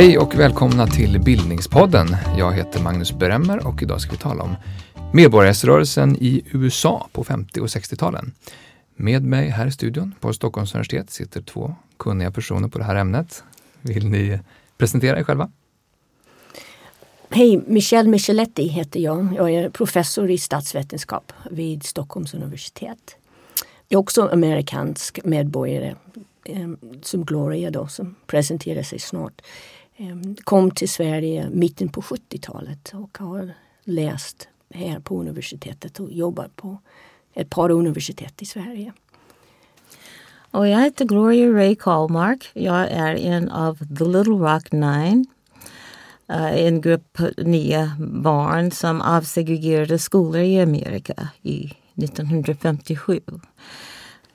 Hej 0.00 0.18
och 0.18 0.34
välkomna 0.34 0.86
till 0.86 1.20
Bildningspodden. 1.20 2.16
Jag 2.38 2.52
heter 2.52 2.82
Magnus 2.82 3.12
Bremmer 3.12 3.66
och 3.66 3.82
idag 3.82 4.00
ska 4.00 4.10
vi 4.10 4.16
tala 4.16 4.42
om 4.42 4.56
medborgarrättsrörelsen 5.12 6.16
i 6.16 6.42
USA 6.52 7.08
på 7.12 7.24
50 7.24 7.60
och 7.60 7.66
60-talen. 7.66 8.32
Med 8.94 9.22
mig 9.22 9.48
här 9.48 9.66
i 9.66 9.72
studion 9.72 10.14
på 10.20 10.32
Stockholms 10.32 10.74
universitet 10.74 11.10
sitter 11.10 11.42
två 11.42 11.74
kunniga 11.96 12.30
personer 12.30 12.68
på 12.68 12.78
det 12.78 12.84
här 12.84 12.96
ämnet. 12.96 13.44
Vill 13.80 14.08
ni 14.08 14.40
presentera 14.78 15.18
er 15.18 15.24
själva? 15.24 15.50
Hej, 17.30 17.62
Michelle 17.66 18.08
Micheletti 18.08 18.68
heter 18.68 19.00
jag. 19.00 19.34
Jag 19.36 19.50
är 19.50 19.70
professor 19.70 20.30
i 20.30 20.38
statsvetenskap 20.38 21.32
vid 21.50 21.82
Stockholms 21.82 22.34
universitet. 22.34 23.16
Jag 23.88 23.98
är 23.98 24.00
också 24.00 24.28
amerikansk 24.28 25.24
medborgare 25.24 25.94
eh, 26.44 26.68
som 27.02 27.24
Gloria 27.24 27.70
då, 27.70 27.86
som 27.86 28.14
presenterar 28.26 28.82
sig 28.82 28.98
snart. 28.98 29.42
Ehm, 30.00 30.36
kom 30.44 30.70
till 30.70 30.88
Sverige 30.88 31.50
mitten 31.50 31.88
på 31.88 32.00
70-talet 32.00 32.92
och 32.94 33.18
har 33.18 33.54
läst 33.84 34.48
här 34.74 35.00
på 35.00 35.20
universitetet 35.20 36.00
och 36.00 36.12
jobbar 36.12 36.48
på 36.56 36.78
ett 37.34 37.50
par 37.50 37.70
universitet 37.70 38.42
i 38.42 38.46
Sverige. 38.46 38.92
Och 40.50 40.68
jag 40.68 40.80
heter 40.80 41.04
Gloria 41.04 41.52
Ray 41.52 41.76
Karlmark. 41.76 42.50
Jag 42.52 42.90
är 42.90 43.14
en 43.14 43.48
av 43.48 43.78
The 43.98 44.04
Little 44.04 44.32
Rock 44.32 44.72
Nine. 44.72 45.26
Eh, 46.28 46.66
en 46.66 46.80
grupp 46.80 47.18
nya 47.36 47.96
barn 47.98 48.70
som 48.70 49.00
avsegregerade 49.00 49.98
skolor 49.98 50.40
i 50.40 50.60
Amerika 50.60 51.28
i 51.42 51.72
1957. 51.94 53.20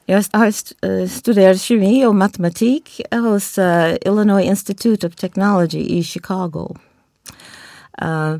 Jag 0.07 0.23
har 0.33 0.53
eh, 0.81 1.07
studerat 1.07 1.61
kemi 1.61 2.05
och 2.05 2.15
matematik 2.15 3.01
hos 3.11 3.57
uh, 3.57 3.93
Illinois 4.01 4.45
Institute 4.45 5.07
of 5.07 5.15
Technology 5.15 5.79
i 5.79 6.03
Chicago. 6.03 6.77
Uh, 8.01 8.37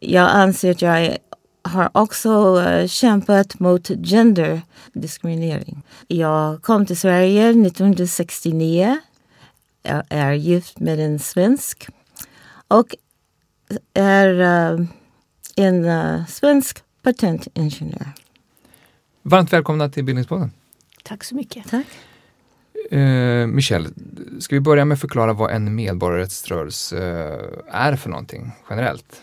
jag 0.00 0.30
anser 0.30 0.70
att 0.70 0.82
jag 0.82 1.16
har 1.62 1.90
också 1.94 2.56
uh, 2.56 2.86
kämpat 2.86 3.60
mot 3.60 3.88
genderdiskriminering. 3.88 5.82
Jag 6.06 6.62
kom 6.62 6.86
till 6.86 6.96
Sverige 6.96 7.50
1969. 7.50 8.98
Jag 9.82 10.02
är 10.08 10.32
gift 10.32 10.78
med 10.78 11.00
en 11.00 11.18
svensk 11.18 11.88
och 12.68 12.94
är 13.94 14.28
uh, 14.40 14.86
en 15.56 15.84
uh, 15.84 16.26
svensk 16.26 16.82
patentingenjör. 17.02 18.12
Varmt 19.22 19.52
välkomna 19.52 19.88
till 19.88 20.04
Bildningspodden. 20.04 20.50
Tack 21.08 21.24
så 21.24 21.34
mycket. 21.34 21.70
Tack. 21.70 21.86
Uh, 22.92 23.46
Michelle, 23.46 23.88
ska 24.40 24.54
vi 24.54 24.60
börja 24.60 24.84
med 24.84 24.94
att 24.94 25.00
förklara 25.00 25.32
vad 25.32 25.50
en 25.50 25.74
medborgarrättsrörelse 25.74 26.98
är 27.70 27.96
för 27.96 28.10
någonting 28.10 28.52
generellt? 28.70 29.22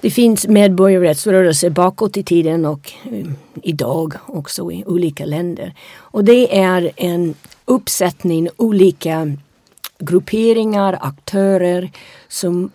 Det 0.00 0.10
finns 0.10 0.48
medborgarrättsrörelser 0.48 1.70
bakåt 1.70 2.16
i 2.16 2.22
tiden 2.22 2.64
och 2.64 2.92
um, 3.10 3.36
idag 3.62 4.14
också 4.26 4.72
i 4.72 4.84
olika 4.86 5.24
länder. 5.24 5.74
Och 5.96 6.24
det 6.24 6.58
är 6.58 6.90
en 6.96 7.34
uppsättning 7.64 8.48
olika 8.56 9.36
grupperingar, 9.98 10.98
aktörer 11.00 11.90
som 12.28 12.70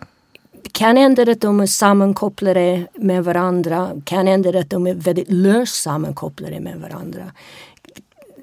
kan 0.72 0.96
hända 0.96 1.22
att 1.22 1.40
de 1.40 1.60
är 1.60 1.66
sammankopplade 1.66 2.86
med 2.94 3.24
varandra, 3.24 3.90
kan 4.04 4.26
hända 4.26 4.58
att 4.58 4.70
de 4.70 4.86
är 4.86 4.94
väldigt 4.94 5.32
löst 5.32 5.82
sammankopplade 5.82 6.60
med 6.60 6.80
varandra. 6.80 7.32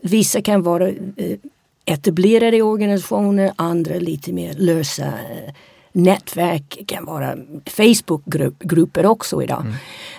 Vissa 0.02 0.42
kan 0.42 0.62
vara 0.62 0.90
eh, 0.90 1.38
etablerade 1.86 2.62
organisationer, 2.62 3.52
andra 3.56 3.96
lite 3.96 4.34
mer 4.34 4.54
lösa 4.54 5.06
eh, 5.06 5.54
nätverk, 5.92 6.84
kan 6.88 7.06
vara 7.06 7.38
Facebookgrupper 7.66 9.06
också 9.06 9.44
idag. 9.44 9.62
Mm. 9.62 9.74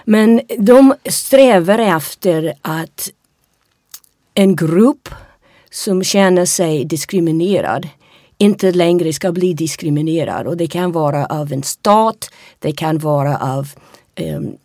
Men 0.04 0.40
de 0.58 0.94
strävar 1.04 1.78
efter 1.78 2.54
att 2.62 3.10
en 4.34 4.56
grupp 4.56 5.08
som 5.70 6.04
känner 6.04 6.44
sig 6.44 6.84
diskriminerad 6.84 7.88
inte 8.38 8.72
längre 8.72 9.12
ska 9.12 9.32
bli 9.32 9.54
diskriminerad. 9.54 10.46
Och 10.46 10.56
det 10.56 10.66
kan 10.66 10.92
vara 10.92 11.26
av 11.26 11.52
en 11.52 11.62
stat, 11.62 12.30
det 12.58 12.72
kan 12.72 12.98
vara 12.98 13.38
av 13.38 13.68
um, 14.20 14.56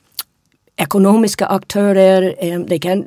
ekonomiska 0.77 1.45
aktörer. 1.45 2.35
De 2.41 2.65
det 2.65 2.79
kan 2.79 3.03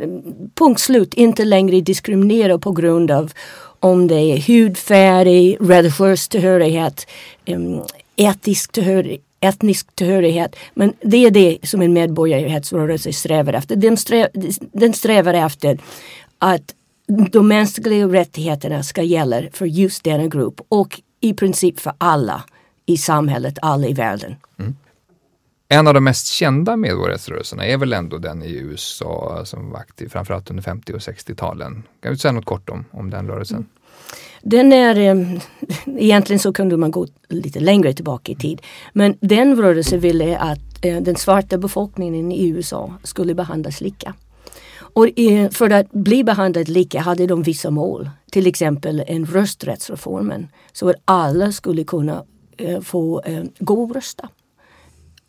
punkt 0.54 0.80
slut 0.80 1.14
inte 1.14 1.44
längre 1.44 1.80
diskriminera 1.80 2.58
på 2.58 2.72
grund 2.72 3.10
av 3.10 3.32
om 3.80 4.08
det 4.08 4.20
är 4.20 4.38
hudfärg, 4.38 5.56
religiös 5.60 6.28
tillhörighet, 6.28 7.06
etisk 8.16 8.72
tillhörighet 8.72 9.20
etnisk 9.40 9.94
tillhörighet. 9.94 10.56
Men 10.74 10.92
det 11.00 11.26
är 11.26 11.30
det 11.30 11.58
som 11.62 11.82
en 11.82 11.92
medborgarrättsrörelse 11.92 13.12
strävar 13.12 13.52
efter. 13.52 13.76
Den, 13.76 13.96
strä, 13.96 14.28
den 14.72 14.92
strävar 14.92 15.34
efter 15.34 15.78
att 16.38 16.74
de 17.30 17.48
mänskliga 17.48 18.06
rättigheterna 18.06 18.82
ska 18.82 19.02
gälla 19.02 19.42
för 19.52 19.66
just 19.66 20.04
denna 20.04 20.26
grupp 20.26 20.60
och 20.68 21.00
i 21.20 21.34
princip 21.34 21.80
för 21.80 21.92
alla 21.98 22.44
i 22.86 22.96
samhället, 22.96 23.58
alla 23.62 23.86
i 23.86 23.92
världen. 23.92 24.36
Mm. 24.58 24.76
En 25.72 25.86
av 25.86 25.94
de 25.94 26.04
mest 26.04 26.26
kända 26.26 26.76
medborgarrättsrörelserna 26.76 27.66
är 27.66 27.76
väl 27.76 27.92
ändå 27.92 28.18
den 28.18 28.42
i 28.42 28.52
USA 28.52 29.42
som 29.44 29.70
var 29.70 29.78
aktiv 29.78 30.08
framförallt 30.08 30.50
under 30.50 30.62
50 30.62 30.92
och 30.92 30.98
60-talen. 30.98 31.82
Kan 32.02 32.12
du 32.12 32.18
säga 32.18 32.32
något 32.32 32.44
kort 32.44 32.70
om, 32.70 32.84
om 32.90 33.10
den 33.10 33.28
rörelsen? 33.28 33.56
Mm. 33.56 33.68
Den 34.42 34.72
är, 34.72 34.98
eh, 34.98 35.38
egentligen 36.04 36.40
så 36.40 36.52
kunde 36.52 36.76
man 36.76 36.90
gå 36.90 37.06
lite 37.28 37.60
längre 37.60 37.92
tillbaka 37.92 38.32
i 38.32 38.34
tid. 38.34 38.62
Men 38.92 39.16
den 39.20 39.56
rörelsen 39.56 40.00
ville 40.00 40.38
att 40.38 40.84
eh, 40.84 40.96
den 40.96 41.16
svarta 41.16 41.58
befolkningen 41.58 42.32
i 42.32 42.48
USA 42.48 42.94
skulle 43.02 43.34
behandlas 43.34 43.80
lika. 43.80 44.14
Och 44.76 45.18
eh, 45.18 45.50
för 45.50 45.70
att 45.70 45.92
bli 45.92 46.24
behandlad 46.24 46.68
lika 46.68 47.00
hade 47.00 47.26
de 47.26 47.42
vissa 47.42 47.70
mål. 47.70 48.10
Till 48.30 48.46
exempel 48.46 49.04
en 49.06 49.26
rösträttsreformen. 49.26 50.48
Så 50.72 50.88
att 50.88 50.96
alla 51.04 51.52
skulle 51.52 51.84
kunna 51.84 52.24
eh, 52.56 52.80
få 52.80 53.22
eh, 53.22 53.44
gå 53.58 53.82
och 53.82 53.94
rösta. 53.94 54.28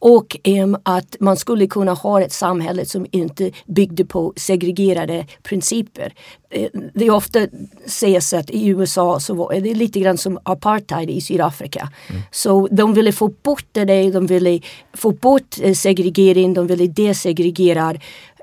Och 0.02 0.38
um, 0.48 0.78
att 0.84 1.16
man 1.20 1.38
skulle 1.38 1.68
kunna 1.68 1.94
ha 1.94 2.22
ett 2.22 2.34
samhälle 2.34 2.86
som 2.86 3.06
inte 3.12 3.52
byggde 3.66 4.06
på 4.06 4.34
segregerade 4.36 5.26
principer. 5.44 6.14
Det, 6.50 6.70
det 6.94 7.10
ofta 7.10 7.40
sägs 7.86 8.34
att 8.34 8.50
i 8.50 8.68
USA 8.68 9.20
så 9.20 9.34
var 9.34 9.54
det 9.54 9.74
lite 9.74 10.00
grann 10.00 10.18
som 10.18 10.40
apartheid 10.44 11.10
i 11.10 11.22
Sydafrika. 11.22 11.90
Mm. 12.10 12.22
Så 12.32 12.68
de 12.72 12.94
ville 12.94 13.12
få 13.12 13.28
bort 13.28 13.66
det, 13.72 14.12
de 14.12 14.28
ville 14.28 14.60
få 14.94 15.12
bort 15.12 15.58
eh, 15.62 15.74
segregering, 15.74 16.54
de 16.54 16.68
ville 16.68 16.88
desegregera 16.88 17.96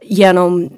genom 0.03 0.71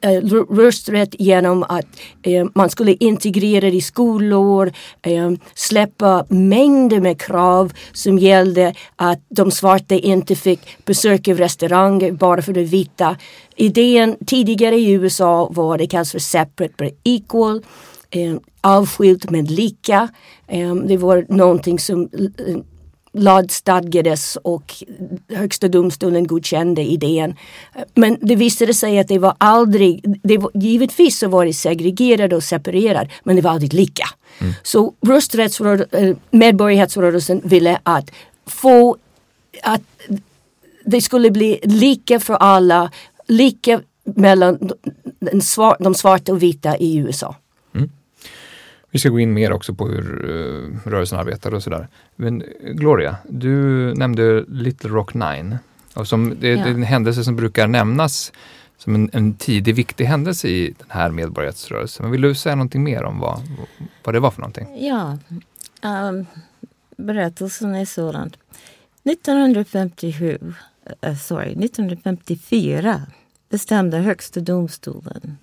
äh, 0.00 0.20
rösträtt, 0.50 1.14
genom 1.18 1.62
att 1.62 1.86
äh, 2.22 2.46
man 2.54 2.70
skulle 2.70 2.92
integrera 2.92 3.66
i 3.66 3.80
skolor, 3.80 4.72
äh, 5.02 5.30
släppa 5.54 6.24
mängder 6.28 7.00
med 7.00 7.20
krav 7.20 7.72
som 7.92 8.18
gällde 8.18 8.74
att 8.96 9.20
de 9.28 9.50
svarta 9.50 9.94
inte 9.94 10.34
fick 10.34 10.60
besöka 10.84 11.34
restauranger 11.34 12.12
bara 12.12 12.42
för 12.42 12.52
de 12.52 12.64
vita. 12.64 13.16
Idén 13.56 14.16
tidigare 14.26 14.76
i 14.76 14.90
USA 14.90 15.48
var 15.50 15.78
det 15.78 15.86
kallas 15.86 16.12
för 16.12 16.18
separate 16.18 16.74
but 16.78 17.00
equal. 17.04 17.62
avskilt 18.60 19.30
men 19.30 19.44
lika. 19.44 20.08
det 20.86 20.96
var 20.96 21.26
någonting 21.28 21.78
som 21.78 22.08
lagstadgades 23.16 24.38
och 24.42 24.74
högsta 25.28 25.68
domstolen 25.68 26.26
godkände 26.26 26.82
idén. 26.82 27.34
Men 27.94 28.18
det 28.20 28.36
visade 28.36 28.74
sig 28.74 28.98
att 28.98 29.08
det 29.08 29.18
var 29.18 29.34
aldrig, 29.38 30.18
det 30.22 30.38
var, 30.38 30.50
givetvis 30.54 31.18
så 31.18 31.28
var 31.28 31.46
det 31.46 31.52
segregerat 31.52 32.32
och 32.32 32.42
separerat 32.42 33.08
men 33.24 33.36
det 33.36 33.42
var 33.42 33.50
aldrig 33.50 33.74
lika. 33.74 34.04
Mm. 34.38 34.52
Så 34.62 34.94
rösträttsrörelsen, 35.06 36.08
eh, 36.08 36.16
medborgarrättsrörelsen 36.30 37.40
ville 37.44 37.80
att 37.82 38.10
få 38.46 38.96
att 39.62 39.82
det 40.84 41.00
skulle 41.00 41.30
bli 41.30 41.60
lika 41.62 42.20
för 42.20 42.34
alla, 42.34 42.90
lika 43.26 43.80
mellan 44.04 44.70
de 45.78 45.94
svarta 45.94 46.32
och 46.32 46.42
vita 46.42 46.76
i 46.76 46.96
USA. 46.96 47.34
Vi 48.96 49.00
ska 49.00 49.08
gå 49.08 49.20
in 49.20 49.32
mer 49.32 49.52
också 49.52 49.74
på 49.74 49.88
hur 49.88 50.24
uh, 50.24 50.76
rörelsen 50.84 51.18
arbetar 51.18 51.54
och 51.54 51.62
sådär. 51.62 51.88
Men 52.16 52.42
Gloria, 52.62 53.16
du 53.28 53.54
nämnde 53.94 54.44
Little 54.48 54.90
Rock 54.90 55.14
Nine. 55.14 55.58
Och 55.94 56.08
som, 56.08 56.36
det, 56.40 56.48
ja. 56.48 56.64
det 56.64 56.70
är 56.70 56.74
en 56.74 56.82
händelse 56.82 57.24
som 57.24 57.36
brukar 57.36 57.66
nämnas 57.66 58.32
som 58.78 58.94
en, 58.94 59.10
en 59.12 59.34
tidig 59.34 59.74
viktig 59.74 60.04
händelse 60.04 60.48
i 60.48 60.74
den 60.78 60.86
här 60.88 61.10
medborgarrättsrörelsen. 61.10 62.04
Men 62.04 62.12
vill 62.12 62.20
du 62.20 62.34
säga 62.34 62.54
någonting 62.54 62.82
mer 62.82 63.04
om 63.04 63.18
vad, 63.18 63.40
vad 64.04 64.14
det 64.14 64.20
var 64.20 64.30
för 64.30 64.40
någonting? 64.40 64.86
Ja, 64.86 65.18
um, 65.82 66.26
berättelsen 66.96 67.74
är 67.74 67.84
sådan. 67.84 68.32
1957, 69.04 70.38
uh, 71.06 71.16
sorry, 71.16 71.64
1954 71.64 73.02
bestämde 73.48 73.98
högsta 73.98 74.40
domstolen 74.40 75.38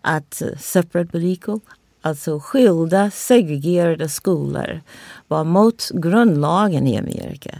att 0.00 0.42
separate 0.58 1.10
but 1.12 1.22
equal 1.22 1.60
alltså 2.02 2.40
skilda 2.40 3.10
segregerade 3.10 4.08
skolor 4.08 4.80
var 5.28 5.44
mot 5.44 5.90
grundlagen 5.90 6.86
i 6.86 6.98
Amerika. 6.98 7.58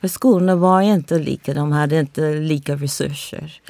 För 0.00 0.08
skolorna 0.08 0.56
var 0.56 0.80
inte 0.80 1.18
lika, 1.18 1.54
de 1.54 1.72
hade 1.72 2.00
inte 2.00 2.34
lika 2.34 2.76
resurser. 2.76 3.60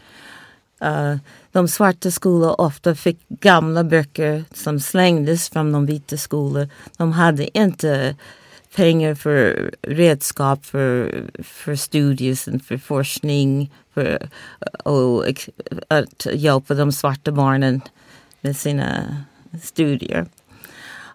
Uh, 0.84 1.16
de 1.52 1.68
svarta 1.68 2.10
skolorna 2.10 2.54
ofta 2.54 2.94
fick 2.94 3.28
gamla 3.28 3.84
böcker 3.84 4.44
som 4.52 4.80
slängdes 4.80 5.48
från 5.48 5.72
de 5.72 5.86
vita 5.86 6.16
skolorna. 6.16 6.68
De 6.96 7.12
hade 7.12 7.58
inte 7.58 8.16
pengar 8.76 9.14
för 9.14 9.70
redskap 9.82 10.66
för, 10.66 11.22
för 11.42 11.74
studier, 11.74 12.58
för 12.58 12.78
forskning 12.78 13.72
för, 13.94 14.28
och 14.84 15.26
att 15.88 16.26
hjälpa 16.32 16.74
de 16.74 16.92
svarta 16.92 17.32
barnen 17.32 17.80
med 18.40 18.56
sina 18.56 19.16
studier. 19.62 20.26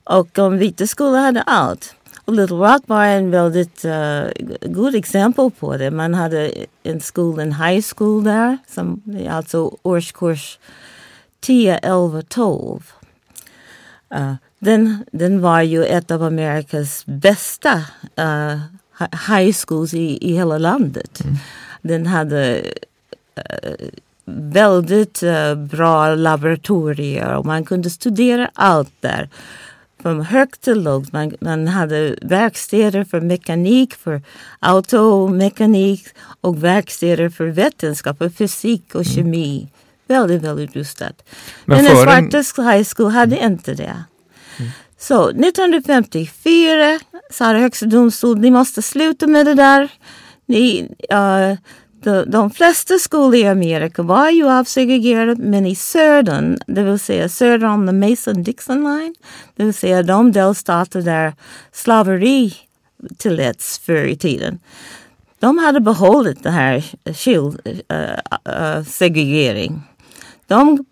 Och 0.03 0.27
de 0.31 0.57
vita 0.57 0.87
skolor 0.87 1.17
hade 1.17 1.41
allt. 1.41 1.95
Och 2.25 2.35
Little 2.35 2.57
Rock 2.57 2.83
var 2.85 3.05
en 3.05 3.31
väldigt 3.31 3.85
uh, 3.85 4.23
god 4.61 4.95
exempel 4.95 5.51
på 5.51 5.77
det. 5.77 5.91
Man 5.91 6.13
hade 6.13 6.51
en 6.83 7.01
skola, 7.01 7.43
en 7.43 7.53
high 7.53 7.85
school 7.95 8.23
där, 8.23 8.57
som 8.67 9.01
alltså 9.29 9.77
årskurs 9.81 10.59
10, 11.39 11.77
11, 11.77 12.21
12. 12.21 12.91
Uh, 14.15 14.33
den, 14.59 15.05
den 15.11 15.41
var 15.41 15.61
ju 15.61 15.85
ett 15.85 16.11
av 16.11 16.23
Amerikas 16.23 17.05
bästa 17.05 17.83
uh, 18.19 18.59
high 19.29 19.53
schools 19.67 19.93
i, 19.93 20.29
i 20.29 20.33
hela 20.33 20.57
landet. 20.57 21.21
Mm. 21.23 21.35
Den 21.81 22.05
hade 22.05 22.61
uh, 23.37 23.87
väldigt 24.37 25.23
uh, 25.23 25.55
bra 25.55 26.15
laboratorier 26.15 27.35
och 27.35 27.45
man 27.45 27.65
kunde 27.65 27.89
studera 27.89 28.51
allt 28.53 28.93
där. 28.99 29.29
Från 30.01 30.21
högt 30.21 30.61
till 30.61 30.83
lågt. 30.83 31.13
Man, 31.13 31.33
man 31.41 31.67
hade 31.67 32.15
verkstäder 32.21 33.03
för 33.03 33.21
mekanik, 33.21 33.93
för 33.93 34.21
automekanik 34.59 36.07
och 36.41 36.63
verkstäder 36.63 37.29
för 37.29 37.47
vetenskap, 37.47 38.17
för 38.17 38.29
fysik 38.29 38.95
och 38.95 39.05
mm. 39.05 39.15
kemi. 39.15 39.67
Väldigt, 40.07 40.41
väldigt 40.41 40.75
rustat. 40.75 41.23
Men, 41.65 41.77
Men 41.77 41.87
en 41.87 42.03
svarta 42.43 42.71
high 42.71 42.87
school 42.95 43.11
hade 43.11 43.35
mm. 43.37 43.51
inte 43.51 43.73
det. 43.73 44.03
Mm. 44.57 44.71
Så 44.97 45.29
1954 45.29 46.99
sa 47.31 47.53
Högsta 47.53 47.85
domstolen, 47.85 48.41
ni 48.41 48.51
måste 48.51 48.81
sluta 48.81 49.27
med 49.27 49.45
det 49.45 49.53
där. 49.53 49.91
Ni, 50.45 50.89
uh, 51.13 51.57
de, 52.03 52.25
de 52.31 52.51
flesta 52.51 52.97
skolor 52.99 53.35
i 53.35 53.47
Amerika 53.47 54.03
var 54.03 54.29
ju 54.29 54.49
avsegregerade 54.49 55.35
men 55.35 55.65
i 55.65 55.75
södern, 55.75 56.57
det 56.67 56.83
vill 56.83 56.99
säga 56.99 57.29
söder 57.29 57.67
om 57.67 57.87
the 57.87 57.93
Mason-Dixon 57.93 58.83
line, 58.83 59.15
det 59.55 59.63
vill 59.63 59.73
säga 59.73 60.03
de 60.03 60.31
delstater 60.31 61.01
där 61.01 61.33
slaveri 61.71 62.53
tilläts 63.17 63.79
förr 63.79 64.05
i 64.05 64.17
tiden. 64.17 64.59
De 65.39 65.57
hade 65.57 65.79
behållit 65.79 66.43
den 66.43 66.53
här 66.53 66.85
skild, 67.13 67.59
uh, 67.65 68.69
uh, 68.77 68.83
segregering. 68.83 69.81
De, 70.47 70.85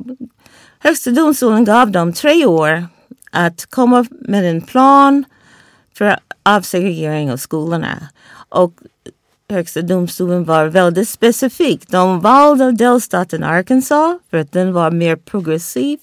högsta 0.79 1.11
domstolen 1.11 1.65
gav 1.65 1.91
dem 1.91 2.13
tre 2.13 2.45
år 2.45 2.87
att 3.31 3.65
komma 3.65 4.05
med 4.09 4.45
en 4.49 4.61
plan 4.61 5.25
för 5.97 6.19
avsegregering 6.43 7.31
av 7.31 7.37
skolorna. 7.37 8.09
Och 8.49 8.73
Högsta 9.49 9.81
domstolen 9.81 10.43
var 10.43 10.65
väldigt 10.65 11.09
specifik. 11.09 11.87
De 11.87 12.19
valde 12.19 12.71
delstaten 12.71 13.43
Arkansas 13.43 14.19
för 14.29 14.37
att 14.37 14.51
den 14.51 14.73
var 14.73 14.91
mer 14.91 15.15
progressiv 15.15 15.99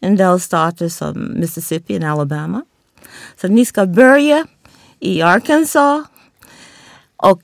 än 0.00 0.16
delstater 0.16 0.88
som 0.88 1.40
Mississippi 1.40 1.98
och 1.98 2.04
Alabama. 2.04 2.62
Så 3.40 3.48
ni 3.48 3.64
ska 3.64 3.86
börja 3.86 4.46
i 4.98 5.22
Arkansas 5.22 6.06
och 7.16 7.42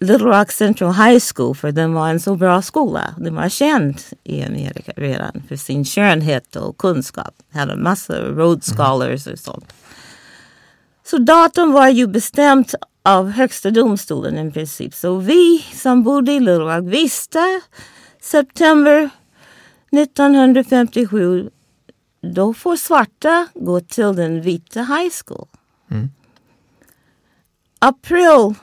Little 0.00 0.26
Rock 0.26 0.52
Central 0.52 0.94
High 0.94 1.22
School 1.34 1.54
för 1.54 1.72
den 1.72 1.92
var 1.92 2.08
en 2.08 2.20
så 2.20 2.36
bra 2.36 2.62
skola. 2.62 3.14
Den 3.18 3.34
var 3.34 3.48
känd 3.48 4.00
i 4.24 4.44
Amerika 4.44 4.92
redan 4.96 5.42
för 5.48 5.56
sin 5.56 5.84
skönhet 5.84 6.56
och 6.56 6.78
kunskap. 6.78 7.34
Den 7.52 7.60
Hade 7.60 7.76
massa 7.76 8.14
Rhodes 8.14 8.76
Scholars 8.76 9.26
och 9.26 9.38
sånt. 9.38 9.72
Så 11.04 11.18
datum 11.18 11.72
var 11.72 11.88
ju 11.88 12.06
bestämt 12.06 12.74
av 13.02 13.30
Högsta 13.30 13.70
domstolen 13.70 14.48
i 14.48 14.52
princip. 14.52 14.94
Så 14.94 15.16
vi 15.16 15.64
som 15.74 16.02
bodde 16.02 16.32
i 16.32 16.40
Little 16.40 16.58
Rock 16.58 16.92
visste 16.92 17.60
september 18.20 19.10
1957 19.90 21.50
då 22.22 22.54
får 22.54 22.76
svarta 22.76 23.48
gå 23.54 23.80
till 23.80 24.16
den 24.16 24.42
vita 24.42 24.80
high 24.80 25.12
school. 25.24 25.46
Mm. 25.90 26.10
April 27.78 28.54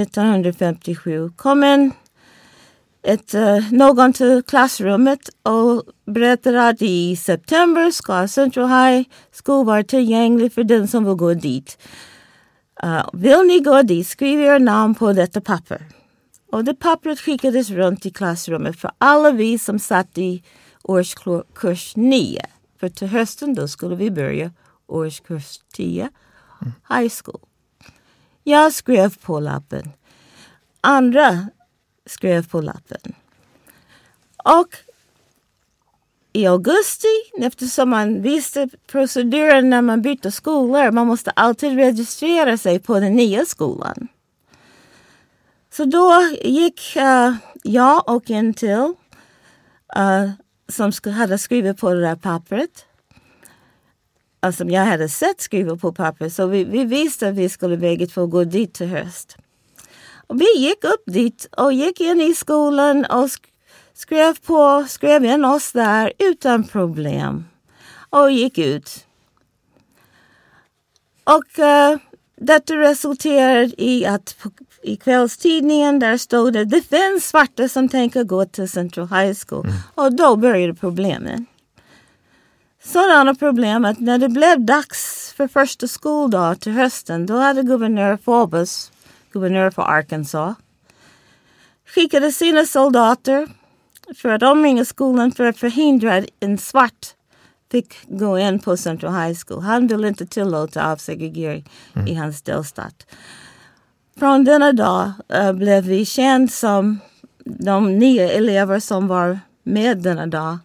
1957 0.00 1.30
kom 1.36 1.62
en, 1.62 1.92
ett, 3.02 3.34
uh, 3.34 3.72
någon 3.72 4.12
till 4.12 4.42
klassrummet 4.42 5.20
och 5.42 5.82
berättade 6.06 6.68
att 6.68 6.82
i 6.82 7.16
september 7.16 7.90
ska 7.90 8.28
Central 8.28 8.68
High 8.68 9.08
School 9.44 9.66
vara 9.66 9.84
tillgänglig 9.84 10.52
för 10.52 10.64
den 10.64 10.88
som 10.88 11.04
vill 11.04 11.14
gå 11.14 11.34
dit. 11.34 11.78
Uh, 12.84 13.08
vill 13.12 13.46
ni 13.46 13.60
gå 13.60 13.82
dit, 13.82 14.06
skriv 14.06 14.40
er 14.40 14.58
namn 14.58 14.94
på 14.94 15.12
detta 15.12 15.40
papper. 15.40 15.82
Och 16.52 16.64
det 16.64 16.74
pappret 16.74 17.20
skickades 17.20 17.70
runt 17.70 18.06
i 18.06 18.10
klassrummet 18.10 18.80
för 18.80 18.90
alla 18.98 19.30
vi 19.30 19.58
som 19.58 19.78
satt 19.78 20.18
i 20.18 20.42
årskurs 20.82 21.96
9. 21.96 22.40
För 22.80 22.88
till 22.88 23.08
hösten 23.08 23.54
då 23.54 23.68
skulle 23.68 23.96
vi 23.96 24.10
börja 24.10 24.50
årskurs 24.86 25.60
10, 25.72 26.08
mm. 26.60 26.72
high 26.88 27.12
school. 27.24 27.40
Jag 28.44 28.72
skrev 28.72 29.18
på 29.18 29.40
lappen. 29.40 29.92
Andra 30.80 31.48
skrev 32.06 32.48
på 32.48 32.60
lappen. 32.60 33.14
Och 34.44 34.76
i 36.32 36.46
augusti, 36.46 37.08
eftersom 37.38 37.90
man 37.90 38.22
visste 38.22 38.68
proceduren 38.86 39.70
när 39.70 39.82
man 39.82 40.02
byter 40.02 40.30
skolor, 40.30 40.90
man 40.90 41.06
måste 41.06 41.30
alltid 41.30 41.76
registrera 41.76 42.58
sig 42.58 42.78
på 42.78 43.00
den 43.00 43.16
nya 43.16 43.44
skolan. 43.44 44.08
Så 45.72 45.84
då 45.84 46.28
gick 46.42 46.96
uh, 46.96 47.34
jag 47.62 48.08
och 48.08 48.30
en 48.30 48.54
till 48.54 48.94
uh, 49.98 50.30
som 50.68 51.12
hade 51.12 51.38
skrivit 51.38 51.80
på 51.80 51.94
det 51.94 52.00
där 52.00 52.16
pappret. 52.16 52.86
Uh, 54.46 54.52
som 54.52 54.70
jag 54.70 54.84
hade 54.84 55.08
sett 55.08 55.40
skriva 55.40 55.76
på 55.76 55.92
pappret. 55.92 56.32
Så 56.32 56.46
vi, 56.46 56.64
vi 56.64 56.84
visste 56.84 57.28
att 57.28 57.34
vi 57.34 57.48
skulle 57.48 57.76
bägge 57.76 58.06
två 58.06 58.26
gå 58.26 58.44
dit 58.44 58.74
till 58.74 58.86
höst. 58.86 59.36
Och 60.26 60.40
vi 60.40 60.58
gick 60.58 60.84
upp 60.84 61.02
dit 61.06 61.48
och 61.56 61.72
gick 61.72 62.00
in 62.00 62.20
i 62.20 62.34
skolan 62.34 63.04
och 63.04 63.30
skrev 63.94 64.36
på, 64.46 64.84
skrev 64.88 65.24
in 65.24 65.44
oss 65.44 65.72
där 65.72 66.12
utan 66.18 66.64
problem 66.64 67.44
och 68.10 68.30
gick 68.30 68.58
ut. 68.58 69.06
Och 71.24 71.58
uh, 71.58 71.98
detta 72.36 72.76
resulterade 72.76 73.82
i 73.82 74.06
att 74.06 74.36
i 74.82 74.96
kvällstidningen 74.96 75.98
där 75.98 76.16
stod 76.16 76.52
det 76.52 76.64
det 76.64 76.82
finns 76.82 77.28
svarta 77.28 77.68
som 77.68 77.88
tänker 77.88 78.24
gå 78.24 78.44
till 78.44 78.68
Central 78.68 79.08
High 79.08 79.34
School. 79.46 79.66
Mm. 79.66 79.78
Och 79.94 80.12
då 80.12 80.36
började 80.36 80.74
problemen. 80.74 81.46
Sådana 82.84 83.34
problem 83.34 83.84
att 83.84 84.00
när 84.00 84.18
det 84.18 84.28
blev 84.28 84.60
dags 84.60 85.32
för 85.36 85.48
första 85.48 85.88
skoldag 85.88 86.60
till 86.60 86.72
hösten 86.72 87.26
då 87.26 87.36
hade 87.36 87.62
guvernör 87.62 88.18
Forbes, 88.24 88.92
guvernör 89.32 89.70
för 89.70 89.82
Arkansas, 89.82 90.56
skickade 91.86 92.32
sina 92.32 92.64
soldater 92.64 93.48
för 94.16 94.28
att 94.28 94.42
omringa 94.42 94.84
skolan 94.84 95.32
för 95.32 95.44
att 95.44 95.56
förhindra 95.56 96.16
att 96.16 96.24
en 96.40 96.58
svart 96.58 97.06
fick 97.70 97.94
gå 98.08 98.38
in 98.38 98.58
på 98.58 98.76
Central 98.76 99.12
High 99.12 99.38
School. 99.46 99.62
Han 99.62 99.86
ville 99.86 100.08
inte 100.08 100.26
tillåta 100.26 100.92
avsegregering 100.92 101.68
mm. 101.94 102.06
i 102.06 102.14
hans 102.14 102.42
delstat. 102.42 103.06
Från 104.18 104.44
denna 104.44 104.72
dag 104.72 105.12
uh, 105.34 105.52
blev 105.52 105.84
vi 105.84 106.04
känd 106.04 106.52
som 106.52 106.98
de 107.44 107.98
nio 107.98 108.28
elever 108.28 108.80
som 108.80 109.08
var 109.08 109.38
med 109.62 109.98
denna 109.98 110.26
dag 110.26 110.58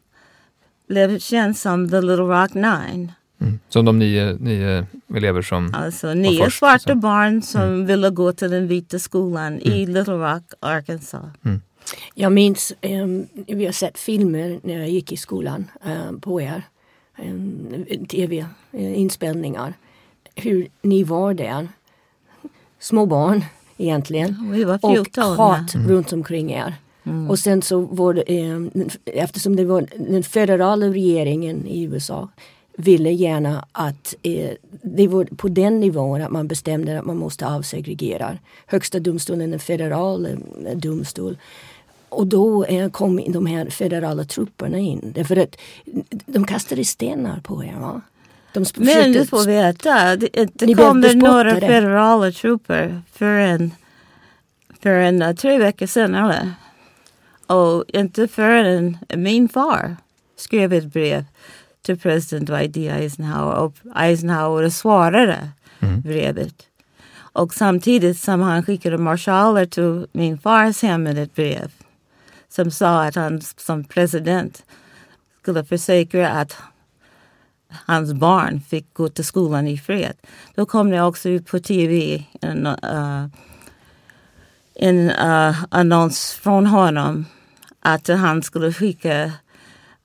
blev 0.88 1.20
känd 1.20 1.58
som 1.58 1.90
The 1.90 2.02
Little 2.02 2.26
Rock 2.26 2.54
Nine. 2.54 3.12
Mm. 3.42 3.60
Som 3.70 3.86
de 3.86 4.00
nio, 4.00 4.38
nio 4.40 4.86
elever 5.16 5.42
som 5.42 5.74
Alltså 5.74 6.14
nio 6.14 6.44
först, 6.44 6.60
svarta 6.60 6.94
så. 6.94 6.96
barn 6.96 7.42
som 7.42 7.62
mm. 7.62 7.86
ville 7.86 8.10
gå 8.10 8.32
till 8.32 8.52
den 8.52 8.68
vita 8.68 9.00
skolan 9.00 9.54
mm. 9.54 9.74
i 9.74 9.86
Little 9.86 10.14
Rock, 10.14 10.44
Arkansas. 10.60 11.26
Jag 12.14 12.32
minns, 12.32 12.74
eh, 12.82 13.08
vi 13.34 13.66
har 13.66 13.72
sett 13.72 14.00
filmer 14.00 14.60
när 14.64 14.80
jag 14.80 14.90
gick 14.90 15.12
i 15.12 15.18
skolan 15.18 15.72
eh, 15.86 16.12
på 16.22 16.42
er. 16.42 16.64
Eh, 17.18 18.06
Tv-inspelningar. 18.08 19.74
Hur 20.36 20.68
ni 20.82 21.04
var 21.04 21.34
där. 21.34 21.68
Små 22.80 23.06
barn 23.06 23.44
egentligen. 23.78 24.52
Vi 24.52 24.64
var 24.64 24.96
14, 24.96 25.24
och 25.24 25.30
hat 25.30 25.76
mm. 25.76 25.88
runt 25.88 26.14
omkring 26.14 26.52
er. 26.52 26.76
Mm. 27.04 27.30
Och 27.30 27.40
sen 27.40 27.62
så 27.62 27.80
var 27.82 28.14
det, 28.14 28.22
eh, 28.22 28.60
eftersom 29.06 29.56
det 29.56 29.66
var 29.66 29.88
den 29.96 30.24
federala 30.24 30.86
regeringen 30.86 31.68
i 31.68 31.84
USA 31.84 32.30
ville 32.78 33.12
gärna 33.12 33.66
att 33.72 34.16
eh, 34.24 34.52
det 34.82 35.08
var 35.08 35.26
på 35.26 35.48
den 35.48 35.80
nivån 35.80 36.22
att 36.22 36.32
man 36.32 36.48
bestämde 36.48 37.00
att 37.00 37.06
man 37.06 37.18
måste 37.18 37.48
avsegregera. 37.48 38.38
Högsta 38.66 39.00
domstolen 39.00 39.54
en 39.54 39.60
federal 39.60 40.26
eh, 40.26 40.78
domstol. 40.78 41.38
Och 42.10 42.28
då 42.28 42.66
eh, 42.66 42.90
kom 42.90 43.24
de 43.28 43.46
här 43.46 43.70
federala 43.70 44.24
trupperna 44.24 44.78
in. 44.78 45.12
Därför 45.16 45.38
att 45.38 45.56
de 46.26 46.46
kastade 46.46 46.86
stenar 46.86 47.40
på 47.40 47.64
er. 47.64 47.76
Va? 47.80 48.02
De 48.54 48.66
Men 48.76 49.12
du 49.12 49.26
får 49.26 49.46
veta, 49.46 50.16
det, 50.16 50.50
det 50.54 50.74
kommer 50.74 51.16
några 51.16 51.60
federala 51.60 52.32
trupper 52.32 53.02
för 53.12 53.40
en, 53.40 53.72
för 54.80 54.90
en 54.90 55.22
uh, 55.22 55.36
tre 55.36 55.58
veckor 55.58 55.86
senare. 55.86 56.52
Och 57.48 57.84
inte 57.88 58.28
förrän 58.28 58.98
min 59.16 59.50
far 59.50 59.96
skrev 60.36 60.74
ett 60.74 60.86
brev 60.86 61.26
till 61.82 62.00
president 62.00 62.50
Dwight 62.50 62.74
D. 62.74 62.90
Eisenhower 62.90 63.56
och 63.56 63.74
Eisenhower 63.96 64.70
svarade 64.70 65.50
mm. 65.80 66.02
brevet. 66.02 66.56
Och 67.18 67.54
samtidigt 67.54 68.20
som 68.20 68.42
han 68.42 68.64
skickade 68.64 68.98
marschaller 68.98 69.66
till 69.66 70.08
min 70.12 70.38
fars 70.38 70.82
hem 70.82 71.04
med 71.04 71.18
ett 71.18 71.36
brev 71.36 71.72
som 72.50 72.72
sa 72.72 73.04
att 73.04 73.16
han 73.16 73.42
som 73.42 73.84
president 73.84 74.64
skulle 75.42 75.66
försäkra 75.66 76.30
att 76.30 76.56
hans 77.70 78.14
barn 78.14 78.62
fick 78.62 78.94
gå 78.94 79.10
till 79.10 79.26
skolan 79.26 79.68
i 79.68 79.78
fred. 79.78 80.14
Då 80.56 80.66
kom 80.66 80.90
det 80.90 81.02
också 81.02 81.30
ut 81.30 81.46
på 81.46 81.60
tv 81.60 82.24
en, 82.42 82.68
uh, 82.68 83.28
en 84.76 85.10
uh, 85.10 85.64
annons 85.70 86.34
från 86.34 86.66
honom 86.66 87.26
att 87.80 88.08
han 88.08 88.44
skulle 88.44 88.74
skicka 88.74 89.24
eh, 89.24 89.32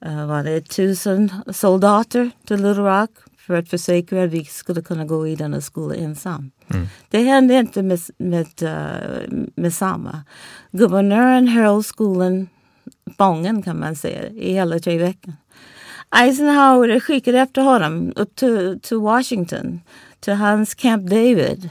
uh, 0.06 0.26
var 0.26 0.44
det 0.44 0.60
tusen 0.60 1.32
soldater 1.52 2.30
till 2.46 2.56
Little 2.56 2.82
Rock 2.82 3.10
för 3.52 3.58
att 3.58 3.68
försäkra 3.68 4.22
att 4.22 4.30
vi 4.30 4.44
skulle 4.44 4.82
kunna 4.82 5.04
gå 5.04 5.28
i 5.28 5.36
denna 5.36 5.60
skola 5.60 5.94
ensam. 5.94 6.50
Mm. 6.68 6.86
Det 7.10 7.18
hände 7.18 7.54
inte 7.54 7.82
med, 7.82 8.00
med, 8.18 8.62
uh, 8.62 9.44
med 9.54 9.74
samma. 9.74 10.22
Guvernören 10.70 11.48
höll 11.48 11.84
skolan 11.84 12.48
fången 13.18 13.62
kan 13.62 13.80
man 13.80 13.96
säga 13.96 14.28
i 14.28 14.52
hela 14.52 14.78
tre 14.78 14.98
veckor. 14.98 15.32
Eisenhower 16.16 17.00
skickade 17.00 17.38
efter 17.38 17.62
honom 17.62 18.12
upp 18.16 18.36
till, 18.36 18.80
till 18.82 18.96
Washington, 18.96 19.80
till 20.20 20.32
hans 20.32 20.74
Camp 20.74 21.10
David 21.10 21.70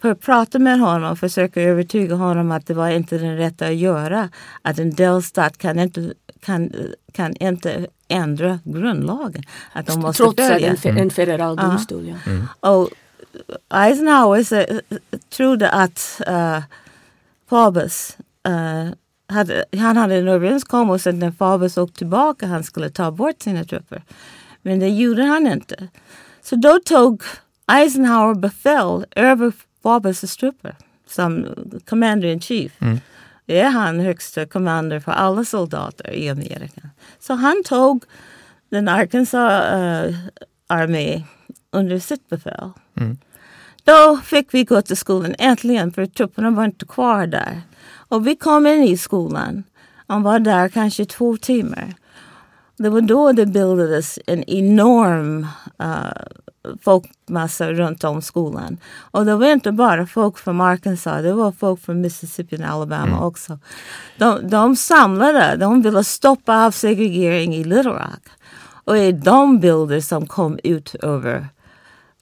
för 0.00 0.10
att 0.10 0.20
prata 0.20 0.58
med 0.58 0.80
honom 0.80 1.12
och 1.12 1.18
försöka 1.18 1.62
övertyga 1.62 2.14
honom 2.14 2.50
att 2.50 2.66
det 2.66 2.74
var 2.74 2.88
inte 2.90 3.18
den 3.18 3.36
rätta 3.36 3.66
att 3.66 3.76
göra. 3.76 4.28
Att 4.62 4.78
en 4.78 4.90
delstat 4.90 5.58
kan 5.58 5.78
inte, 5.78 6.14
kan, 6.46 6.70
kan 7.12 7.34
inte 7.36 7.86
ändra 8.08 8.58
grundlagen. 8.64 9.42
Att 9.72 9.86
de 9.86 10.00
måste 10.00 10.22
Trots 10.22 10.36
följa. 10.36 10.76
en, 10.82 10.98
en 10.98 11.10
federal 11.10 11.56
domstol. 11.56 12.08
Ja. 12.08 12.32
Mm. 12.32 12.46
Och 12.60 12.90
Eisenhower 13.74 14.80
trodde 15.30 15.70
att 15.70 16.20
uh, 16.28 16.58
Faubus 17.48 18.16
uh, 18.48 18.92
hade, 19.28 19.64
han 19.78 19.96
hade 19.96 20.16
en 20.16 20.28
överenskommelse 20.28 21.10
att 21.10 21.16
när 21.16 21.30
Faubus 21.30 21.76
åkte 21.76 21.98
tillbaka 21.98 22.46
han 22.46 22.64
skulle 22.64 22.90
ta 22.90 23.10
bort 23.10 23.42
sina 23.42 23.64
trupper. 23.64 24.02
Men 24.62 24.78
det 24.78 24.88
gjorde 24.88 25.22
han 25.22 25.46
inte. 25.46 25.88
Så 26.42 26.56
då 26.56 26.78
tog 26.84 27.22
Eisenhower 27.72 28.34
befäl 28.34 29.06
över 29.10 29.52
Faubus 29.82 30.36
trupper 30.36 30.76
som 31.06 31.46
commander 31.88 32.28
in 32.28 32.40
chief. 32.40 32.72
Mm. 32.78 33.00
Är 33.46 33.64
han 33.64 34.00
högsta 34.00 34.46
kommandör 34.46 35.00
för 35.00 35.12
alla 35.12 35.44
soldater 35.44 36.12
i 36.12 36.28
Amerika. 36.28 36.80
Så 37.18 37.34
han 37.34 37.62
tog 37.64 38.04
den 38.70 38.88
Arkansas 38.88 39.62
uh, 39.74 40.16
armé 40.66 41.24
under 41.72 41.98
sitt 41.98 42.28
befäl. 42.28 42.70
Mm. 42.96 43.18
Då 43.84 44.16
fick 44.24 44.54
vi 44.54 44.64
gå 44.64 44.82
till 44.82 44.96
skolan 44.96 45.34
äntligen 45.38 45.92
för 45.92 46.06
trupperna 46.06 46.50
var 46.50 46.64
inte 46.64 46.86
kvar 46.86 47.26
där. 47.26 47.62
Och 48.08 48.26
vi 48.26 48.36
kom 48.36 48.66
in 48.66 48.82
i 48.82 48.96
skolan. 48.96 49.64
Han 50.06 50.22
var 50.22 50.38
där 50.38 50.68
kanske 50.68 51.04
två 51.04 51.36
timmar. 51.36 51.94
Det 52.76 52.88
var 52.88 53.00
då 53.00 53.32
det 53.32 53.46
bildades 53.46 54.18
en 54.26 54.44
enorm 54.44 55.46
uh, 55.82 56.06
folkmassa 56.82 57.72
runt 57.72 58.04
om 58.04 58.22
skolan. 58.22 58.78
Och 59.10 59.26
det 59.26 59.36
var 59.36 59.46
inte 59.52 59.72
bara 59.72 60.06
folk 60.06 60.38
från 60.38 60.60
Arkansas, 60.60 61.22
det 61.22 61.32
var 61.32 61.52
folk 61.52 61.80
från 61.80 62.00
Mississippi 62.00 62.56
och 62.56 62.60
Alabama 62.60 63.06
mm. 63.06 63.22
också. 63.22 63.58
De, 64.18 64.48
de 64.48 64.76
samlade, 64.76 65.56
de 65.56 65.82
ville 65.82 66.04
stoppa 66.04 66.66
av 66.66 66.70
segregering 66.70 67.54
i 67.54 67.64
Little 67.64 67.92
Rock. 67.92 68.28
Och 68.84 68.94
det 68.94 69.00
är 69.00 69.12
de 69.12 69.60
bilder 69.60 70.00
som 70.00 70.26
kom 70.26 70.58
ut 70.64 70.94
över 70.94 71.48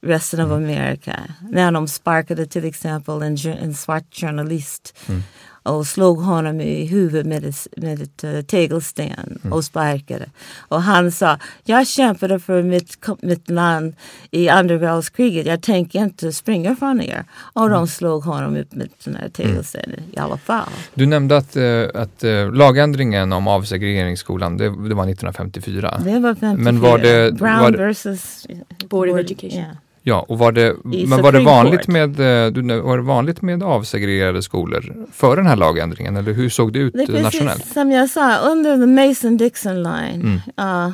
resten 0.03 0.41
av 0.41 0.53
mm. 0.53 0.65
Amerika. 0.65 1.21
När 1.51 1.73
de 1.73 1.89
sparkade 1.89 2.47
till 2.47 2.65
exempel 2.65 3.23
en, 3.23 3.37
en 3.47 3.75
svart 3.75 4.15
journalist 4.15 4.99
mm 5.07 5.23
och 5.65 5.87
slog 5.87 6.19
honom 6.19 6.61
i 6.61 6.87
huvudet 6.87 7.27
med 7.27 7.45
ett, 7.45 7.67
med 7.77 8.03
ett 8.03 8.25
uh, 8.25 8.41
tegelsten 8.41 9.39
mm. 9.43 9.53
och 9.53 9.65
sparkade. 9.65 10.27
Och 10.59 10.83
han 10.83 11.13
sa, 11.13 11.39
jag 11.65 11.87
kämpade 11.87 12.41
för 12.41 12.63
mitt, 12.63 12.99
mitt 13.21 13.51
land 13.51 13.95
i 14.31 14.49
andra 14.49 14.77
världskriget, 14.77 15.47
jag 15.47 15.63
tänker 15.63 15.99
inte 15.99 16.33
springa 16.33 16.77
från 16.77 17.01
er. 17.01 17.25
Och 17.35 17.69
de 17.69 17.77
mm. 17.77 17.87
slog 17.87 18.25
honom 18.25 18.57
upp 18.57 18.75
med 18.75 18.89
den 19.05 19.17
här 19.17 19.29
tegelstenen 19.29 19.99
mm. 19.99 20.11
i 20.13 20.19
alla 20.19 20.37
fall. 20.37 20.69
Du 20.95 21.07
nämnde 21.07 21.37
att, 21.37 21.57
uh, 21.57 21.87
att 21.95 22.25
uh, 22.25 22.53
lagändringen 22.53 23.33
om 23.33 23.49
avsegregeringsskolan, 23.49 24.57
det, 24.57 24.65
det 24.65 24.95
var 24.95 25.05
1954. 25.05 26.01
Det 26.05 26.19
var 26.19 26.35
54. 26.35 26.55
Men 26.57 26.81
var 26.81 26.99
det, 26.99 27.33
Brown 27.33 27.61
var 27.61 27.73
versus 27.73 28.47
Board 28.89 29.09
of 29.09 29.19
Education. 29.19 29.59
Yeah. 29.59 29.77
Ja, 30.07 30.27
och 30.29 30.39
var 30.39 30.53
det, 30.53 30.77
men 30.85 31.23
var 31.23 31.33
det, 31.33 31.45
vanligt 31.45 31.89
med, 31.89 32.11
eh, 32.21 32.83
var 32.83 32.97
det 32.97 33.03
vanligt 33.03 33.43
med 33.43 33.63
avsegregerade 33.63 34.43
skolor 34.43 35.07
före 35.13 35.37
den 35.37 35.47
här 35.47 35.57
lagändringen 35.57 36.17
eller 36.17 36.33
hur 36.33 36.49
såg 36.49 36.73
det 36.73 36.79
ut 36.79 36.95
det 36.95 37.23
nationellt? 37.23 37.59
Precis 37.59 37.73
som 37.73 37.91
jag 37.91 38.11
sa, 38.11 38.39
under 38.39 38.77
the 38.77 38.87
Mason-Dixon 38.87 39.83
line. 39.83 40.41
Mm. 40.57 40.87
Uh, 40.87 40.93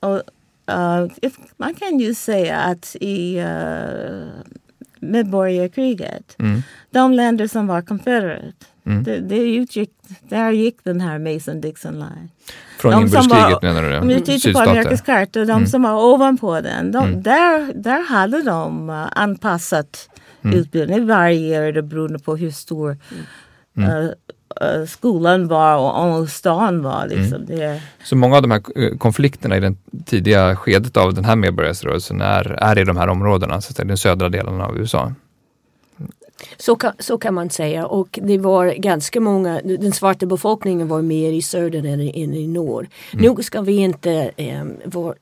och, 0.00 0.22
uh, 0.74 1.10
if, 1.22 1.32
man 1.56 1.74
kan 1.74 1.98
ju 1.98 2.14
säga 2.14 2.58
att 2.58 2.96
i 3.00 3.40
uh, 3.40 4.28
medborgarkriget, 5.00 6.36
mm. 6.38 6.62
de 6.90 7.12
länder 7.12 7.46
som 7.46 7.66
var 7.66 7.82
confederate, 7.82 8.66
mm. 8.86 9.02
det, 9.02 9.20
det 9.20 9.56
utgick, 9.56 9.90
där 10.28 10.50
gick 10.50 10.84
den 10.84 11.00
här 11.00 11.18
Mason-Dixon 11.18 11.92
line. 11.92 12.28
Från 12.78 12.92
inbördeskriget 12.92 13.62
menar 13.62 13.82
du? 13.82 13.98
Om 13.98 14.08
du 14.08 14.20
tittar 14.20 14.52
på 14.52 14.58
Amerikas 14.58 15.00
karta, 15.00 15.40
de 15.40 15.50
mm. 15.50 15.66
som 15.66 15.82
var 15.82 16.04
ovanpå 16.04 16.60
den, 16.60 16.92
de, 16.92 17.04
mm. 17.04 17.22
där, 17.22 17.72
där 17.74 18.08
hade 18.08 18.42
de 18.42 18.90
uh, 18.90 19.06
anpassat 19.12 20.10
mm. 20.42 20.58
utbildning. 20.58 20.98
Det 20.98 21.04
varierade 21.04 21.82
beroende 21.82 22.18
på 22.18 22.36
hur 22.36 22.50
stor 22.50 22.96
uh, 23.78 24.10
skolan 24.86 25.48
var 25.48 25.76
och 25.76 25.98
om 25.98 26.26
stan 26.26 26.82
var. 26.82 27.04
Mm. 27.04 27.18
Liksom. 27.18 27.46
Det... 27.46 27.82
Så 28.04 28.16
många 28.16 28.36
av 28.36 28.42
de 28.42 28.50
här 28.50 28.62
eh, 28.76 28.96
konflikterna 28.98 29.56
i 29.56 29.60
det 29.60 29.74
tidiga 30.06 30.56
skedet 30.56 30.96
av 30.96 31.14
den 31.14 31.24
här 31.24 31.36
medborgarrörelsen 31.36 32.20
är, 32.20 32.50
är 32.50 32.78
i 32.78 32.84
de 32.84 32.96
här 32.96 33.08
områdena, 33.08 33.60
så 33.60 33.82
den 33.82 33.96
södra 33.96 34.28
delen 34.28 34.60
av 34.60 34.78
USA? 34.78 35.12
Så 36.56 36.76
kan, 36.76 36.92
så 36.98 37.18
kan 37.18 37.34
man 37.34 37.50
säga 37.50 37.86
och 37.86 38.18
det 38.22 38.38
var 38.38 38.66
ganska 38.66 39.20
många, 39.20 39.60
den 39.64 39.92
svarta 39.92 40.26
befolkningen 40.26 40.88
var 40.88 41.02
mer 41.02 41.32
i 41.32 41.42
söder 41.42 41.78
än, 41.78 42.00
än 42.00 42.34
i 42.34 42.46
norr. 42.46 42.88
Mm. 43.12 43.34
Nu 43.36 43.42
ska 43.42 43.60
vi 43.60 43.76
inte 43.76 44.30
eh, 44.36 44.64
var, 44.84 45.14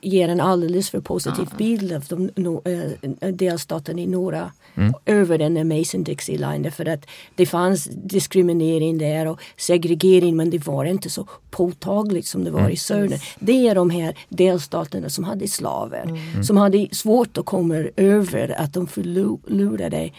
ge 0.00 0.22
en 0.22 0.40
alldeles 0.40 0.90
för 0.90 1.00
positiv 1.00 1.48
ah. 1.52 1.56
bild 1.56 1.92
av 1.92 2.04
de, 2.08 2.30
no, 2.34 2.62
eh, 2.64 3.28
delstaten 3.32 3.98
i 3.98 4.06
norra 4.06 4.52
mm. 4.74 4.94
över 5.06 5.38
den 5.38 5.72
Mason-Dixie 5.72 6.38
line 6.38 6.72
för 6.72 6.88
att 6.88 7.06
det 7.34 7.46
fanns 7.46 7.84
diskriminering 7.84 8.98
där 8.98 9.26
och 9.26 9.40
segregering 9.56 10.36
men 10.36 10.50
det 10.50 10.66
var 10.66 10.84
inte 10.84 11.10
så 11.10 11.26
påtagligt 11.50 12.26
som 12.26 12.44
det 12.44 12.50
var 12.50 12.60
mm. 12.60 12.72
i 12.72 12.76
söder. 12.76 13.22
Det 13.38 13.68
är 13.68 13.74
de 13.74 13.90
här 13.90 14.18
delstaterna 14.28 15.08
som 15.08 15.24
hade 15.24 15.48
slaver 15.48 16.02
mm. 16.02 16.44
som 16.44 16.56
hade 16.56 16.88
svårt 16.92 17.38
att 17.38 17.46
komma 17.46 17.84
över 17.96 18.60
att 18.60 18.72
de 18.72 18.86
förlorade 18.86 20.10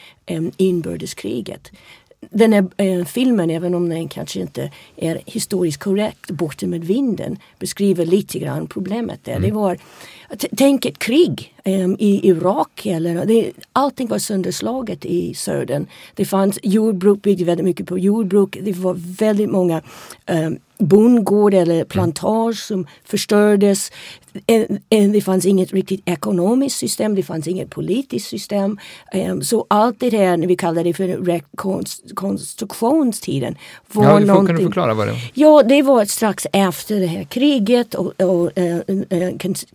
inbördeskriget. 0.58 1.72
Den 2.30 2.54
här 2.54 2.68
eh, 2.78 3.06
filmen, 3.06 3.50
även 3.50 3.76
om 3.76 3.90
den 3.90 4.08
kanske 4.08 4.40
inte 4.40 4.72
är 4.96 5.22
historiskt 5.26 5.84
korrekt, 5.84 6.32
Borta 6.32 6.68
med 6.68 6.84
vinden, 6.84 7.38
beskriver 7.60 8.06
lite 8.06 8.40
grann 8.40 8.68
problemet 8.68 9.20
där. 9.24 9.36
Mm. 9.36 9.50
Det 9.50 9.56
var 9.56 9.78
Tänk 10.58 10.86
ett 10.86 11.00
krig 11.00 11.54
um, 11.66 11.96
i 12.00 12.28
Irak. 12.28 12.86
Eller, 12.86 13.26
det, 13.26 13.52
allting 13.72 14.08
var 14.08 14.20
sönderslaget 14.20 15.06
i 15.06 15.34
södern. 15.34 15.86
Det 16.16 16.26
fanns 16.26 16.60
jordbruk, 16.64 17.22
byggde 17.22 17.44
väldigt 17.44 17.66
mycket 17.66 17.88
på 17.88 18.00
jordbruk. 18.00 18.58
Det 18.62 18.72
var 18.72 18.96
väldigt 19.18 19.50
många 19.50 19.82
um, 20.28 20.60
bondgård 20.80 21.54
eller 21.54 21.84
plantage 21.84 22.58
som 22.58 22.88
förstördes. 23.06 23.92
Det 24.90 25.24
fanns 25.24 25.46
inget 25.46 25.74
riktigt 25.74 26.02
ekonomiskt 26.06 26.78
system, 26.78 27.16
det 27.16 27.24
fanns 27.24 27.48
inget 27.48 27.70
politiskt 27.70 28.28
system. 28.28 28.80
Ehm, 29.12 29.42
så 29.42 29.66
allt 29.70 30.00
det 30.00 30.10
här, 30.10 30.38
när 30.38 30.48
vi 30.48 30.56
kallar 30.56 30.84
det 30.84 30.94
för 30.94 31.08
rekonstruktionstiden. 31.08 33.56
Var 33.92 34.04
ja, 34.04 34.20
får, 34.36 34.48
kan 34.48 34.56
du 34.56 34.64
förklara 34.64 34.94
vad 34.94 35.08
det 35.08 35.12
var? 35.12 35.20
Ja, 35.34 35.64
det 35.64 35.82
var 35.82 36.06
strax 36.06 36.48
efter 36.54 37.00
det 37.00 37.08
här 37.08 37.24
kriget 37.24 37.96
och, 37.96 38.22
och 38.22 38.52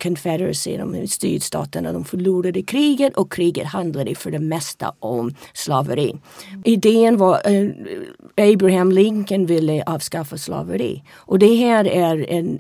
Confederacy, 0.03 0.77
de 0.77 1.09
sydstaterna, 1.09 1.93
de 1.93 2.05
förlorade 2.05 2.63
kriget 2.63 3.17
och 3.17 3.33
kriget 3.33 3.67
handlade 3.67 4.15
för 4.15 4.31
det 4.31 4.39
mesta 4.39 4.93
om 4.99 5.35
slaveri. 5.53 6.17
Idén 6.65 7.17
var, 7.17 7.51
uh, 7.51 7.71
Abraham 8.37 8.93
Lincoln 8.93 9.47
ville 9.47 9.83
avskaffa 9.87 10.39
slaveri 10.39 10.92
och 11.15 11.39
det 11.39 11.55
här 11.55 11.85
är 11.85 12.31
en, 12.31 12.59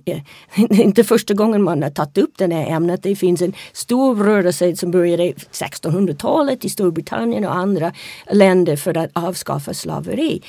inte 0.71 1.05
första 1.05 1.35
gången 1.35 1.62
man 1.62 1.83
har 1.83 1.91
tagit 1.91 2.19
upp 2.19 2.33
det 2.39 2.55
här 2.55 2.67
ämnet. 2.67 3.03
Det 3.03 3.17
finns 3.17 3.43
en 3.43 3.53
stor 3.73 4.17
rörelse 4.17 4.77
som 4.77 4.91
började 4.91 5.23
1600-talet 5.33 6.65
i 6.65 6.69
Storbritannien 6.69 7.45
och 7.45 7.57
andra 7.57 7.93
länder 8.31 8.77
för 8.77 8.97
att 8.97 9.11
avskaffa 9.12 9.75
slaveri. 9.75 10.43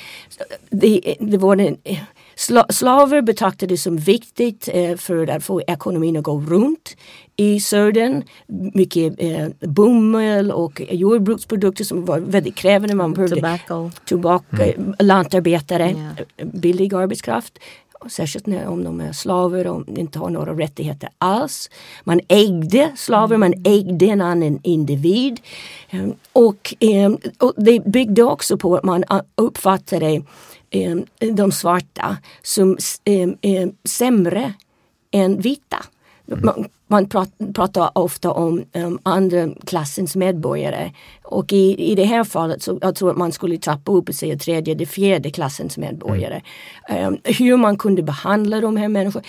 Det, 0.70 1.16
det 1.20 1.38
var 1.38 1.56
en, 1.56 1.76
Sla 2.36 2.66
slaver 2.68 3.22
betraktades 3.22 3.82
som 3.82 3.96
viktigt 3.96 4.68
eh, 4.72 4.96
för 4.96 5.30
att 5.30 5.44
få 5.44 5.62
ekonomin 5.62 6.16
att 6.16 6.24
gå 6.24 6.40
runt 6.40 6.96
i 7.36 7.60
södern. 7.60 8.22
Mycket 8.74 9.14
eh, 9.18 9.48
bomull 9.60 10.50
och 10.50 10.82
jordbruksprodukter 10.90 11.84
som 11.84 12.04
var 12.04 12.20
väldigt 12.20 12.54
krävande. 12.54 12.94
Man 12.94 13.12
behövde 13.12 13.36
tobacco, 13.36 13.90
tobacco 14.04 14.62
mm. 14.62 14.94
lantarbetare, 14.98 15.90
yeah. 15.90 16.50
billig 16.52 16.94
arbetskraft 16.94 17.58
särskilt 18.08 18.46
när, 18.46 18.66
om 18.66 18.84
de 18.84 19.00
är 19.00 19.12
slaver 19.12 19.66
och 19.66 19.88
inte 19.88 20.18
har 20.18 20.30
några 20.30 20.52
rättigheter 20.52 21.08
alls. 21.18 21.70
Man 22.04 22.20
ägde 22.28 22.92
slaver, 22.96 23.36
man 23.36 23.54
ägde 23.64 24.06
en 24.06 24.20
annan 24.20 24.60
individ. 24.62 25.40
Ehm, 25.90 26.14
och, 26.32 26.74
ehm, 26.80 27.18
och 27.38 27.52
det 27.56 27.84
byggde 27.86 28.22
också 28.22 28.58
på 28.58 28.76
att 28.76 28.84
man 28.84 29.04
uppfattade 29.34 30.06
ehm, 30.06 30.24
de 31.32 31.52
svarta 31.52 32.16
som 32.42 32.76
sämre 33.84 34.52
än 35.10 35.40
vita. 35.40 35.84
Man, 36.26 36.68
man 36.86 37.08
pratar 37.54 37.98
ofta 37.98 38.30
om 38.30 38.64
um, 38.72 38.98
andra 39.02 39.48
klassens 39.66 40.16
medborgare 40.16 40.92
och 41.22 41.52
i, 41.52 41.92
i 41.92 41.94
det 41.94 42.04
här 42.04 42.24
fallet 42.24 42.62
så 42.62 42.78
jag 42.82 42.94
tror 42.94 43.10
att 43.10 43.16
man 43.16 43.32
skulle 43.32 43.58
trappa 43.58 43.92
upp 43.92 44.08
och 44.08 44.14
säga 44.14 44.36
tredje, 44.38 44.74
det 44.74 44.86
fjärde 44.86 45.30
klassens 45.30 45.78
medborgare. 45.78 46.42
Mm. 46.88 47.06
Um, 47.06 47.18
hur 47.24 47.56
man 47.56 47.76
kunde 47.76 48.02
behandla 48.02 48.60
de 48.60 48.76
här 48.76 48.88
människorna. 48.88 49.24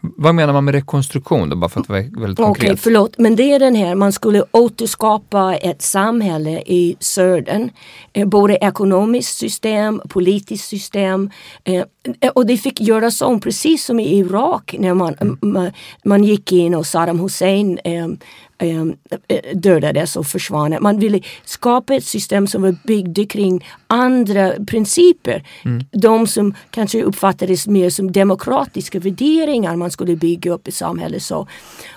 Vad 0.00 0.34
menar 0.34 0.52
man 0.52 0.64
med 0.64 0.74
rekonstruktion 0.74 1.48
då, 1.48 1.56
bara 1.56 1.68
för 1.68 1.80
att 1.80 1.88
vara 1.88 2.00
väldigt 2.00 2.18
konkret? 2.18 2.38
Okej, 2.38 2.66
okay, 2.66 2.76
förlåt, 2.76 3.18
men 3.18 3.36
det 3.36 3.52
är 3.52 3.58
den 3.58 3.74
här, 3.74 3.94
man 3.94 4.12
skulle 4.12 4.44
återskapa 4.50 5.56
ett 5.56 5.82
samhälle 5.82 6.62
i 6.66 6.96
södern. 7.00 7.70
Eh, 8.12 8.28
både 8.28 8.56
ekonomiskt 8.56 9.38
system, 9.38 10.00
politiskt 10.08 10.68
system. 10.68 11.30
Eh, 11.64 11.84
och 12.34 12.46
det 12.46 12.56
fick 12.56 12.80
göras 12.80 13.22
om 13.22 13.40
precis 13.40 13.84
som 13.84 14.00
i 14.00 14.18
Irak 14.18 14.74
när 14.78 14.94
man, 14.94 15.14
mm. 15.20 15.38
man, 15.40 15.70
man 16.04 16.24
gick 16.24 16.52
in 16.52 16.74
och 16.74 16.86
Saddam 16.90 17.20
Hussein 17.20 17.78
eh, 17.84 18.06
eh, 18.58 18.86
eh, 19.28 19.56
dödades 19.56 20.16
och 20.16 20.26
försvann. 20.26 20.76
Man 20.80 20.98
ville 20.98 21.20
skapa 21.44 21.94
ett 21.94 22.04
system 22.04 22.46
som 22.46 22.62
var 22.62 22.76
byggt 22.84 23.32
kring 23.32 23.64
andra 23.90 24.52
principer. 24.66 25.42
Mm. 25.64 25.84
De 25.90 26.26
som 26.26 26.54
kanske 26.70 27.02
uppfattades 27.02 27.66
mer 27.66 27.90
som 27.90 28.12
demokratiska 28.12 28.98
värderingar 29.00 29.76
man 29.76 29.90
skulle 29.90 30.16
bygga 30.16 30.52
upp 30.52 30.68
i 30.68 30.72
samhället. 30.72 31.22
Så. 31.22 31.46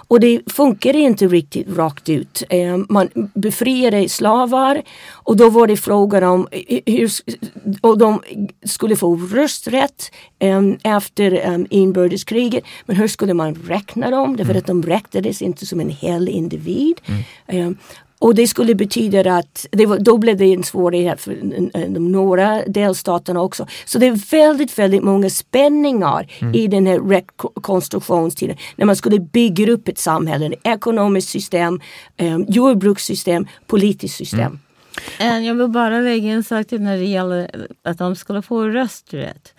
Och 0.07 0.19
det 0.19 0.41
funkar 0.47 0.95
inte 0.95 1.27
riktigt 1.27 1.77
rakt 1.77 2.09
ut. 2.09 2.43
Eh, 2.49 2.77
man 2.89 3.09
befriade 3.33 4.09
slavar 4.09 4.81
och 5.11 5.37
då 5.37 5.49
var 5.49 5.67
det 5.67 5.77
frågan 5.77 6.23
om 6.23 6.47
hur 6.85 7.11
och 7.81 7.97
de 7.97 8.21
skulle 8.65 8.95
få 8.95 9.15
rösträtt 9.15 10.11
um, 10.39 10.77
efter 10.83 11.57
inbördeskriget. 11.69 12.63
Men 12.85 12.95
hur 12.95 13.07
skulle 13.07 13.33
man 13.33 13.55
räkna 13.55 14.09
dem? 14.09 14.37
Därför 14.37 14.51
mm. 14.51 14.61
att 14.61 14.67
de 14.67 14.83
räknades 14.83 15.41
inte 15.41 15.65
som 15.65 15.79
en 15.79 15.89
hel 15.89 16.29
individ. 16.29 17.01
Mm. 17.47 17.77
Och 18.23 18.35
det 18.35 18.47
skulle 18.47 18.75
betyda 18.75 19.35
att 19.35 19.65
det 19.71 19.85
var, 19.85 19.99
då 19.99 20.17
blev 20.17 20.37
det 20.37 20.53
en 20.53 20.63
svårighet 20.63 21.21
för 21.21 21.35
de 21.87 22.11
norra 22.11 22.61
delstaterna 22.67 23.41
också. 23.41 23.67
Så 23.85 23.99
det 23.99 24.07
är 24.07 24.31
väldigt, 24.31 24.79
väldigt 24.79 25.03
många 25.03 25.29
spänningar 25.29 26.27
mm. 26.39 26.55
i 26.55 26.67
den 26.67 26.85
här 26.85 26.99
rekonstruktionstiden. 26.99 28.57
När 28.75 28.85
man 28.85 28.95
skulle 28.95 29.19
bygga 29.19 29.71
upp 29.71 29.87
ett 29.87 29.97
samhälle, 29.97 30.45
ett 30.45 30.59
ekonomiskt 30.63 31.29
system, 31.29 31.81
um, 32.21 32.45
jordbrukssystem, 32.49 33.47
politiskt 33.67 34.15
system. 34.15 34.59
Mm. 35.19 35.43
Jag 35.43 35.55
vill 35.55 35.67
bara 35.67 35.99
lägga 35.99 36.31
en 36.31 36.43
sak 36.43 36.67
till 36.67 36.81
när 36.81 36.97
det 36.97 37.05
gäller 37.05 37.67
att 37.83 37.97
de 37.97 38.15
skulle 38.15 38.41
få 38.41 38.67
rösträtt. 38.67 39.53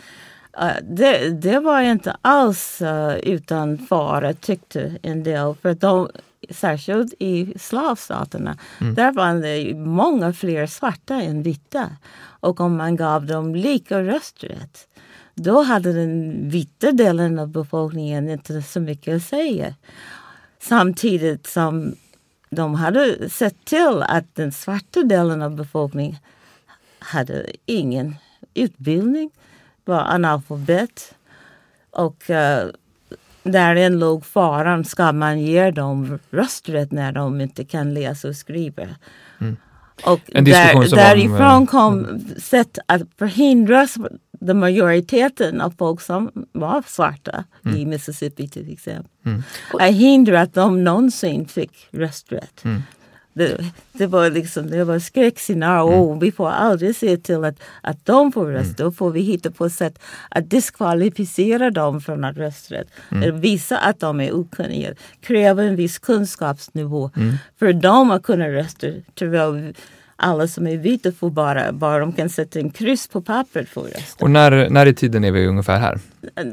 Det, 0.83 1.31
det 1.43 1.61
var 1.61 1.81
inte 1.81 2.17
alls 2.23 2.83
utan 3.23 3.79
fara 3.79 4.33
tyckte 4.33 4.95
en 5.03 5.23
del. 5.23 5.55
För 5.63 5.75
de, 5.75 6.09
särskilt 6.51 7.15
i 7.19 7.55
slavstaterna, 7.59 8.59
mm. 8.81 8.95
där 8.95 9.13
var 9.13 9.35
det 9.35 9.75
många 9.75 10.33
fler 10.33 10.67
svarta 10.67 11.15
än 11.15 11.43
vita. 11.43 11.91
Och 12.41 12.61
om 12.61 12.77
man 12.77 12.97
gav 12.97 13.27
dem 13.27 13.55
lika 13.55 14.03
rösträtt, 14.03 14.89
då 15.35 15.63
hade 15.63 15.93
den 15.93 16.49
vita 16.49 16.93
delen 16.93 17.39
av 17.39 17.49
befolkningen 17.49 18.29
inte 18.29 18.63
så 18.63 18.81
mycket 18.81 19.17
att 19.17 19.23
säga. 19.23 19.75
Samtidigt 20.61 21.47
som 21.47 21.95
de 22.51 22.75
hade 22.75 23.31
sett 23.31 23.65
till 23.65 24.03
att 24.03 24.35
den 24.35 24.53
svarta 24.53 25.03
delen 25.03 25.43
av 25.43 25.57
befolkningen 25.57 26.17
hade 26.99 27.47
ingen 27.67 28.17
utbildning, 28.55 29.31
var 29.85 30.01
analfabet. 30.01 31.15
Och 31.91 32.31
uh, 32.31 32.71
Därin 33.45 33.99
låg 33.99 34.25
faran. 34.27 34.85
Ska 34.85 35.13
man 35.13 35.41
ge 35.41 35.71
dem 35.71 36.19
rösträtt 36.31 36.93
när 36.93 37.13
de 37.13 37.41
inte 37.41 37.65
kan 37.65 37.95
läsa 37.95 38.29
och 38.29 38.37
skriva? 38.37 38.83
Mm. 39.41 39.57
Och 40.05 40.21
där, 40.33 40.97
därifrån 40.97 41.53
om, 41.53 41.67
kom 41.67 41.99
mm. 41.99 42.21
sätt 42.39 42.79
att 42.87 43.03
förhindra 43.19 43.87
den 44.41 44.59
majoriteten 44.59 45.61
av 45.61 45.75
folk 45.79 46.01
som 46.01 46.31
var 46.53 46.83
svarta 46.87 47.45
mm. 47.65 47.77
i 47.77 47.87
Mississippi 47.87 48.49
till 48.49 48.73
exempel. 48.73 49.11
Mm. 49.27 49.43
Att 49.73 49.93
hindra 49.93 50.41
att 50.41 50.55
de 50.55 50.85
någonsin 50.85 51.47
fick 51.47 51.89
rösträtt. 51.91 52.65
Det, 53.35 53.65
det, 53.93 54.07
var 54.07 54.31
liksom, 54.31 54.71
det 54.71 54.85
var 54.85 54.99
skräckscenario. 54.99 55.93
Mm. 55.93 56.01
Oh, 56.01 56.19
vi 56.19 56.33
får 56.33 56.51
aldrig 56.51 56.97
se 56.97 57.17
till 57.17 57.45
att, 57.45 57.57
att 57.83 58.07
de 58.07 58.33
får 58.33 58.47
rösta. 58.47 58.83
Mm. 58.83 58.91
Då 58.91 58.93
får 58.93 59.11
vi 59.11 59.21
hitta 59.21 59.51
på 59.51 59.71
sätt 59.71 59.99
att 60.29 60.51
diskvalificera 60.51 61.71
dem 61.71 62.01
från 62.01 62.25
att 62.25 62.37
rösträtt. 62.37 62.89
Mm. 63.11 63.41
Visa 63.41 63.79
att 63.79 64.01
de 64.01 64.21
är 64.21 64.33
okunniga. 64.33 64.95
Kräva 65.21 65.63
en 65.63 65.77
viss 65.77 65.99
kunskapsnivå 65.99 67.11
mm. 67.17 67.35
för 67.59 67.73
dem 67.73 68.11
att 68.11 68.23
kunna 68.23 68.49
rösta. 68.49 68.87
Tyvärr, 69.15 69.75
alla 70.17 70.49
som 70.49 70.67
är 70.67 70.77
vita 70.77 71.13
får 71.13 71.31
bara, 71.31 71.73
bara 71.73 71.99
de 71.99 72.13
kan 72.13 72.29
sätta 72.29 72.59
en 72.59 72.71
kryss 72.71 73.09
på 73.09 73.23
pappret 73.23 73.69
för 73.69 73.83
rösta. 73.83 74.25
Och 74.25 74.31
när, 74.31 74.71
när 74.71 74.87
i 74.87 74.95
tiden 74.95 75.25
är 75.25 75.31
vi 75.31 75.47
ungefär 75.47 75.79
här? 75.79 75.99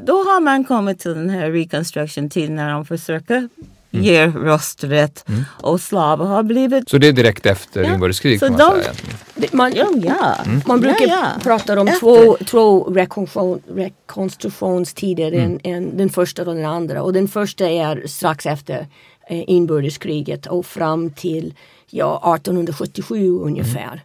Då 0.04 0.12
har 0.12 0.40
man 0.40 0.64
kommit 0.64 0.98
till 0.98 1.14
den 1.14 1.30
här 1.30 1.50
reconstruction-tiden 1.50 2.56
när 2.56 2.70
de 2.70 2.86
försöker 2.86 3.48
mm. 3.92 4.04
ger 4.04 4.28
rösträtt 4.28 5.28
mm. 5.28 5.44
och 5.50 5.80
slavar 5.80 6.26
har 6.26 6.42
blivit... 6.42 6.88
Så 6.88 6.98
det 6.98 7.08
är 7.08 7.12
direkt 7.12 7.46
efter 7.46 7.82
ja. 7.82 7.94
inbördeskriget 7.94 8.40
kan 8.40 8.52
man 8.52 8.58
de, 8.58 8.82
säga? 8.82 9.48
Man, 9.52 9.72
ja, 9.74 9.88
ja. 10.02 10.36
Mm. 10.44 10.60
man 10.66 10.80
brukar 10.80 11.06
ja, 11.06 11.18
ja. 11.34 11.40
prata 11.42 11.80
om 11.80 11.90
två, 12.00 12.36
två 12.46 12.84
rekonstruktion, 12.84 13.62
rekonstruktionstider, 13.74 15.32
mm. 15.32 15.58
en, 15.62 15.74
en, 15.74 15.96
den 15.96 16.10
första 16.10 16.42
och 16.42 16.54
den 16.54 16.64
andra. 16.64 17.02
Och 17.02 17.12
den 17.12 17.28
första 17.28 17.68
är 17.68 18.06
strax 18.06 18.46
efter 18.46 18.86
eh, 19.28 19.44
inbördeskriget 19.46 20.46
och 20.46 20.66
fram 20.66 21.10
till 21.10 21.54
ja, 21.90 22.36
1877 22.36 23.38
ungefär. 23.40 23.92
Mm. 23.92 23.98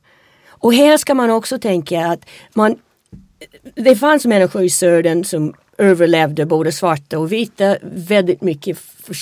Och 0.49 0.73
här 0.73 0.97
ska 0.97 1.13
man 1.13 1.29
också 1.29 1.59
tänka 1.59 2.07
att 2.07 2.25
man 2.53 2.75
det 3.75 3.95
fanns 3.95 4.25
människor 4.25 4.63
i 4.63 4.69
södern 4.69 5.23
som 5.23 5.53
överlevde 5.77 6.45
både 6.45 6.71
svarta 6.71 7.19
och 7.19 7.31
vita 7.31 7.77
väldigt 7.81 8.41
mycket. 8.41 8.77
För, 8.77 9.15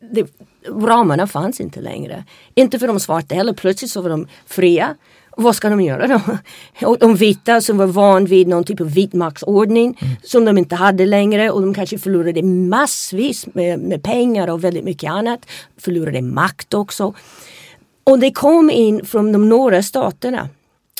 det, 0.00 0.26
ramarna 0.66 1.26
fanns 1.26 1.60
inte 1.60 1.80
längre. 1.80 2.24
Inte 2.54 2.78
för 2.78 2.86
de 2.86 3.00
svarta 3.00 3.34
heller. 3.34 3.52
Plötsligt 3.52 3.90
så 3.90 4.00
var 4.00 4.10
de 4.10 4.26
fria. 4.46 4.94
vad 5.36 5.56
ska 5.56 5.68
de 5.68 5.80
göra 5.80 6.06
då? 6.06 6.20
Och 6.86 6.98
de 6.98 7.16
vita 7.16 7.60
som 7.60 7.78
var 7.78 7.86
van 7.86 8.24
vid 8.24 8.48
någon 8.48 8.64
typ 8.64 8.80
av 8.80 8.90
vitmaktsordning 8.90 9.98
mm. 10.00 10.14
som 10.22 10.44
de 10.44 10.58
inte 10.58 10.74
hade 10.74 11.06
längre 11.06 11.50
och 11.50 11.62
de 11.62 11.74
kanske 11.74 11.98
förlorade 11.98 12.42
massvis 12.42 13.46
med, 13.54 13.78
med 13.78 14.02
pengar 14.02 14.48
och 14.48 14.64
väldigt 14.64 14.84
mycket 14.84 15.10
annat. 15.10 15.46
Förlorade 15.76 16.22
makt 16.22 16.74
också. 16.74 17.14
Och 18.04 18.18
det 18.18 18.30
kom 18.30 18.70
in 18.70 19.06
från 19.06 19.32
de 19.32 19.48
norra 19.48 19.82
staterna 19.82 20.48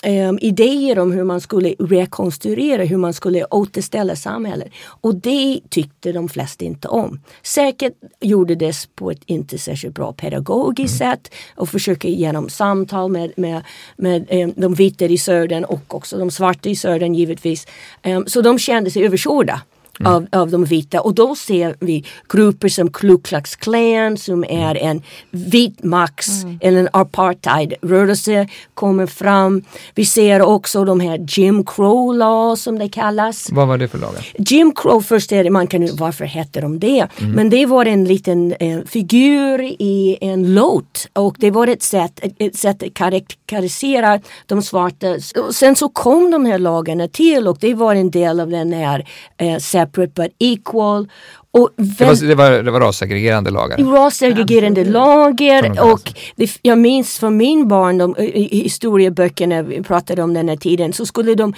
um, 0.07 0.39
idéer 0.41 0.99
om 0.99 1.13
hur 1.13 1.25
man 1.25 1.41
skulle 1.41 1.75
rekonstruera, 1.79 2.85
hur 2.85 2.97
man 2.97 3.15
skulle 3.15 3.45
återställa 3.45 4.17
samhället. 4.17 4.69
Och 4.85 5.15
det 5.15 5.61
tyckte 5.69 6.13
de 6.13 6.29
flesta 6.29 6.65
inte 6.65 6.89
om. 6.89 7.21
Säkert 7.43 7.93
gjorde 8.21 8.55
det 8.55 8.89
på 8.95 9.11
ett 9.11 9.23
inte 9.27 9.59
särskilt 9.59 9.95
bra 9.95 10.13
pedagogiskt 10.13 11.01
mm. 11.01 11.13
sätt 11.13 11.35
och 11.55 11.69
försöker 11.69 12.09
genom 12.09 12.49
samtal 12.49 13.11
med, 13.11 13.33
med, 13.37 13.63
med 13.97 14.27
um, 14.31 14.53
de 14.57 14.75
vita 14.75 15.05
i 15.05 15.19
södern 15.19 15.65
och 15.65 15.95
också 15.95 16.19
de 16.19 16.31
svarta 16.31 16.69
i 16.69 16.77
södern 16.77 17.15
givetvis. 17.15 17.67
Um, 18.05 18.27
så 18.27 18.41
de 18.41 18.59
kände 18.59 18.91
sig 18.91 19.05
överkörda 19.05 19.63
mm. 20.01 20.13
av, 20.13 20.27
av 20.33 20.51
de 20.51 20.65
vita. 20.65 21.01
Och 21.01 21.15
då 21.15 21.35
ser 21.35 21.77
vi 21.81 22.05
grupper 22.29 22.69
som 22.69 22.91
Ku 22.91 23.19
Klux 23.19 23.57
Klan 23.57 24.17
som 24.17 24.45
är 24.45 24.75
en 24.75 25.03
vit 25.31 25.85
max 25.85 26.43
mm. 26.43 26.59
eller 26.63 26.81
en 26.81 26.89
apartheidrörelse 26.93 28.49
kommer 28.75 29.07
fram. 29.07 29.63
Vi 29.95 30.05
ser 30.05 30.43
också 30.43 30.85
de 30.85 31.01
här 31.01 31.27
Jim 31.29 31.65
Crow 31.65 32.15
laws 32.15 32.63
som 32.63 32.79
det 32.79 32.89
kallas. 32.89 33.49
Vad 33.53 33.69
var 33.69 33.79
det 33.79 33.89
för 33.89 33.99
lagar? 33.99 34.27
Jim 34.39 34.73
Crow 34.75 35.01
först 35.01 35.33
är 35.33 35.45
det, 35.45 35.51
man 35.51 35.67
kan 35.67 35.89
varför 35.97 36.25
hette 36.25 36.61
de 36.61 36.79
det? 36.79 37.09
Mm. 37.21 37.33
Men 37.33 37.51
det 37.51 37.67
var 37.67 37.87
en 37.87 38.05
liten 38.05 38.53
eh, 38.53 38.81
figur 38.87 39.63
i 39.63 40.19
en 40.21 40.55
låt 40.55 41.09
och 41.13 41.37
det 41.39 41.51
var 41.51 41.67
ett 41.67 41.83
sätt, 41.83 42.21
ett, 42.23 42.35
ett 42.39 42.57
sätt 42.57 42.83
att 42.83 42.95
karaktärisera 42.95 44.21
de 44.47 44.63
svarta. 44.63 45.07
Sen 45.53 45.77
så 45.77 45.89
kom 45.89 46.31
de 46.31 46.47
här 46.47 46.59
lagarna 46.59 47.09
till 47.09 47.49
och 47.49 47.59
det 47.61 47.75
var 47.75 47.95
en 47.95 48.11
del 48.11 48.41
av 48.41 48.51
den 48.51 48.73
här 48.73 49.09
eh, 49.37 49.59
separate 49.93 50.23
but 50.23 50.33
equal. 50.39 51.09
Och 51.51 51.71
det, 51.77 52.05
var, 52.05 52.29
det, 52.29 52.35
var, 52.35 52.51
det 52.51 52.71
var 52.71 52.81
rassegregerande 52.81 53.51
lagar? 53.51 53.79
Rassegregerande 53.79 54.85
lagar 54.85 55.93
och 55.93 56.13
det, 56.37 56.59
jag 56.63 56.79
minns 56.79 57.19
från 57.19 57.37
min 57.37 57.69
barndom, 57.69 58.17
i 58.19 58.63
historieböckerna 58.63 59.63
vi 59.63 59.83
pratade 59.83 60.23
om 60.23 60.35
den 60.35 60.49
här 60.49 60.57
tiden, 60.57 60.93
så, 60.93 61.07
skulle 61.07 61.35
de, 61.35 61.55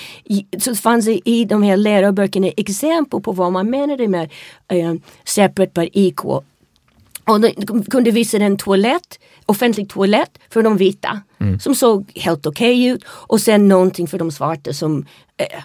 så 0.58 0.74
fanns 0.74 1.04
det 1.04 1.28
i 1.28 1.44
de 1.44 1.62
här 1.62 1.76
läroböckerna 1.76 2.48
exempel 2.56 3.20
på 3.20 3.32
vad 3.32 3.52
man 3.52 3.70
menade 3.70 4.08
med 4.08 4.30
uh, 4.72 4.94
separate 5.24 5.72
but 5.74 5.90
equal. 5.92 6.42
Och 7.26 7.40
de 7.40 7.84
kunde 7.84 8.10
visa 8.10 8.36
en 8.36 8.56
toalett, 8.56 9.18
offentlig 9.46 9.88
toalett 9.88 10.38
för 10.50 10.62
de 10.62 10.76
vita 10.76 11.20
mm. 11.40 11.58
som 11.60 11.74
såg 11.74 12.12
helt 12.14 12.46
okej 12.46 12.80
okay 12.80 12.94
ut 12.94 13.04
och 13.08 13.40
sen 13.40 13.68
någonting 13.68 14.08
för 14.08 14.18
de 14.18 14.30
svarta 14.30 14.72
som 14.72 15.06
eh, 15.36 15.62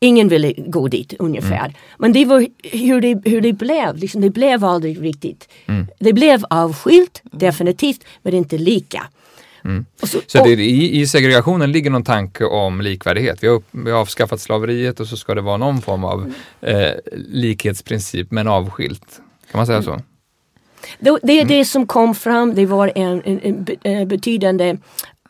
ingen 0.00 0.28
ville 0.28 0.52
gå 0.52 0.88
dit 0.88 1.14
ungefär. 1.18 1.64
Mm. 1.64 1.76
Men 1.98 2.12
det 2.12 2.24
var 2.24 2.46
hur 2.62 3.00
det, 3.00 3.30
hur 3.30 3.40
det 3.40 3.52
blev, 3.52 3.96
liksom, 3.96 4.20
det 4.20 4.30
blev 4.30 4.64
aldrig 4.64 5.02
riktigt. 5.02 5.48
Mm. 5.66 5.86
Det 5.98 6.12
blev 6.12 6.44
avskilt 6.50 7.22
definitivt 7.24 8.04
men 8.22 8.34
inte 8.34 8.58
lika. 8.58 9.06
Mm. 9.64 9.86
Så, 10.02 10.20
så 10.26 10.44
det, 10.44 10.50
i, 10.50 11.00
i, 11.00 11.06
segregationen 11.06 11.72
ligger 11.72 11.90
någon 11.90 12.04
tanke 12.04 12.44
om 12.44 12.80
likvärdighet. 12.80 13.42
Vi 13.42 13.48
har, 13.48 13.62
vi 13.70 13.90
har 13.90 13.98
avskaffat 13.98 14.40
slaveriet 14.40 15.00
och 15.00 15.06
så 15.06 15.16
ska 15.16 15.34
det 15.34 15.40
vara 15.40 15.56
någon 15.56 15.82
form 15.82 16.04
av 16.04 16.32
eh, 16.60 16.90
likhetsprincip 17.14 18.30
men 18.30 18.48
avskilt. 18.48 19.20
Kan 19.50 19.58
man 19.58 19.66
säga 19.66 19.82
så? 19.82 20.00
Det, 20.98 21.18
det 21.22 21.40
är 21.40 21.44
det 21.44 21.64
som 21.64 21.86
kom 21.86 22.14
fram. 22.14 22.54
Det 22.54 22.66
var 22.66 22.92
en, 22.94 23.22
en, 23.24 23.66
en 23.82 24.08
betydande 24.08 24.76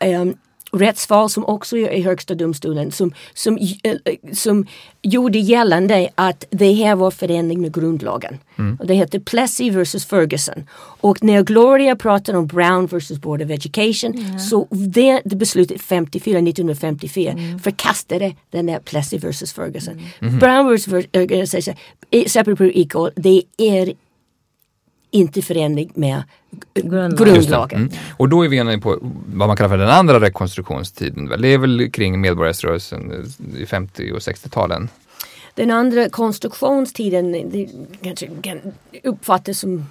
um, 0.05 0.35
rättsfall 0.73 1.29
som 1.29 1.45
också 1.45 1.77
är 1.77 1.89
i 1.89 2.01
Högsta 2.01 2.35
domstolen 2.35 2.91
som, 2.91 3.13
som, 3.33 3.57
eh, 3.83 3.95
som 4.33 4.65
gjorde 5.01 5.39
gällande 5.39 6.09
att 6.15 6.45
det 6.49 6.73
här 6.73 6.95
var 6.95 7.11
förändring 7.11 7.61
med 7.61 7.73
grundlagen. 7.73 8.37
Mm. 8.57 8.75
Och 8.79 8.87
det 8.87 8.93
heter 8.93 9.19
Plessy 9.19 9.71
vs 9.71 10.05
Ferguson. 10.05 10.63
Och 10.75 11.23
när 11.23 11.43
Gloria 11.43 11.95
pratar 11.95 12.33
om 12.33 12.47
Brown 12.47 12.85
vs 12.87 13.11
Board 13.11 13.41
of 13.41 13.49
Education 13.49 14.13
mm. 14.13 14.39
så 14.39 14.67
det, 14.71 15.21
det 15.25 15.35
beslutet 15.35 15.81
54, 15.81 16.37
1954 16.37 17.31
mm. 17.31 17.59
förkastade 17.59 18.35
den 18.49 18.65
där 18.65 18.79
Plessy 18.79 19.17
vs 19.17 19.53
Ferguson. 19.53 20.01
Mm. 20.21 20.39
Brown 20.39 20.75
vs 20.75 20.85
Ferguson, 20.85 21.75
separate 22.27 22.79
equal, 22.79 23.11
det 23.15 23.43
är 23.57 23.93
inte 25.13 25.41
förenlig 25.41 25.91
med 25.93 26.23
grundlagen. 26.73 27.81
Mm. 27.81 27.93
Och 28.17 28.29
då 28.29 28.45
är 28.45 28.49
vi 28.49 28.57
inne 28.57 28.77
på 28.77 28.97
vad 29.25 29.47
man 29.47 29.57
kallar 29.57 29.69
för 29.69 29.77
den 29.77 29.89
andra 29.89 30.19
rekonstruktionstiden. 30.19 31.41
Det 31.41 31.47
är 31.47 31.57
väl 31.57 31.91
kring 31.91 32.21
medborgarrörelsen 32.21 33.31
i 33.57 33.65
50 33.65 34.11
och 34.11 34.19
60-talen? 34.19 34.89
Den 35.55 35.71
andra 35.71 36.09
konstruktionstiden 36.09 37.31
det 37.31 37.69
kanske 38.01 38.29
kan 38.41 38.59
uppfattas 39.03 39.59
som 39.59 39.85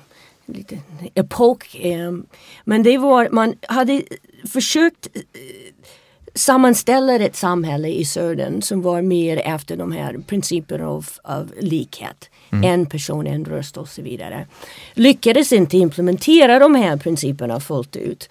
lite 0.47 0.79
epok. 1.15 1.77
Eh, 1.81 2.13
men 2.65 2.83
det 2.83 2.99
var, 2.99 3.29
man 3.33 3.55
hade 3.69 4.03
försökt 4.53 5.09
eh, 5.17 5.21
sammanställa 6.35 7.15
ett 7.15 7.37
samhälle 7.37 7.89
i 7.89 8.05
södern 8.05 8.63
som 8.63 8.83
var 8.83 9.03
mer 9.03 9.37
efter 9.37 9.77
de 9.77 9.93
här 9.93 10.19
principerna 10.27 10.89
av, 10.89 11.09
av 11.25 11.53
likhet. 11.61 12.31
Mm. 12.53 12.65
En 12.65 12.87
person, 12.87 13.27
en 13.27 13.45
röst 13.45 13.77
och 13.77 13.89
så 13.89 14.03
vidare. 14.03 14.47
Lyckades 14.95 15.53
inte 15.53 15.77
implementera 15.77 16.59
de 16.59 16.75
här 16.75 16.97
principerna 16.97 17.61
fullt 17.61 17.97
ut. 17.97 18.29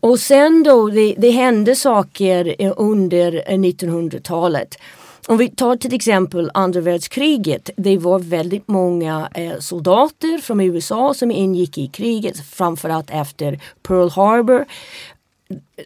Och 0.00 0.20
sen 0.20 0.62
då, 0.62 0.88
det, 0.88 1.14
det 1.18 1.30
hände 1.30 1.74
saker 1.76 2.54
eh, 2.58 2.72
under 2.76 3.42
eh, 3.46 3.58
1900-talet. 3.58 4.78
Om 5.26 5.36
vi 5.36 5.48
tar 5.48 5.76
till 5.76 5.94
exempel 5.94 6.50
andra 6.54 6.80
världskriget. 6.80 7.70
Det 7.76 7.98
var 7.98 8.18
väldigt 8.18 8.68
många 8.68 9.28
eh, 9.34 9.58
soldater 9.58 10.38
från 10.38 10.60
USA 10.60 11.14
som 11.14 11.30
ingick 11.30 11.78
i 11.78 11.86
kriget, 11.86 12.46
framförallt 12.46 13.10
efter 13.10 13.60
Pearl 13.82 14.10
Harbor. 14.10 14.64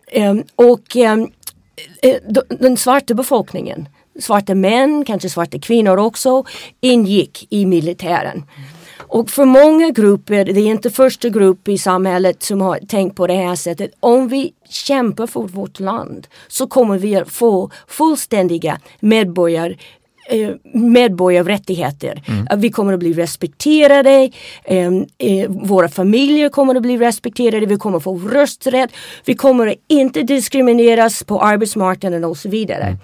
Eh, 0.07 0.35
och 0.57 0.97
den 2.49 2.77
svarta 2.77 3.14
befolkningen 3.14 3.88
svarta 4.20 4.55
män, 4.55 5.05
kanske 5.05 5.29
svarta 5.29 5.59
kvinnor 5.59 5.96
också, 5.96 6.44
ingick 6.81 7.46
i 7.51 7.66
militären. 7.66 8.44
Och 9.12 9.31
för 9.31 9.44
många 9.44 9.90
grupper, 9.90 10.44
det 10.44 10.61
är 10.61 10.66
inte 10.66 10.90
första 10.90 11.29
grupp 11.29 11.68
i 11.68 11.79
samhället 11.79 12.42
som 12.42 12.61
har 12.61 12.79
tänkt 12.79 13.16
på 13.16 13.27
det 13.27 13.35
här 13.35 13.57
sättet. 13.57 13.90
Om 14.01 14.29
vi 14.29 14.53
kämpar 14.68 15.27
för 15.27 15.40
vårt 15.40 15.81
land 15.81 16.27
så 16.48 16.66
kommer 16.66 16.98
vi 16.98 17.16
att 17.16 17.31
få 17.31 17.70
fullständiga 17.88 18.81
medborgar 19.01 19.77
eh, 20.29 20.51
medborgarrättigheter. 20.75 22.22
Mm. 22.29 22.61
Vi 22.61 22.70
kommer 22.70 22.92
att 22.92 22.98
bli 22.98 23.12
respekterade, 23.12 24.31
eh, 24.64 24.87
eh, 25.18 25.51
våra 25.51 25.88
familjer 25.88 26.48
kommer 26.48 26.75
att 26.75 26.83
bli 26.83 26.96
respekterade, 26.96 27.66
vi 27.66 27.77
kommer 27.77 27.96
att 27.96 28.05
få 28.05 28.18
rösträtt, 28.18 28.90
vi 29.25 29.35
kommer 29.35 29.66
att 29.66 29.75
inte 29.88 30.22
diskrimineras 30.22 31.25
på 31.25 31.40
arbetsmarknaden 31.40 32.25
och 32.25 32.37
så 32.37 32.48
vidare. 32.48 32.85
Mm. 32.85 32.98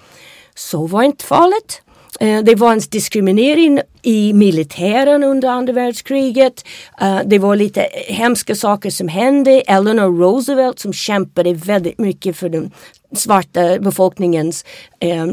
Så 0.59 0.87
var 0.87 1.03
inte 1.03 1.25
fallet. 1.25 1.81
Eh, 2.19 2.43
det 2.43 2.55
var 2.55 2.71
en 2.71 2.79
diskriminering 2.79 3.79
i 4.01 4.33
militären 4.33 5.23
under 5.23 5.49
andra 5.49 5.73
världskriget. 5.73 6.65
Eh, 7.01 7.19
det 7.25 7.39
var 7.39 7.55
lite 7.55 7.81
hemska 8.07 8.55
saker 8.55 8.89
som 8.89 9.07
hände. 9.07 9.61
Eleanor 9.61 10.17
Roosevelt 10.17 10.79
som 10.79 10.93
kämpade 10.93 11.53
väldigt 11.53 11.99
mycket 11.99 12.37
för 12.37 12.49
den 12.49 12.71
svarta 13.15 13.79
befolkningens 13.79 14.65
eh, 14.99 15.25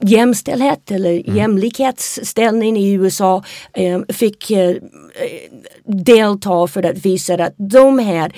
jämställdhet 0.00 0.90
eller 0.90 1.10
mm. 1.10 1.36
jämlikhetsställning 1.36 2.76
i 2.76 2.92
USA 2.92 3.42
eh, 3.72 4.00
fick 4.08 4.50
eh, 4.50 4.76
delta 5.84 6.66
för 6.66 6.82
att 6.82 6.98
visa 6.98 7.34
att 7.34 7.54
de 7.56 7.98
här, 7.98 8.32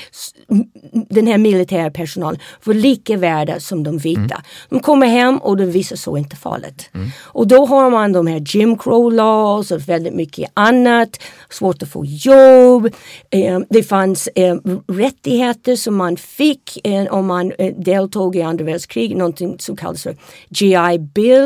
den 0.92 1.26
här 1.26 1.38
militärpersonalen 1.38 2.40
var 2.64 2.74
lika 2.74 3.16
värda 3.16 3.60
som 3.60 3.82
de 3.82 3.98
vita. 3.98 4.20
Mm. 4.20 4.42
De 4.68 4.80
kommer 4.80 5.06
hem 5.06 5.38
och 5.38 5.56
de 5.56 5.64
visar 5.64 5.96
så 5.96 6.16
inte 6.16 6.36
fallet. 6.36 6.90
Mm. 6.94 7.08
Och 7.18 7.46
då 7.46 7.66
har 7.66 7.90
man 7.90 8.12
de 8.12 8.26
här 8.26 8.42
Jim 8.46 8.78
Crow 8.78 9.12
laws 9.12 9.70
och 9.70 9.88
väldigt 9.88 10.14
mycket 10.14 10.50
annat. 10.54 11.20
Svårt 11.50 11.82
att 11.82 11.88
få 11.88 12.04
jobb. 12.04 12.86
Eh, 13.30 13.60
det 13.70 13.82
fanns 13.82 14.28
eh, 14.34 14.56
rättigheter 14.88 15.76
som 15.76 15.96
man 15.96 16.16
fick 16.16 16.86
eh, 16.86 17.14
om 17.14 17.26
man 17.26 17.52
eh, 17.58 17.74
deltog 17.76 18.36
i 18.36 18.42
andra 18.42 18.64
världskriget, 18.64 19.18
någonting 19.18 19.56
som 19.58 19.76
kallas 19.76 20.02
för 20.02 20.16
GI 20.48 20.98
Bill. 20.98 21.45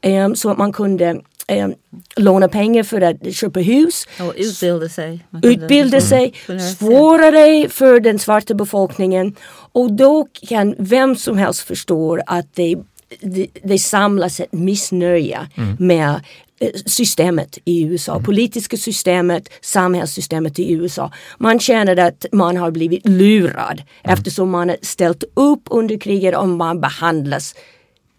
Eh, 0.00 0.32
så 0.32 0.50
att 0.50 0.58
man 0.58 0.72
kunde 0.72 1.20
eh, 1.48 1.68
låna 2.16 2.48
pengar 2.48 2.82
för 2.82 3.00
att 3.00 3.34
köpa 3.34 3.60
hus. 3.60 4.06
Och 4.20 4.34
utbilda 4.36 4.88
sig. 4.88 5.24
Utbilda 5.42 6.00
sig. 6.00 6.34
Mm. 6.48 6.60
Svårare 6.60 7.68
för 7.68 8.00
den 8.00 8.18
svarta 8.18 8.54
befolkningen. 8.54 9.36
Och 9.72 9.92
då 9.92 10.26
kan 10.48 10.74
vem 10.78 11.16
som 11.16 11.38
helst 11.38 11.60
förstå 11.60 12.18
att 12.26 12.46
det 12.54 12.76
det, 13.20 13.46
det 13.62 13.78
samlas 13.78 14.40
ett 14.40 14.52
missnöje 14.52 15.46
mm. 15.54 15.76
med 15.78 16.20
eh, 16.60 16.70
systemet 16.86 17.58
i 17.64 17.82
USA, 17.82 18.12
mm. 18.12 18.24
politiska 18.24 18.76
systemet, 18.76 19.48
samhällssystemet 19.60 20.58
i 20.58 20.72
USA. 20.72 21.12
Man 21.38 21.60
känner 21.60 21.96
att 21.96 22.26
man 22.32 22.56
har 22.56 22.70
blivit 22.70 23.08
lurad 23.08 23.82
mm. 24.02 24.12
eftersom 24.12 24.50
man 24.50 24.68
har 24.68 24.76
ställt 24.82 25.24
upp 25.34 25.62
under 25.70 25.98
kriget 25.98 26.36
och 26.36 26.48
man 26.48 26.80
behandlas 26.80 27.54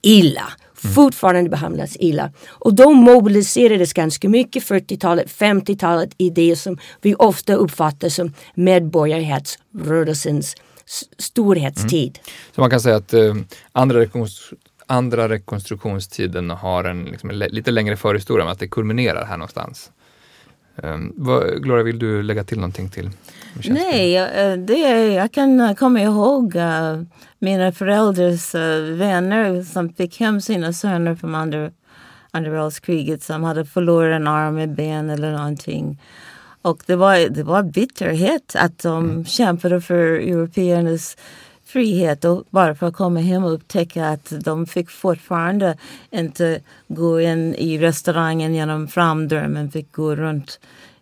illa. 0.02 0.54
Mm. 0.84 0.94
Fortfarande 0.94 1.50
behandlas 1.50 1.98
illa. 2.00 2.32
Och 2.48 2.74
då 2.74 2.92
mobiliserades 2.92 3.94
ganska 3.94 4.30
mycket 4.30 4.64
40-talet, 4.64 5.30
50-talet 5.30 6.10
i 6.18 6.30
det 6.30 6.56
som 6.56 6.78
vi 7.02 7.16
ofta 7.16 7.54
uppfattar 7.54 8.10
som 8.10 8.34
medborgarrättsrörelsens 8.56 10.56
storhetstid. 11.18 12.18
Mm. 12.18 12.54
Så 12.56 12.62
man 12.62 12.70
kan 12.70 12.82
säga 12.82 12.96
att 12.96 13.14
eh, 13.14 13.36
andra, 13.72 14.00
rekonstru 14.00 14.58
andra 14.88 15.30
rekonstruktionstiden 15.30 16.50
har 16.50 16.84
en 16.84 17.06
liksom, 17.06 17.32
lite 17.32 17.72
längre 17.72 17.98
förhistoria 17.98 18.46
men 18.46 18.52
att 18.52 18.60
det 18.60 18.68
kulminerar 18.68 19.26
här 19.26 19.38
någonstans. 19.38 19.92
Um, 20.84 21.14
vad, 21.16 21.64
Gloria, 21.64 21.84
vill 21.84 22.00
du 22.00 22.24
lägga 22.24 22.44
till 22.44 22.58
någonting 22.58 22.90
till? 22.90 23.10
Nej, 23.70 24.18
eh, 24.18 24.58
det, 24.58 25.14
jag 25.14 25.32
kan 25.32 25.60
eh, 25.60 25.74
komma 25.74 26.02
ihåg 26.02 26.56
uh, 26.56 27.02
mina 27.40 27.72
föräldrars 27.72 28.56
uh, 28.56 28.96
vänner 28.96 29.64
som 29.64 29.94
fick 29.94 30.20
hem 30.20 30.42
sina 30.42 30.74
söner 30.74 31.16
från 31.16 31.36
andra, 31.36 31.72
andra 32.32 32.52
världskriget 32.52 33.24
som 33.24 33.44
hade 33.44 33.66
förlorat 33.66 34.16
en 34.16 34.28
arm, 34.28 34.58
ett 34.58 34.70
ben 34.70 35.10
eller 35.10 35.32
någonting. 35.32 36.02
Och 36.62 36.84
det 36.86 36.96
var, 36.96 37.30
det 37.30 37.44
var 37.44 37.64
bitterhet 37.64 38.56
att 38.56 38.80
de 38.80 39.10
mm. 39.10 39.26
kämpade 39.26 39.82
för 39.82 40.04
européernas 40.04 41.18
frihet 41.68 42.26
och 42.26 42.44
bara 42.50 42.76
för 42.76 42.88
att 42.88 42.96
komma 42.96 43.20
hem 43.20 43.44
och 43.44 43.54
upptäcka 43.54 44.08
att 44.10 44.34
de 44.44 44.66
fick 44.66 44.90
fortfarande 44.90 45.78
inte 46.12 46.60
gå 46.88 47.22
in 47.22 47.56
i 47.56 47.78
restaurangen 47.78 48.56
genom 48.56 48.88
framdörren, 48.88 49.72
fick 49.72 49.92
gå 49.92 50.16
runt 50.16 50.60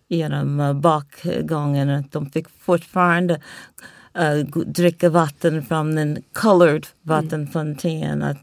genom 0.08 0.60
uh, 0.60 0.72
bakgången. 0.72 2.04
De 2.10 2.30
fick 2.30 2.46
fortfarande 2.60 3.40
uh, 4.18 4.46
dricka 4.66 5.08
vatten 5.10 5.64
från 5.66 5.98
en 5.98 6.22
colored 6.32 6.86
vattenfontän. 7.02 8.22
Mm 8.22 8.36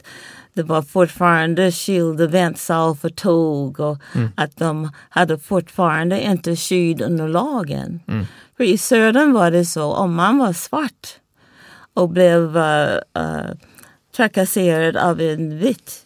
det 0.53 0.63
var 0.63 0.81
fortfarande 0.81 1.71
skilda 1.71 2.27
väntsal 2.27 2.95
för 2.95 3.09
tåg 3.09 3.79
och 3.79 3.97
mm. 4.15 4.31
att 4.35 4.57
de 4.57 4.91
hade 5.09 5.39
fortfarande 5.39 6.21
inte 6.21 6.55
skydd 6.55 7.01
under 7.01 7.27
lagen. 7.27 7.99
Mm. 8.07 8.25
För 8.57 8.63
i 8.63 8.77
södern 8.77 9.33
var 9.33 9.51
det 9.51 9.65
så, 9.65 9.93
om 9.93 10.13
man 10.13 10.37
var 10.37 10.53
svart 10.53 11.19
och 11.93 12.09
blev 12.09 12.57
uh, 12.57 12.97
uh, 13.17 13.51
trakasserad 14.15 14.97
av 14.97 15.21
en 15.21 15.59
vitt, 15.59 16.01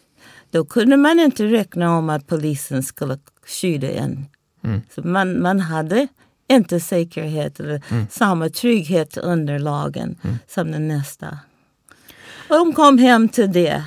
då 0.50 0.64
kunde 0.64 0.96
man 0.96 1.20
inte 1.20 1.44
räkna 1.44 1.98
om 1.98 2.10
att 2.10 2.26
polisen 2.26 2.82
skulle 2.82 3.18
skydda 3.46 3.90
en. 3.90 4.26
Mm. 4.64 4.80
Så 4.94 5.02
man, 5.02 5.42
man 5.42 5.60
hade 5.60 6.08
inte 6.48 6.80
säkerhet 6.80 7.60
eller 7.60 7.82
mm. 7.88 8.06
samma 8.10 8.48
trygghet 8.48 9.16
under 9.16 9.58
lagen 9.58 10.16
mm. 10.22 10.38
som 10.48 10.72
den 10.72 10.88
nästa. 10.88 11.38
Och 12.48 12.56
de 12.56 12.72
kom 12.72 12.98
hem 12.98 13.28
till 13.28 13.52
det 13.52 13.84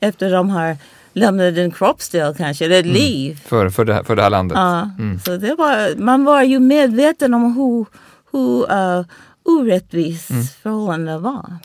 efter 0.00 0.32
de 0.32 0.50
har 0.50 0.76
lämnat 1.12 1.56
en 1.56 1.70
kroppsdel 1.70 2.34
kanske, 2.34 2.64
eller 2.64 2.78
ett 2.78 2.84
mm. 2.84 2.96
liv. 2.96 3.40
För, 3.44 3.70
för, 3.70 3.84
det, 3.84 3.94
här, 3.94 4.02
för 4.02 4.16
det 4.16 4.22
här 4.22 4.30
landet. 4.30 4.56
Ja, 4.58 4.90
mm. 4.98 5.20
så 5.20 5.36
det 5.36 5.54
var, 5.54 5.96
man 5.96 6.24
var 6.24 6.42
ju 6.42 6.60
medveten 6.60 7.34
om 7.34 7.54
hur, 7.54 7.86
hur 8.32 8.72
uh, 8.72 9.04
orättvis 9.48 10.30
mm. 10.30 10.42
förhållandena 10.62 11.18
var. 11.18 11.56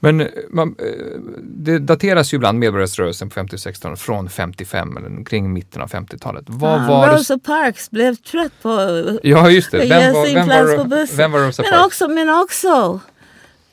Men 0.00 0.20
eh, 0.20 0.26
man, 0.50 0.76
eh, 0.78 1.20
det 1.42 1.78
dateras 1.78 2.32
ju 2.32 2.36
ibland 2.36 2.58
medborgarrättsrörelsen 2.58 3.28
på 3.28 3.34
50 3.34 3.58
16 3.58 3.96
från 3.96 4.28
55 4.28 4.96
eller 4.96 5.24
kring 5.24 5.52
mitten 5.52 5.82
av 5.82 5.90
50-talet. 5.90 6.44
Vad 6.46 6.82
ja, 6.82 6.86
var 6.86 7.16
Rosa 7.16 7.36
det... 7.36 7.42
Parks 7.42 7.90
blev 7.90 8.14
trött 8.14 8.52
på 8.62 8.70
Ja 9.22 9.50
just 9.50 9.70
det, 9.70 9.78
vem 9.78 10.12
var, 10.12 10.34
vem 10.34 10.48
var, 10.48 11.16
vem 11.16 11.32
var 11.32 11.40
Rosa 11.40 11.62
men 11.62 11.70
Parks? 11.70 11.86
Också, 11.86 12.08
men 12.08 12.28
också 12.28 13.00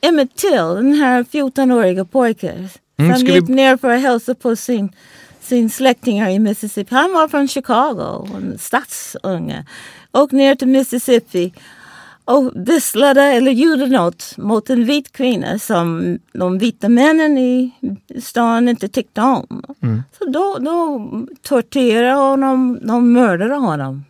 Emmett 0.01 0.35
Till, 0.35 0.51
den 0.51 0.93
här 0.93 1.23
14-åriga 1.23 2.05
pojken 2.05 2.69
Mm, 3.01 3.11
han 3.11 3.25
gick 3.25 3.49
vi... 3.49 3.53
ner 3.53 3.77
för 3.77 3.89
att 3.89 4.01
hälsa 4.01 4.35
på 4.35 4.55
sin, 4.55 4.89
sin 5.41 5.69
släktingar 5.69 6.29
i 6.29 6.39
Mississippi. 6.39 6.95
Han 6.95 7.13
var 7.13 7.27
från 7.27 7.47
Chicago, 7.47 8.27
en 8.35 8.57
stadsunge. 8.59 9.65
Och 10.11 10.33
ner 10.33 10.55
till 10.55 10.67
Mississippi 10.67 11.53
och 12.31 12.51
visslade 12.55 13.21
eller 13.21 13.51
gjorde 13.51 13.87
något 13.87 14.37
mot 14.37 14.69
en 14.69 14.85
vit 14.85 15.11
kvinna 15.11 15.59
som 15.59 16.19
de 16.33 16.57
vita 16.57 16.89
männen 16.89 17.37
i 17.37 17.71
stan 18.21 18.69
inte 18.69 18.87
tyckte 18.87 19.21
om. 19.21 19.63
Mm. 19.81 20.03
Så 20.17 20.25
då, 20.25 20.57
då 20.59 21.07
torterade 21.41 22.13
honom, 22.13 22.79
de 22.81 23.13
mördade 23.13 23.55
honom. 23.55 24.05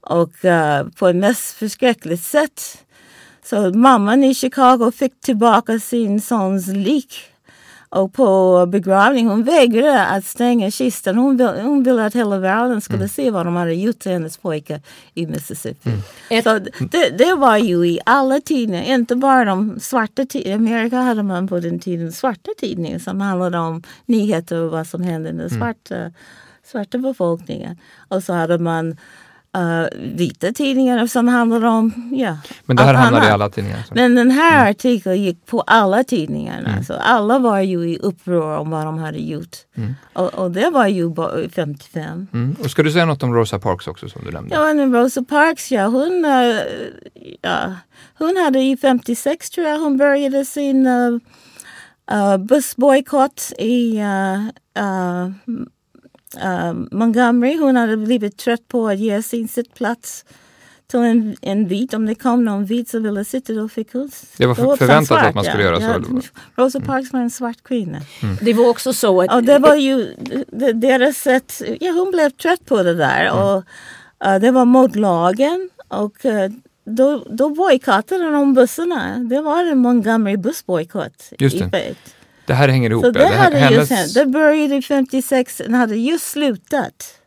Och 0.00 0.44
uh, 0.44 0.88
på 0.98 1.08
ett 1.08 1.16
mest 1.16 1.54
förskräckligt 1.56 2.22
sätt. 2.22 2.78
Så 3.44 3.70
mamman 3.70 4.24
i 4.24 4.34
Chicago 4.34 4.90
fick 4.94 5.20
tillbaka 5.20 5.78
sin 5.78 6.20
sons 6.20 6.66
lik 6.66 7.33
och 7.94 8.12
på 8.12 8.66
begravningen, 8.66 9.30
hon 9.30 9.44
vägrade 9.44 10.06
att 10.06 10.24
stänga 10.24 10.70
kistan. 10.70 11.18
Hon, 11.18 11.36
vill, 11.36 11.46
hon 11.46 11.82
ville 11.82 12.04
att 12.04 12.14
hela 12.14 12.38
världen 12.38 12.80
skulle 12.80 12.96
mm. 12.96 13.08
se 13.08 13.30
vad 13.30 13.46
de 13.46 13.56
hade 13.56 13.74
gjort 13.74 13.98
till 13.98 14.12
hennes 14.12 14.36
pojkar 14.36 14.80
i 15.14 15.26
Mississippi. 15.26 15.90
Mm. 16.30 16.42
Så 16.42 16.58
det, 16.90 17.18
det, 17.18 17.34
var 17.34 17.56
ju 17.56 17.86
i 17.86 18.00
alla 18.06 18.40
tidningar, 18.40 18.94
inte 18.94 19.16
bara 19.16 19.44
de 19.44 19.80
svarta 19.80 20.26
tidningarna. 20.26 20.64
Amerika 20.64 20.96
hade 20.96 21.22
man 21.22 21.48
på 21.48 21.60
den 21.60 21.78
tiden 21.78 22.12
svarta 22.12 22.50
tidningar 22.58 22.98
som 22.98 23.20
handlade 23.20 23.58
om 23.58 23.82
nyheter 24.06 24.60
och 24.60 24.70
vad 24.70 24.86
som 24.86 25.02
hände 25.02 25.28
i 25.28 25.32
den 25.32 25.40
mm. 25.40 25.60
svarta, 25.60 25.96
mm. 25.96 26.12
svarta 26.64 26.98
befolkningen. 26.98 27.76
Och 28.08 28.22
så 28.22 28.32
hade 28.32 28.58
man 28.58 28.96
uh, 29.56 29.86
vita 29.98 30.52
tidningar 30.52 31.06
som 31.06 31.28
handlar 31.28 31.64
om 31.64 32.10
ja, 32.12 32.36
Men 32.64 32.76
det 32.76 32.82
här 32.82 32.94
hamnar 32.94 33.28
i 33.28 33.30
alla 33.30 33.50
tidningar? 33.50 33.82
Så. 33.88 33.94
Men 33.94 34.14
den 34.14 34.30
här 34.30 34.60
mm. 34.60 34.70
artikeln 34.70 35.22
gick 35.22 35.46
på 35.46 35.60
alla 35.60 36.04
tidningarna. 36.04 36.70
Mm. 36.70 36.84
Så 36.84 36.94
alla 36.94 37.38
var 37.38 37.60
ju 37.60 37.90
i 37.90 37.98
uppror 37.98 38.58
om 38.58 38.70
vad 38.70 38.86
de 38.86 38.98
hade 38.98 39.18
gjort. 39.18 39.56
Mm. 39.76 39.94
Och, 40.12 40.34
och, 40.34 40.50
det 40.50 40.70
var 40.70 40.86
ju 40.86 41.14
55. 41.54 42.26
Mm. 42.32 42.56
Och 42.64 42.70
ska 42.70 42.82
du 42.82 42.90
säga 42.90 43.04
något 43.04 43.22
om 43.22 43.34
Rosa 43.34 43.58
Parks 43.58 43.86
också 43.86 44.08
som 44.08 44.24
du 44.24 44.30
nämnde? 44.30 44.54
Ja, 44.54 44.74
men 44.74 44.92
Rosa 44.92 45.24
Parks, 45.24 45.72
ja 45.72 45.86
hon, 45.86 46.24
uh, 46.24 46.60
ja, 47.42 47.74
hon 48.18 48.36
hade 48.44 48.60
i 48.60 48.76
56 48.76 49.50
tror 49.50 49.66
jag 49.66 49.78
hon 49.78 49.96
började 49.96 50.44
sin 50.44 50.86
uh, 50.86 51.18
uh, 52.12 52.36
bussbojkott 52.36 53.52
i 53.58 53.98
uh, 54.78 55.30
uh, 56.36 56.72
Montgomery. 56.90 57.58
Hon 57.58 57.76
hade 57.76 57.96
blivit 57.96 58.36
trött 58.36 58.68
på 58.68 58.88
att 58.88 58.98
ge 58.98 59.22
sin 59.22 59.48
sittplats 59.48 60.24
till 60.90 61.00
en, 61.00 61.36
en 61.40 61.68
vit. 61.68 61.94
Om 61.94 62.06
det 62.06 62.14
kom 62.14 62.44
någon 62.44 62.64
vit 62.64 62.88
som 62.88 63.02
ville 63.02 63.24
sitta 63.24 63.52
då 63.52 63.68
fick 63.68 63.92
hon 63.92 64.10
Det 64.36 64.46
var 64.46 64.54
för, 64.54 64.76
förväntat 64.76 65.06
svart, 65.06 65.26
att 65.26 65.34
man 65.34 65.44
skulle 65.44 65.62
ja. 65.62 65.70
göra 65.70 65.80
så? 65.80 66.12
Ja, 66.16 66.22
Rosa 66.54 66.78
mm. 66.78 66.86
Parks 66.86 67.12
var 67.12 67.20
en 67.20 67.30
svart 67.30 67.62
kvinna. 67.62 68.00
Mm. 68.22 68.36
Det 68.40 68.52
var 68.52 68.68
också 68.68 68.92
så 68.92 69.22
att... 69.22 69.34
Och 69.34 69.42
det 69.42 69.58
var 69.58 69.74
ju 69.74 70.14
deras 70.74 71.16
sätt. 71.16 71.62
Ja, 71.80 71.92
hon 71.92 72.10
blev 72.10 72.30
trött 72.30 72.66
på 72.66 72.82
det 72.82 72.94
där. 72.94 73.26
Mm. 73.26 73.38
Och, 73.38 73.56
uh, 74.26 74.40
det 74.40 74.50
var 74.50 74.64
mot 74.64 74.96
lagen. 74.96 75.70
Och 75.88 76.24
uh, 76.24 76.32
då, 76.84 77.24
då 77.30 77.48
bojkottade 77.48 78.30
de 78.30 78.54
bussarna. 78.54 79.18
Det 79.18 79.40
var 79.40 79.64
en 79.64 79.78
Montgomery 79.78 80.36
bussbojkott. 80.36 81.32
Just 81.38 81.58
det. 81.58 81.94
Det 82.46 82.54
här 82.54 82.68
hänger 82.68 82.90
ihop. 82.90 83.04
Så 83.04 83.10
det, 83.10 83.26
hade 83.26 83.56
hennes... 83.56 83.90
just 83.90 84.14
Det 84.14 84.26
började 84.26 84.82
56, 84.82 85.56
den 85.56 85.74
hade 85.74 85.96
just 85.96 86.30
slutat 86.30 87.20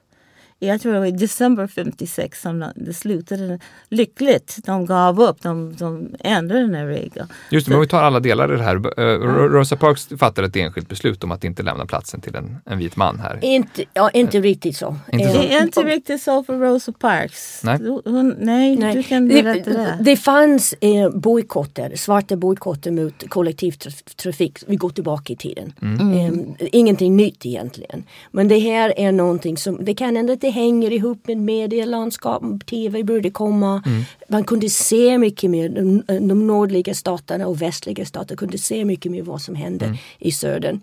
jag 0.60 0.82
tror 0.82 0.93
det 0.93 1.00
var 1.00 1.06
i 1.06 1.12
december 1.12 1.67
56 1.67 2.41
som 2.41 2.72
det 2.76 2.93
slutade 2.93 3.60
lyckligt. 3.89 4.58
De 4.65 4.86
gav 4.86 5.22
upp, 5.22 5.41
de, 5.41 5.76
de 5.76 6.15
ändrade 6.20 6.62
den 6.62 6.76
här 6.76 6.86
regeln. 6.86 7.28
Just 7.52 7.65
det, 7.65 7.70
men 7.70 7.78
om 7.78 7.82
vi 7.82 7.88
tar 7.88 8.04
alla 8.04 8.20
delar 8.20 8.54
i 8.54 8.58
det 8.58 8.63
här. 8.63 9.00
Uh, 9.00 9.04
Rosa 9.50 9.76
Parks 9.76 10.08
fattade 10.20 10.48
ett 10.48 10.56
enskilt 10.56 10.89
beslut 10.89 11.24
om 11.24 11.32
att 11.32 11.43
inte 11.43 11.63
lämna 11.63 11.86
platsen 11.86 12.22
till 12.22 12.36
en, 12.36 12.58
en 12.65 12.78
vit 12.78 12.96
man 12.96 13.20
här. 13.20 13.39
Inte, 13.41 13.84
ja, 13.93 14.10
inte 14.10 14.39
riktigt 14.39 14.78
så. 14.78 14.96
Inte 15.12 15.28
så. 15.28 15.38
Det 15.38 15.54
är 15.54 15.63
inte 15.63 15.84
riktigt 15.84 16.22
så 16.22 16.43
för 16.43 16.58
Rosa 16.58 16.91
Parks. 16.91 17.63
Nej, 17.63 17.78
Hon, 18.06 18.36
nej, 18.39 18.76
nej. 18.78 18.96
du 18.96 19.04
kan 19.04 19.28
berätta 19.28 19.70
det. 19.70 19.78
Det, 19.78 19.98
det 20.00 20.17
fanns 20.17 20.74
eh, 20.82 21.10
bojkotter, 21.10 21.96
svarta 21.96 22.36
bojkotter 22.36 22.91
mot 22.91 23.30
kollektivtrafik. 23.30 24.60
Vi 24.67 24.76
går 24.76 24.89
tillbaka 24.89 25.34
i 25.34 25.36
tiden. 25.36 25.74
Mm. 25.82 26.56
Eh, 26.60 26.67
ingenting 26.72 27.15
nytt 27.15 27.46
egentligen. 27.46 28.04
Men 28.32 28.48
det 28.48 28.60
här 28.60 28.93
är 28.98 29.12
någonting 29.12 29.58
som, 29.58 29.86
det 29.86 29.93
kan 29.93 30.17
ändå 30.17 30.36
det 30.48 30.52
hänger 30.52 30.92
ihop 30.92 31.28
med 31.28 31.38
medielandskap, 31.38 32.44
tv 32.66 33.04
började 33.04 33.30
komma. 33.30 33.84
Mm. 33.86 34.04
Man 34.28 34.44
kunde 34.44 34.70
se 34.70 35.18
mycket 35.18 35.50
mer, 35.50 35.70
de, 35.70 36.04
de 36.08 36.48
nordliga 36.48 36.94
staterna 36.94 37.48
och 37.48 37.62
västliga 37.62 38.06
stater 38.06 38.36
kunde 38.36 38.58
se 38.58 38.86
mycket 38.86 39.12
mer 39.12 39.22
vad 39.22 39.42
som 39.42 39.56
hände 39.56 39.86
mm. 39.86 39.98
i 40.20 40.32
södern. 40.32 40.82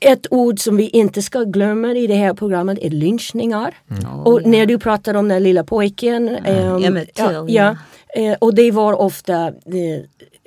Ett 0.00 0.26
ord 0.30 0.60
som 0.60 0.76
vi 0.76 0.88
inte 0.88 1.22
ska 1.22 1.42
glömma 1.42 1.92
i 1.92 2.06
det 2.06 2.14
här 2.14 2.34
programmet 2.34 2.78
är 2.82 2.90
lynchningar. 2.90 3.74
Mm. 3.90 4.20
och 4.20 4.40
yeah. 4.40 4.50
när 4.50 4.66
du 4.66 4.78
pratar 4.78 5.14
om 5.14 5.28
den 5.28 5.42
lilla 5.42 5.64
pojken. 5.64 6.28
Mm. 6.28 6.72
Um, 6.72 6.96
ja, 7.14 7.32
ja, 7.32 7.46
ja, 7.48 7.76
eh, 8.14 8.36
och 8.40 8.54
det 8.54 8.70
var 8.70 9.00
ofta 9.00 9.46
eh, 9.46 10.02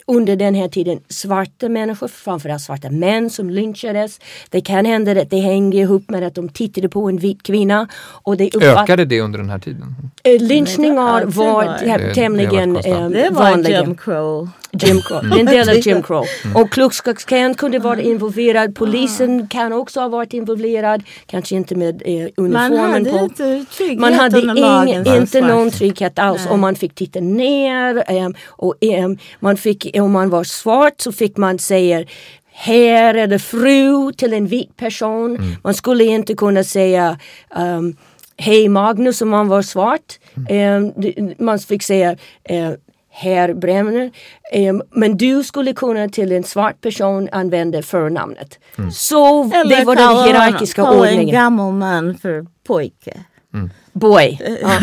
under 0.10 0.36
den 0.36 0.56
här 0.56 0.68
tiden 0.68 1.00
svarta 1.10 1.70
människor, 1.70 2.08
framförallt 2.08 2.62
svarta 2.62 2.90
män 2.90 3.30
som 3.30 3.50
lynchades. 3.50 4.20
Det 4.50 4.62
kan 4.62 4.86
hända 4.86 5.22
att 5.22 5.30
det 5.30 5.40
hänger 5.40 5.82
ihop 5.82 6.10
med 6.10 6.24
att 6.24 6.36
de 6.36 6.50
tittade 6.50 6.90
på 6.90 7.10
en 7.10 7.18
vit 7.18 7.44
kvinna. 7.44 7.88
Och 8.24 8.38
det 8.38 8.56
Ökade 8.56 9.06
det 9.06 9.22
under 9.22 9.40
den 9.40 9.50
här 9.50 9.60
tiden? 9.60 9.96
Eh, 10.24 10.42
lynchningar 10.42 11.26
var, 11.26 11.66
var 11.66 12.14
tämligen 12.14 12.74
det 12.74 13.30
var 13.32 13.32
vanliga. 13.32 13.82
Jim 13.82 13.96
Crow. 13.96 14.50
Jim 14.72 15.02
Crow. 15.02 15.40
En 15.40 15.46
del 15.46 15.70
av 15.70 15.76
Jim 15.76 16.04
Crow. 16.04 16.26
Mm. 16.44 16.56
Och 16.56 16.72
Klux 16.72 17.02
Klux 17.02 17.26
Klan 17.26 17.54
kunde 17.54 17.80
vara 17.80 18.02
involverad. 18.02 18.76
Polisen 18.76 19.48
kan 19.48 19.74
också 19.74 20.00
ha 20.00 20.08
varit 20.08 20.34
involverad. 20.34 21.04
Kanske 21.26 21.56
inte 21.56 21.76
med 21.76 22.02
eh, 22.06 22.28
uniformen 22.38 23.06
på. 23.06 23.12
Man 23.12 23.20
hade 23.20 23.20
inte 23.20 23.66
trygghet 23.78 24.00
Man 24.00 24.14
hade 24.14 24.40
ing, 24.40 25.16
inte 25.16 25.42
någon 25.42 25.72
trygghet 25.72 26.20
alls. 26.20 26.42
Nej. 26.46 26.54
Om 26.54 26.60
man 26.60 26.76
fick 26.76 26.96
titta 26.96 27.20
ner. 27.20 28.04
Eh, 28.12 28.30
och 28.48 28.76
eh, 28.82 29.10
man 29.40 29.58
fick, 29.58 29.90
om 29.94 30.12
man 30.12 30.30
var 30.30 30.44
svart 30.44 31.02
så 31.02 31.12
fick 31.12 31.38
man 31.38 31.60
säga 31.60 32.06
herr 32.52 33.16
eller 33.16 33.38
fru 33.38 34.14
till 34.14 34.34
en 34.34 34.48
vit 34.48 34.78
person. 34.78 35.36
Mm. 35.36 35.56
Man 35.64 35.74
skulle 35.74 36.04
inte 36.04 36.34
kunna 36.34 36.64
säga 36.64 37.18
um, 37.56 37.96
Hej 38.38 38.70
Magnus 38.70 39.22
om 39.22 39.30
man 39.30 39.48
var 39.48 39.62
svart. 39.62 40.20
Mm. 40.50 40.94
Um, 41.18 41.34
man 41.38 41.60
fick 41.60 41.84
säga 41.84 42.12
uh, 42.52 42.72
herr 43.20 43.54
Bremner. 43.54 44.12
Um, 44.54 44.82
men 44.92 45.18
du 45.18 45.44
skulle 45.44 45.74
kunna 45.74 46.10
till 46.10 46.32
en 46.32 46.44
svart 46.44 46.82
person 46.82 47.30
använda 47.32 47.82
förnamnet. 47.82 48.60
Mm. 48.78 48.92
Så 48.92 49.52
Eller 49.54 49.78
det 49.78 49.84
var 49.84 49.96
den 49.96 50.24
hierarkiska 50.24 50.84
kalla 50.84 51.00
ordningen. 51.00 51.20
en 51.20 51.32
gammal 51.32 51.74
man 51.74 52.18
för 52.18 52.46
pojke. 52.68 53.14
Mm. 53.54 53.70
Boy. 53.94 54.40
Ja. 54.62 54.80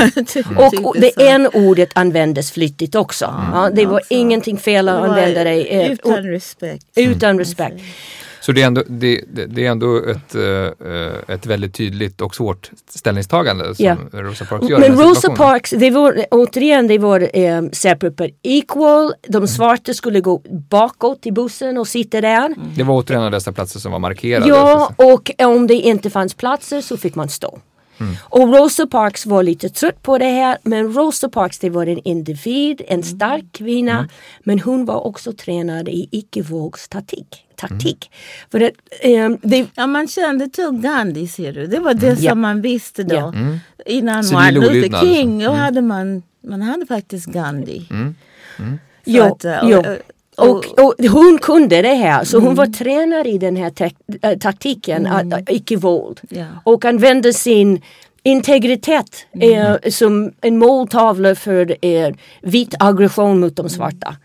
och, 0.66 0.86
och 0.86 0.96
det 1.00 1.28
en 1.28 1.46
ordet 1.46 1.90
användes 1.92 2.52
flyttigt 2.52 2.94
också. 2.94 3.24
Ja, 3.52 3.70
det 3.72 3.86
var 3.86 4.00
ingenting 4.10 4.58
fel 4.58 4.88
att 4.88 5.08
använda 5.08 5.44
det. 5.44 5.82
Eh, 5.82 5.92
utan 5.92 6.22
respekt. 6.22 6.84
Utan 6.96 7.38
respekt. 7.38 7.82
Så 8.46 8.52
det 8.52 8.62
är 8.62 8.66
ändå, 8.66 8.82
det, 8.86 9.20
det 9.48 9.66
är 9.66 9.70
ändå 9.70 9.96
ett, 9.96 10.34
uh, 10.34 11.34
ett 11.34 11.46
väldigt 11.46 11.74
tydligt 11.74 12.20
och 12.20 12.34
svårt 12.34 12.70
ställningstagande 12.88 13.74
som 13.74 13.84
yeah. 13.84 13.98
Rosa 14.12 14.44
Parks 14.44 14.68
gör. 14.68 14.78
Men 14.78 14.98
Rosa 14.98 15.30
Parks, 15.30 15.70
det 15.70 15.90
var 15.90 16.26
återigen 16.30 16.86
det 16.86 16.98
var 16.98 17.36
um, 17.36 17.72
separate 17.72 18.10
but 18.10 18.40
equal. 18.42 19.12
De 19.28 19.36
mm. 19.36 19.48
svarta 19.48 19.94
skulle 19.94 20.20
gå 20.20 20.42
bakåt 20.70 21.26
i 21.26 21.32
bussen 21.32 21.78
och 21.78 21.88
sitta 21.88 22.20
där. 22.20 22.46
Mm. 22.46 22.58
Det 22.76 22.82
var 22.82 22.94
återigen 22.94 23.32
dessa 23.32 23.52
platser 23.52 23.80
som 23.80 23.92
var 23.92 23.98
markerade. 23.98 24.48
Ja, 24.48 24.94
och 24.96 25.30
om 25.38 25.66
det 25.66 25.74
inte 25.74 26.10
fanns 26.10 26.34
platser 26.34 26.80
så 26.80 26.96
fick 26.96 27.14
man 27.14 27.28
stå. 27.28 27.58
Mm. 27.98 28.14
Och 28.22 28.54
Rosa 28.54 28.86
Parks 28.86 29.26
var 29.26 29.42
lite 29.42 29.68
trött 29.68 30.02
på 30.02 30.18
det 30.18 30.24
här 30.24 30.58
men 30.62 30.92
Rosa 30.92 31.28
Parks 31.28 31.58
det 31.58 31.70
var 31.70 31.86
en 31.86 31.98
individ, 31.98 32.82
en 32.86 32.94
mm. 32.94 33.02
stark 33.02 33.44
kvinna 33.52 33.92
mm. 33.92 34.08
men 34.44 34.60
hon 34.60 34.84
var 34.84 35.06
också 35.06 35.32
tränad 35.32 35.88
i 35.88 36.08
icke-vågstaktik. 36.12 37.42
Taktik. 37.56 38.10
Mm. 38.10 38.48
För 38.50 38.58
det, 38.58 39.24
um, 39.24 39.38
det, 39.42 39.66
ja, 39.74 39.86
man 39.86 40.08
kände 40.08 40.48
till 40.48 40.70
Gandhi 40.72 41.28
ser 41.28 41.52
du. 41.52 41.66
Det 41.66 41.78
var 41.78 41.94
det 41.94 42.06
mm. 42.06 42.22
som 42.22 42.40
man 42.40 42.60
visste 42.60 43.02
då. 43.02 43.14
Yeah. 43.14 43.28
Mm. 43.28 43.58
Innan 43.86 44.24
Martin 44.32 44.60
Luther 44.60 45.00
King 45.00 45.38
då 45.38 45.50
hade 45.50 45.82
man, 45.82 46.22
man 46.40 46.62
hade 46.62 46.86
faktiskt 46.86 47.26
Gandhi. 47.26 47.86
Jo, 49.04 49.24
att, 49.24 49.44
uh, 49.44 49.70
jo. 49.70 49.82
Och, 50.36 50.78
och, 50.84 50.94
hon 51.10 51.38
kunde 51.38 51.82
det 51.82 51.94
här 51.94 52.24
så 52.24 52.36
mm. 52.36 52.46
hon 52.46 52.54
var 52.54 52.66
tränare 52.66 53.28
i 53.28 53.38
den 53.38 53.56
här 53.56 53.72
äh, 54.22 54.38
taktiken, 54.38 55.06
mm. 55.06 55.32
att, 55.32 55.50
icke-våld. 55.50 56.20
Yeah. 56.30 56.48
Och 56.64 56.84
använde 56.84 57.32
sin 57.32 57.80
integritet 58.22 59.26
mm. 59.32 59.60
eh, 59.60 59.90
som 59.90 60.32
en 60.40 60.58
måltavla 60.58 61.34
för 61.34 61.76
eh, 61.84 62.14
vit 62.42 62.74
aggression 62.78 63.40
mot 63.40 63.56
de 63.56 63.68
svarta. 63.68 64.16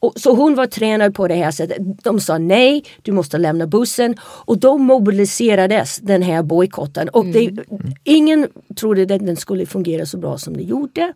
Och, 0.00 0.12
så 0.16 0.34
hon 0.34 0.54
var 0.54 0.66
tränad 0.66 1.14
på 1.14 1.28
det 1.28 1.34
här 1.34 1.50
sättet. 1.50 1.76
De 1.78 2.20
sa 2.20 2.38
nej, 2.38 2.84
du 3.02 3.12
måste 3.12 3.38
lämna 3.38 3.66
bussen. 3.66 4.14
Och 4.20 4.58
då 4.58 4.78
mobiliserades 4.78 5.98
den 5.98 6.22
här 6.22 6.42
bojkotten. 6.42 7.08
Och 7.08 7.26
det, 7.26 7.46
mm. 7.46 7.62
ingen 8.04 8.48
trodde 8.76 9.14
att 9.14 9.26
den 9.26 9.36
skulle 9.36 9.66
fungera 9.66 10.06
så 10.06 10.18
bra 10.18 10.38
som 10.38 10.56
det 10.56 10.62
gjorde. 10.62 11.12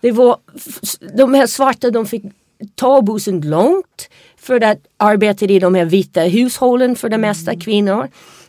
Det 0.00 0.12
var, 0.12 0.36
de 1.16 1.34
här 1.34 1.46
svarta 1.46 1.90
de 1.90 2.06
fick 2.06 2.22
ta 2.74 3.02
bussen 3.02 3.40
långt 3.40 4.08
för 4.36 4.64
att 4.64 4.78
arbeta 4.96 5.44
i 5.44 5.58
de 5.58 5.74
här 5.74 5.84
vita 5.84 6.20
hushållen 6.20 6.96
för 6.96 7.08
det 7.08 7.18
mesta 7.18 7.50
mm. 7.50 7.60
kvinnor. 7.60 8.08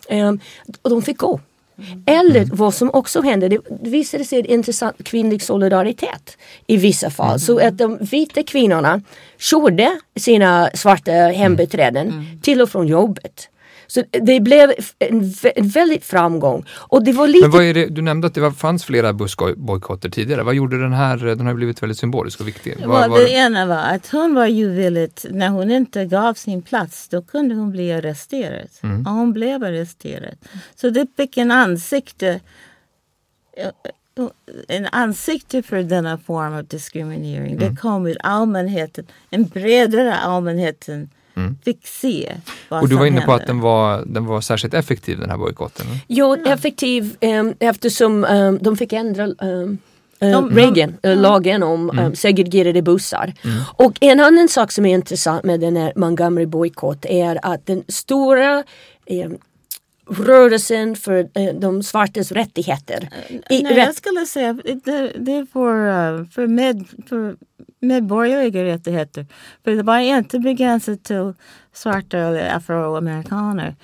Um, 0.10 0.40
och 0.82 0.90
de 0.90 1.02
fick 1.02 1.18
gå. 1.18 1.40
Mm. 1.78 2.04
Eller 2.06 2.46
vad 2.46 2.74
som 2.74 2.90
också 2.94 3.22
hände, 3.22 3.50
det 3.50 3.60
visade 3.82 4.26
sig 4.26 4.48
intressant 4.48 5.04
kvinnlig 5.04 5.42
solidaritet 5.42 6.38
i 6.68 6.78
vissa 6.78 7.10
fall. 7.10 7.30
Mm. 7.30 7.40
Så 7.40 7.68
att 7.68 7.78
de 7.78 7.98
vita 8.02 8.44
kvinnorna 8.44 9.02
körde 9.38 10.00
sina 10.16 10.70
svarta 10.74 11.12
hembiträden 11.12 12.08
mm. 12.08 12.42
till 12.42 12.62
och 12.62 12.70
från 12.70 12.88
jobbet. 12.88 13.50
Så 13.88 14.04
det 14.12 14.40
blev 14.40 14.74
en, 15.00 15.34
en 15.56 15.68
väldigt 15.68 16.06
framgång. 16.06 16.66
Och 16.70 17.04
det 17.04 17.12
var 17.14 17.28
lite... 17.28 17.42
Men 17.42 17.52
vad 17.52 17.64
är 17.64 17.74
det, 17.74 17.86
du 17.86 18.02
nämnde 18.02 18.28
att 18.28 18.34
det 18.34 18.42
var, 18.42 18.52
fanns 18.52 18.84
flera 18.84 19.14
bussbojkotter 19.14 20.10
tidigare. 20.10 20.44
Vad 20.44 20.56
gjorde 20.56 20.82
den 20.82 20.94
här? 20.94 21.18
Den 21.18 21.46
har 21.46 21.54
blivit 21.54 21.84
väldigt 21.84 21.98
symbolisk 21.98 22.40
och 22.40 22.48
viktig. 22.48 22.78
Vad, 22.86 23.02
well, 23.02 23.10
var 23.10 23.20
det, 23.20 23.26
det 23.26 23.32
ena 23.32 23.66
var 23.66 23.84
att 23.96 24.08
hon 24.08 24.36
var 24.36 24.48
ju 24.48 24.70
väldigt, 24.70 25.26
när 25.30 25.50
hon 25.50 25.72
inte 25.72 26.06
gav 26.06 26.34
sin 26.34 26.62
plats 26.62 27.08
då 27.10 27.22
kunde 27.22 27.56
hon 27.56 27.72
bli 27.72 27.94
arresterad. 27.94 28.68
Mm. 28.82 29.06
Och 29.06 29.12
hon 29.12 29.34
blev 29.34 29.64
arresterad. 29.64 30.36
Så 30.76 30.90
det 30.90 31.08
fick 31.18 31.38
en 31.38 31.52
ansikte 31.52 32.40
en 34.68 34.86
ansikte 34.92 35.64
för 35.64 35.84
denna 35.84 36.18
form 36.18 36.54
av 36.54 36.66
diskriminering. 36.66 37.54
Mm. 37.54 37.60
Det 37.60 37.82
kom 37.82 38.08
ur 38.08 38.18
allmänheten, 38.24 39.08
en 39.30 39.44
bredare 39.44 40.16
allmänheten 40.16 41.10
mm. 41.34 41.58
fick 41.66 41.88
se 41.88 42.36
vad 42.70 42.82
Och 42.82 42.90
du 42.90 42.96
var 42.96 43.06
inne 43.06 43.22
på 43.22 43.34
att 43.34 43.48
den 43.48 43.60
var, 43.60 44.04
den 44.06 44.26
var 44.26 44.42
särskilt 44.42 44.74
effektiv 44.74 45.20
den 45.20 45.30
här 45.30 45.38
bojkotten? 45.38 45.86
Jo, 46.08 46.36
effektiv 46.46 47.16
um, 47.22 47.54
eftersom 47.60 48.24
um, 48.24 48.60
de 48.62 48.78
fick 48.78 48.94
ändra 48.94 49.28
um, 49.28 49.78
de, 50.20 50.50
regeln, 50.50 50.98
de, 51.02 51.16
lagen 51.16 51.64
om 51.64 51.90
mm. 51.90 52.16
segregerade 52.16 52.82
bussar. 52.82 53.34
Mm. 53.44 53.62
Och 53.76 53.98
en 54.02 54.20
annan 54.20 54.50
sak 54.50 54.72
som 54.72 54.86
är 54.86 54.94
intressant 54.94 55.44
med 55.44 55.60
den 55.60 55.78
här 55.78 55.94
Montgomery 55.96 56.46
bojkott 56.46 57.06
är 57.06 57.40
att 57.42 57.66
den 57.66 57.84
stora 57.88 58.64
eh, 59.06 59.30
rörelsen 60.10 60.96
för 60.96 61.30
eh, 61.34 61.54
de 61.56 61.84
svartas 61.84 62.32
rättigheter. 62.32 63.10
I, 63.50 63.64
Nej, 63.64 63.64
rätt... 63.64 63.78
Jag 63.78 63.96
skulle 63.96 64.26
säga 64.26 64.54
det, 64.54 65.12
det 65.18 65.32
är 65.32 65.46
för, 65.46 65.88
uh, 65.88 66.26
för, 66.30 66.48
med, 66.48 66.88
för 67.10 67.36
medborgerliga 67.80 68.64
rättigheter. 68.64 69.26
För 69.64 69.72
det 69.72 69.84
var 69.84 69.98
inte 69.98 70.40
begränsat 70.40 71.04
till 71.04 71.34
svarta 71.74 72.18
eller 72.18 72.56
afroamerikaner 72.56 73.76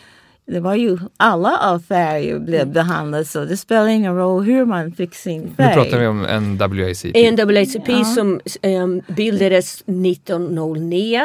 det 0.49 0.59
var 0.59 0.75
ju 0.75 0.97
alla 1.17 1.57
av 1.57 1.79
färger 1.79 2.39
blev 2.39 2.62
mm. 2.62 2.73
behandlade 2.73 3.25
så 3.25 3.45
det 3.45 3.57
spelar 3.57 3.88
ingen 3.88 4.15
roll 4.15 4.43
hur 4.43 4.65
man 4.65 4.91
fick 4.91 5.15
sin 5.15 5.55
färg. 5.57 5.67
Nu 5.67 5.83
pratar 5.83 5.99
vi 5.99 6.07
om 6.07 6.21
NAACP. 6.21 7.31
NAACP 7.31 7.89
ja. 7.89 8.03
som 8.03 8.39
um, 8.63 9.01
bildades 9.07 9.81
1909. 9.81 11.21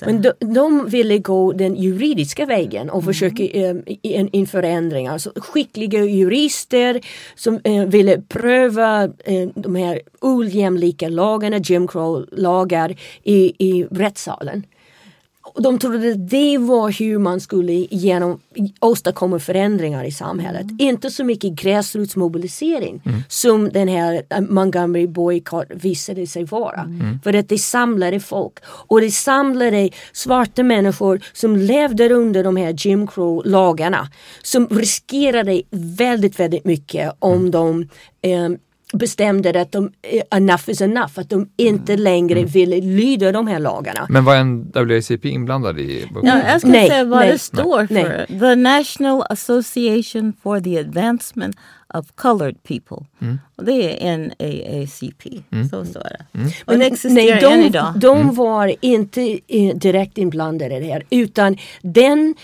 Men 0.00 0.22
de, 0.22 0.32
de, 0.40 0.88
ville 0.88 1.18
gå 1.18 1.52
den 1.52 1.76
juridiska 1.76 2.46
vägen 2.46 2.90
och 2.90 3.02
mm. 3.02 3.06
försöka 3.06 3.42
um, 3.42 3.82
in, 3.86 4.28
införa 4.32 4.68
ändringar. 4.68 5.12
Alltså, 5.12 5.32
skickliga 5.36 6.04
jurister 6.04 7.00
som 7.34 7.60
uh, 7.68 7.84
ville 7.84 8.22
pröva 8.28 9.04
uh, 9.04 9.48
de 9.54 9.74
här 9.74 10.00
ojämlika 10.20 11.08
lagarna, 11.08 11.58
Jim 11.58 11.88
Crow-lagar 11.88 12.96
i, 13.22 13.52
i 13.58 13.86
rättssalen 13.90 14.62
de 15.54 15.78
trodde 15.78 16.12
att 16.12 16.30
det 16.30 16.58
var 16.58 16.90
hur 16.98 17.18
man 17.18 17.40
skulle 17.40 17.72
genom, 17.72 18.40
åstadkomma 18.80 19.38
förändringar 19.38 20.04
i 20.04 20.12
samhället. 20.12 20.62
Mm. 20.62 20.76
Inte 20.78 21.10
så 21.10 21.24
mycket 21.24 21.52
gräsrotsmobilisering 21.52 23.02
mm. 23.06 23.22
som 23.28 23.68
den 23.68 23.88
här 23.88 24.22
äh, 24.30 24.40
Montgomery 24.40 25.06
boycott 25.06 25.66
visade 25.70 26.26
sig 26.26 26.44
vara. 26.44 26.80
Mm. 26.80 27.00
mm. 27.00 27.20
För 27.24 27.34
att 27.34 27.48
det 27.48 27.58
samlade 27.58 28.20
folk 28.20 28.54
och 28.64 29.00
det 29.00 29.10
samlade 29.10 29.90
svarta 30.12 30.62
människor 30.62 31.20
som 31.32 31.56
levde 31.56 32.14
under 32.14 32.44
de 32.44 32.56
här 32.56 32.74
Jim 32.78 33.06
Crow-lagarna 33.06 34.08
som 34.42 34.68
riskerade 34.68 35.62
väldigt, 35.70 36.40
väldigt 36.40 36.64
mycket 36.64 37.12
om 37.18 37.32
mm. 37.32 37.50
de 37.50 37.88
um, 38.22 38.58
bestämde 38.92 39.60
att 39.60 39.72
de, 39.72 39.92
eh, 40.02 40.38
enough 40.38 40.70
is 40.70 40.80
enough, 40.80 41.18
att 41.18 41.30
de 41.30 41.48
inte 41.56 41.92
mm. 41.92 42.04
längre 42.04 42.38
mm. 42.38 42.50
ville 42.50 42.80
lyda 42.80 43.32
de 43.32 43.46
här 43.46 43.58
lagarna. 43.58 44.06
Men 44.08 44.24
var 44.24 44.36
en 44.36 44.72
WACP 44.74 45.28
inblandad 45.28 45.78
i? 45.78 46.06
Ja, 46.22 46.40
jag 46.46 46.60
ska 46.60 46.70
nej, 46.70 46.88
säga 46.88 47.04
vad 47.04 47.20
nej, 47.20 47.32
det 47.32 47.38
står 47.38 47.86
nej, 47.90 48.04
för. 48.04 48.26
Nej. 48.28 48.40
The 48.40 48.54
National 48.54 49.22
Association 49.30 50.32
for 50.42 50.60
the 50.60 50.78
Advancement 50.78 51.56
of 51.94 52.06
Colored 52.14 52.62
People. 52.62 53.06
Mm. 53.20 53.38
Och 53.56 53.64
det 53.64 54.08
är 54.08 54.18
NAACP. 54.18 55.42
Mm. 55.50 55.68
Så 55.68 55.84
står 55.84 56.00
det. 56.00 56.38
Mm. 56.38 56.80
Det 56.80 56.86
existerar 56.86 57.14
nej, 57.14 57.40
de, 57.40 57.46
än 57.46 57.60
idag. 57.60 57.92
De 57.96 58.20
mm. 58.20 58.34
var 58.34 58.74
inte 58.80 59.38
direkt 59.74 60.18
inblandade 60.18 60.76
i 60.76 60.80
det 60.80 60.86
här 60.86 61.02
utan 61.10 61.56
den 61.82 62.34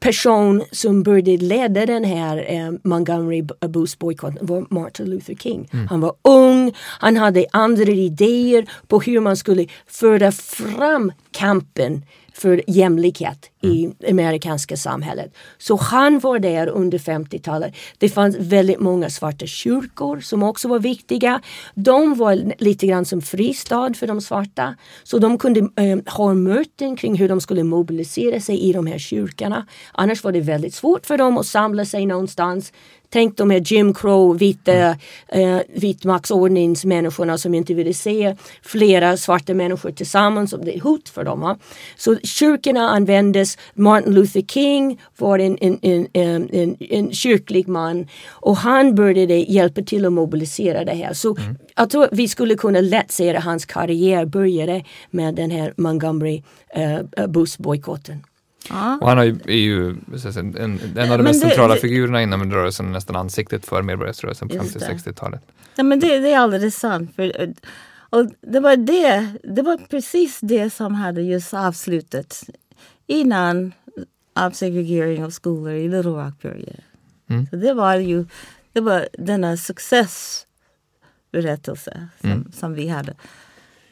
person 0.00 0.62
som 0.72 1.02
började 1.02 1.36
leda 1.36 1.86
den 1.86 2.04
här 2.04 2.44
eh, 2.48 2.72
Montgomery 2.82 3.42
Booth-bojkotten 3.42 4.38
var 4.40 4.66
Martin 4.70 5.10
Luther 5.10 5.34
King. 5.34 5.68
Mm. 5.72 5.88
Han 5.88 6.00
var 6.00 6.14
ung, 6.22 6.74
han 7.00 7.16
hade 7.16 7.46
andra 7.52 7.92
idéer 7.92 8.66
på 8.86 9.00
hur 9.00 9.20
man 9.20 9.36
skulle 9.36 9.66
föra 9.86 10.32
fram 10.32 11.12
kampen 11.30 12.02
för 12.36 12.62
jämlikhet 12.66 13.50
i 13.62 13.84
mm. 13.84 14.18
amerikanska 14.18 14.76
samhället. 14.76 15.34
Så 15.58 15.76
han 15.76 16.18
var 16.18 16.38
där 16.38 16.68
under 16.68 16.98
50-talet. 16.98 17.74
Det 17.98 18.08
fanns 18.08 18.36
väldigt 18.36 18.80
många 18.80 19.10
svarta 19.10 19.46
kyrkor 19.46 20.20
som 20.20 20.42
också 20.42 20.68
var 20.68 20.78
viktiga. 20.78 21.40
De 21.74 22.14
var 22.14 22.52
lite 22.58 22.86
grann 22.86 23.04
som 23.04 23.22
fristad 23.22 23.94
för 23.94 24.06
de 24.06 24.20
svarta. 24.20 24.74
Så 25.04 25.18
de 25.18 25.38
kunde 25.38 25.60
äh, 25.60 25.98
ha 26.06 26.34
möten 26.34 26.96
kring 26.96 27.16
hur 27.16 27.28
de 27.28 27.40
skulle 27.40 27.62
mobilisera 27.62 28.40
sig 28.40 28.58
i 28.60 28.72
de 28.72 28.86
här 28.86 28.98
kyrkorna. 28.98 29.66
Annars 29.92 30.24
var 30.24 30.32
det 30.32 30.40
väldigt 30.40 30.74
svårt 30.74 31.06
för 31.06 31.18
dem 31.18 31.38
att 31.38 31.46
samla 31.46 31.84
sig 31.84 32.06
någonstans. 32.06 32.72
Tänk 33.10 33.36
de 33.36 33.50
här 33.50 33.62
Jim 33.64 33.94
Crow, 33.94 34.38
vita, 34.38 34.72
mm. 34.72 34.96
eh, 35.28 35.62
vitmaktsordningsmänniskorna 35.68 37.38
som 37.38 37.54
inte 37.54 37.74
ville 37.74 37.94
se 37.94 38.36
flera 38.62 39.16
svarta 39.16 39.54
människor 39.54 39.90
tillsammans. 39.90 40.54
Det 40.64 40.76
är 40.76 40.80
hot 40.80 41.08
för 41.08 41.24
dem. 41.24 41.40
Va? 41.40 41.58
Så 41.96 42.16
kyrkorna 42.16 42.90
användes. 42.90 43.58
Martin 43.74 44.14
Luther 44.14 44.42
King 44.42 45.00
var 45.18 45.38
en, 45.38 45.58
en, 45.60 45.78
en, 45.82 46.08
en, 46.52 46.76
en 46.80 47.12
kyrklig 47.12 47.68
man 47.68 48.08
och 48.28 48.56
han 48.56 48.94
började 48.94 49.34
hjälpa 49.34 49.82
till 49.82 50.06
att 50.06 50.12
mobilisera 50.12 50.84
det 50.84 50.94
här. 50.94 51.12
Så 51.12 51.36
mm. 51.36 51.56
jag 51.76 51.90
tror 51.90 52.08
vi 52.12 52.28
skulle 52.28 52.54
kunna 52.54 52.80
lätt 52.80 53.12
säga 53.12 53.38
att 53.38 53.44
hans 53.44 53.64
karriär 53.64 54.24
började 54.24 54.84
med 55.10 55.34
den 55.34 55.50
här 55.50 55.74
Montgomery 55.76 56.42
eh, 56.74 57.26
bussbojkotten. 57.26 58.22
Ja. 58.68 58.98
Och 59.00 59.08
han 59.08 59.18
är 59.18 59.50
ju 59.50 59.88
en, 59.88 60.80
en 60.96 61.12
av 61.12 61.18
de 61.18 61.24
mest 61.24 61.42
det, 61.42 61.48
centrala 61.48 61.74
det, 61.74 61.80
figurerna 61.80 62.22
inom 62.22 62.52
rörelsen, 62.52 62.92
nästan 62.92 63.16
ansiktet 63.16 63.66
för 63.66 63.82
medborgarrörelsen 63.82 64.48
på 64.48 64.54
50-60-talet. 64.54 65.40
Ja, 65.76 65.82
men 65.82 66.00
det, 66.00 66.18
det, 66.18 66.32
är 66.32 66.38
alldeles 66.38 66.76
sant. 66.76 67.14
För, 67.16 67.54
och 68.10 68.26
det, 68.40 68.60
var 68.60 68.76
det, 68.76 69.26
det 69.42 69.62
var 69.62 69.78
precis 69.90 70.38
det 70.42 70.70
som 70.70 70.94
hade 70.94 71.22
just 71.22 71.54
avslutat 71.54 72.42
innan 73.06 73.72
avsegregering 74.34 75.24
av 75.24 75.30
skolor 75.30 75.72
i 75.72 75.88
Little 75.88 76.10
Rock 76.10 76.42
började. 76.42 76.80
Mm. 77.28 77.46
Så 77.46 77.56
det 77.56 77.74
var 77.74 77.96
ju 77.96 78.24
det 78.76 78.80
var 78.80 79.08
denna 79.12 79.56
successberättelse 79.56 82.08
som, 82.20 82.30
mm. 82.30 82.52
som 82.52 82.74
vi 82.74 82.88
hade 82.88 83.14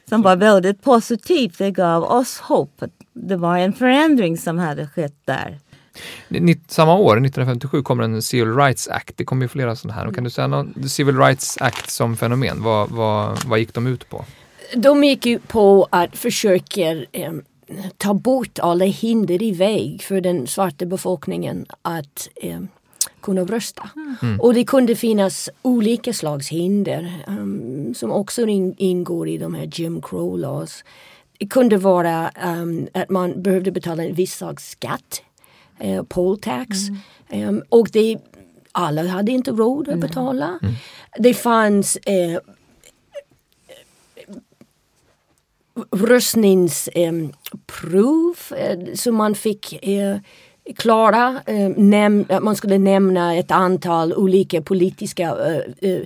som 0.08 0.22
var 0.22 0.36
väldigt 0.36 0.82
positivt. 0.82 1.58
Det 1.58 1.70
gav 1.70 2.04
oss 2.04 2.38
hopp. 2.38 2.82
Det 3.12 3.36
var 3.36 3.58
en 3.58 3.72
förändring 3.72 4.38
som 4.38 4.58
hade 4.58 4.86
skett 4.86 5.16
där. 5.24 5.58
Samma 6.68 6.94
år, 6.94 7.12
1957, 7.12 7.82
kommer 7.82 8.04
en 8.04 8.22
Civil 8.22 8.56
Rights 8.56 8.88
Act. 8.88 9.16
Det 9.16 9.24
kom 9.24 9.42
ju 9.42 9.48
flera 9.48 9.76
sådana 9.76 10.00
här. 10.00 10.12
kan 10.12 10.24
du 10.24 10.30
säga 10.30 10.46
något, 10.46 10.90
Civil 10.90 11.18
Rights 11.18 11.56
Act 11.60 11.90
som 11.90 12.16
fenomen, 12.16 12.62
vad, 12.62 12.90
vad, 12.90 13.44
vad 13.44 13.58
gick 13.58 13.74
de 13.74 13.86
ut 13.86 14.08
på? 14.08 14.24
De 14.74 15.04
gick 15.04 15.26
ut 15.26 15.48
på 15.48 15.88
att 15.90 16.16
försöka 16.16 16.92
eh, 17.12 17.32
ta 17.96 18.14
bort 18.14 18.58
alla 18.58 18.84
hinder 18.84 19.42
i 19.42 19.52
väg 19.52 20.02
för 20.02 20.20
den 20.20 20.46
svarta 20.46 20.86
befolkningen 20.86 21.66
att 21.82 22.28
eh, 22.36 22.60
kunna 23.24 23.44
rösta. 23.44 23.90
Mm. 24.22 24.40
Och 24.40 24.54
det 24.54 24.64
kunde 24.64 24.96
finnas 24.96 25.50
olika 25.62 26.12
slags 26.12 26.48
hinder 26.48 27.24
um, 27.26 27.94
som 27.94 28.10
också 28.10 28.46
in, 28.46 28.74
ingår 28.78 29.28
i 29.28 29.38
de 29.38 29.54
här 29.54 29.70
Jim 29.72 30.02
Crow 30.02 30.38
laws. 30.38 30.84
Det 31.38 31.46
kunde 31.46 31.76
vara 31.76 32.30
um, 32.46 32.88
att 32.94 33.10
man 33.10 33.42
behövde 33.42 33.70
betala 33.70 34.04
en 34.04 34.14
viss 34.14 34.36
slags 34.36 34.70
skatt, 34.70 35.22
uh, 35.84 36.02
poll 36.02 36.38
tax. 36.38 36.76
Mm. 37.28 37.48
Um, 37.48 37.62
och 37.68 37.88
det, 37.92 38.18
alla 38.72 39.06
hade 39.06 39.32
inte 39.32 39.50
råd 39.50 39.88
att 39.88 39.98
betala. 39.98 40.58
Mm. 40.62 40.74
Det 41.18 41.34
fanns 41.34 41.98
uh, 42.08 42.38
röstningsprov 45.90 48.36
um, 48.50 48.96
som 48.96 49.14
man 49.14 49.34
fick 49.34 49.88
uh, 49.88 50.16
klara. 50.76 51.40
Eh, 51.46 52.40
man 52.40 52.56
skulle 52.56 52.78
nämna 52.78 53.36
ett 53.36 53.50
antal 53.50 54.14
olika 54.14 54.62
politiska 54.62 55.22
eh, 55.22 55.90
eh, 55.90 56.00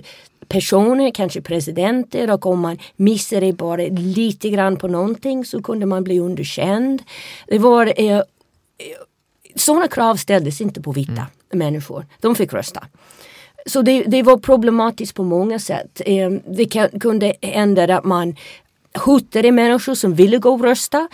personer, 0.47 1.11
kanske 1.11 1.41
presidenter 1.41 2.31
och 2.31 2.45
om 2.45 2.59
man 2.59 2.77
missade 2.95 3.53
bara 3.53 3.81
lite 3.91 4.49
grann 4.49 4.77
på 4.77 4.87
någonting 4.87 5.45
så 5.45 5.61
kunde 5.61 5.85
man 5.85 6.03
bli 6.03 6.19
underkänd. 6.19 7.01
Det 7.47 7.59
var 7.59 7.93
eh, 8.01 8.21
sådana 9.55 9.87
krav 9.87 10.15
ställdes 10.15 10.61
inte 10.61 10.81
på 10.81 10.91
vita 10.91 11.11
mm. 11.11 11.29
människor. 11.49 12.05
De 12.19 12.35
fick 12.35 12.53
rösta. 12.53 12.87
Så 13.65 13.81
det, 13.81 14.03
det, 14.03 14.23
var 14.23 14.37
problematiskt 14.37 15.15
på 15.15 15.23
många 15.23 15.59
sätt. 15.59 16.01
Eh, 16.05 16.29
det 16.29 16.89
kunde 16.99 17.33
hända 17.41 17.97
att 17.97 18.03
man 18.03 18.35
hotade 18.93 19.51
människor 19.51 19.95
som 19.95 20.13
ville 20.13 20.37
gå 20.37 20.49
och 20.49 20.63
rösta. 20.63 21.07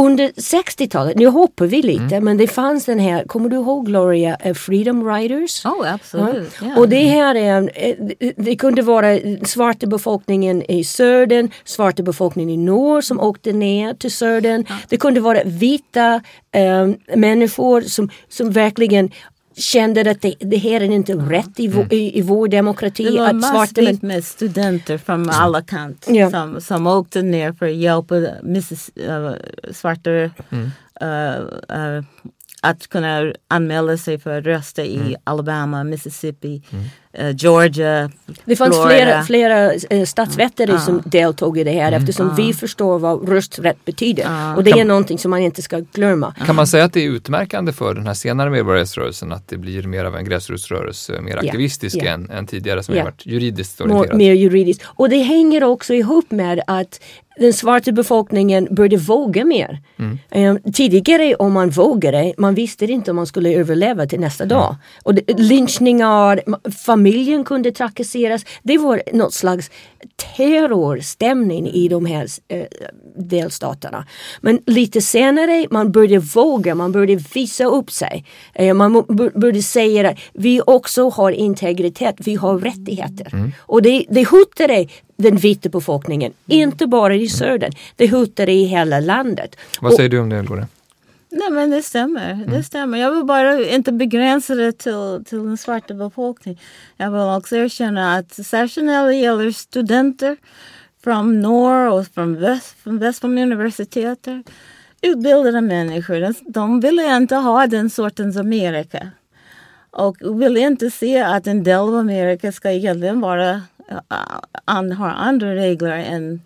Under 0.00 0.28
60-talet, 0.28 1.16
nu 1.16 1.26
hoppar 1.26 1.66
vi 1.66 1.82
lite, 1.82 2.02
mm. 2.16 2.24
men 2.24 2.36
det 2.36 2.46
fanns 2.46 2.84
den 2.84 2.98
här, 2.98 3.24
kommer 3.24 3.48
du 3.48 3.56
ihåg 3.56 3.86
Gloria, 3.86 4.36
uh, 4.46 4.54
Freedom 4.54 5.10
Riders? 5.10 5.64
Oh, 5.64 5.92
absolut. 5.92 6.52
Ja. 6.60 6.66
Yeah. 6.66 6.78
Och 6.78 6.88
det 6.88 7.04
här 7.04 7.34
är, 7.34 7.70
eh, 7.74 8.32
det 8.36 8.56
kunde 8.56 8.82
vara 8.82 9.18
svarta 9.44 9.86
befolkningen 9.86 10.62
i 10.70 10.84
södern, 10.84 11.50
svarta 11.64 12.02
befolkningen 12.02 12.50
i 12.50 12.56
norr 12.56 13.00
som 13.00 13.20
åkte 13.20 13.52
ner 13.52 13.94
till 13.94 14.12
södern. 14.12 14.64
Ja. 14.68 14.74
Det 14.88 14.96
kunde 14.96 15.20
vara 15.20 15.42
vita 15.44 16.20
um, 16.56 17.20
människor 17.20 17.80
som, 17.80 18.10
som 18.28 18.50
verkligen 18.50 19.10
kände 19.56 20.10
att 20.10 20.22
det, 20.22 20.34
det 20.40 20.56
här 20.56 20.80
är 20.80 20.90
inte 20.90 21.12
rätt 21.12 21.60
i, 21.60 21.66
mm. 21.66 21.88
i, 21.90 22.18
i 22.18 22.22
vår 22.22 22.48
demokrati. 22.48 23.04
Det 23.04 23.18
var 23.18 23.32
massvis 23.32 24.02
med 24.02 24.24
studenter 24.24 24.98
från 24.98 25.30
alla 25.30 25.62
kanter 25.62 26.14
ja. 26.14 26.30
som, 26.30 26.60
som 26.60 26.86
åkte 26.86 27.22
ner 27.22 27.52
för 27.52 27.66
att 27.66 27.74
hjälpa 27.74 28.16
Mrs, 28.16 28.90
uh, 29.08 29.30
svarta 29.72 30.10
mm. 30.10 30.30
uh, 31.02 31.40
uh, 31.78 32.04
att 32.60 32.86
kunna 32.88 33.32
anmäla 33.48 33.96
sig 33.96 34.18
för 34.18 34.38
att 34.38 34.44
rösta 34.44 34.84
i 34.84 34.96
mm. 34.96 35.14
Alabama, 35.24 35.84
Mississippi, 35.84 36.62
mm. 36.70 36.84
Uh, 37.20 37.30
Georgia, 37.36 38.10
Det 38.44 38.56
fanns 38.56 38.76
Florida. 38.76 39.22
flera, 39.26 39.70
flera 39.70 39.98
uh, 39.98 40.04
statsvetare 40.04 40.70
mm. 40.70 40.80
som 40.80 41.02
deltog 41.04 41.58
i 41.58 41.64
det 41.64 41.70
här 41.70 41.88
mm. 41.88 42.00
eftersom 42.00 42.34
vi 42.36 42.52
förstår 42.52 42.98
vad 42.98 43.28
rösträtt 43.28 43.84
betyder. 43.84 44.56
Och 44.56 44.64
det 44.64 44.70
är 44.70 44.76
kan, 44.76 44.88
någonting 44.88 45.18
som 45.18 45.30
man 45.30 45.40
inte 45.40 45.62
ska 45.62 45.82
glömma. 45.92 46.34
Kan 46.46 46.56
man 46.56 46.66
säga 46.66 46.84
att 46.84 46.92
det 46.92 47.04
är 47.04 47.10
utmärkande 47.10 47.72
för 47.72 47.94
den 47.94 48.06
här 48.06 48.14
senare 48.14 48.50
medborgarrättsrörelsen 48.50 49.32
att 49.32 49.48
det 49.48 49.56
blir 49.56 49.82
mer 49.82 50.04
av 50.04 50.16
en 50.16 50.24
gräsrotsrörelse, 50.24 51.20
mer 51.20 51.36
aktivistisk. 51.36 51.96
Än, 51.96 52.30
än 52.30 52.46
tidigare 52.46 52.82
som 52.82 52.96
har 52.96 53.04
varit 53.04 53.26
juridiskt 53.26 53.80
orienterad? 53.80 54.16
Mer 54.16 54.32
juridiskt. 54.32 54.82
Och 54.86 55.08
det 55.08 55.18
hänger 55.18 55.64
också 55.64 55.94
ihop 55.94 56.30
med 56.30 56.60
att 56.66 57.00
den 57.38 57.52
svarta 57.52 57.92
befolkningen 57.92 58.68
började 58.70 58.96
våga 58.96 59.44
mer. 59.44 59.80
Mm. 59.98 60.18
Um, 60.64 60.72
tidigare 60.72 61.34
om 61.34 61.52
man 61.52 61.70
vågade, 61.70 62.34
man 62.38 62.54
visste 62.54 62.84
inte 62.84 63.10
om 63.10 63.16
man 63.16 63.26
skulle 63.26 63.54
överleva 63.54 64.06
till 64.06 64.20
nästa 64.20 64.44
dag. 64.44 64.76
Och 65.02 65.14
det, 65.14 65.38
lynchningar, 65.38 66.40
familjen 67.06 67.44
kunde 67.44 67.72
trakasseras. 67.72 68.44
Det 68.62 68.78
var 68.78 69.02
något 69.12 69.34
slags 69.34 69.70
terrorstämning 70.36 71.68
i 71.68 71.88
de 71.88 72.06
här 72.06 72.26
uh, 72.54 72.62
delstaterna. 73.16 74.06
Men 74.40 74.60
lite 74.66 75.00
senare 75.00 75.66
man 75.70 75.92
började 75.92 76.18
våga, 76.18 76.74
man 76.74 76.92
började 76.92 77.22
visa 77.34 77.64
upp 77.64 77.90
sig. 77.90 78.24
Uh, 78.60 78.74
man 78.74 79.04
började 79.34 79.62
säga 79.62 80.10
att 80.10 80.18
vi 80.32 80.60
också 80.66 81.08
har 81.08 81.30
integritet, 81.30 82.14
vi 82.18 82.34
har 82.34 82.58
rättigheter. 82.58 83.28
Mm. 83.32 83.52
Och 83.58 83.82
det, 83.82 84.04
det 84.08 84.28
hotade 84.28 84.86
den 85.16 85.36
vita 85.36 85.68
befolkningen, 85.68 86.32
inte 86.46 86.86
bara 86.86 87.14
i 87.14 87.28
södern. 87.28 87.72
Det 87.96 88.08
hotar 88.08 88.48
i 88.48 88.64
hela 88.64 89.00
landet. 89.00 89.56
Vad 89.80 89.94
säger 89.94 90.08
och, 90.08 90.10
du 90.10 90.18
om 90.18 90.28
det, 90.28 90.36
Elgore? 90.36 90.66
Nej 91.28 91.50
men 91.50 91.70
det 91.70 91.82
stämmer. 91.82 92.30
Mm. 92.30 92.50
det 92.50 92.62
stämmer. 92.62 92.98
Jag 92.98 93.10
vill 93.10 93.24
bara 93.24 93.64
inte 93.64 93.92
begränsa 93.92 94.54
det 94.54 94.72
till, 94.72 95.24
till 95.26 95.38
den 95.38 95.56
svarta 95.56 95.94
befolkningen. 95.94 96.60
Jag 96.96 97.10
vill 97.10 97.20
också 97.20 97.56
erkänna 97.56 98.16
att 98.16 98.32
särskilt 98.32 98.86
när 98.86 99.06
det 99.06 99.14
gäller 99.14 99.50
studenter 99.50 100.36
från 101.04 101.40
norr 101.40 101.90
och 101.90 102.06
från 102.06 102.40
väst, 102.40 102.76
från 102.82 102.98
väst 102.98 103.20
från 103.20 103.38
universiteter. 103.38 104.42
Utbildade 105.02 105.60
människor, 105.60 106.52
de 106.52 106.80
ville 106.80 107.16
inte 107.16 107.34
ha 107.36 107.66
den 107.66 107.90
sortens 107.90 108.36
Amerika. 108.36 109.10
Och 109.90 110.42
ville 110.42 110.60
inte 110.60 110.90
se 110.90 111.22
att 111.22 111.46
en 111.46 111.62
del 111.62 111.78
av 111.78 111.96
Amerika 111.96 112.52
ska 112.52 112.70
egentligen 112.70 113.20
vara 113.20 113.62
an, 114.64 114.92
har 114.92 115.08
andra 115.08 115.54
regler 115.54 115.90
än 115.90 116.40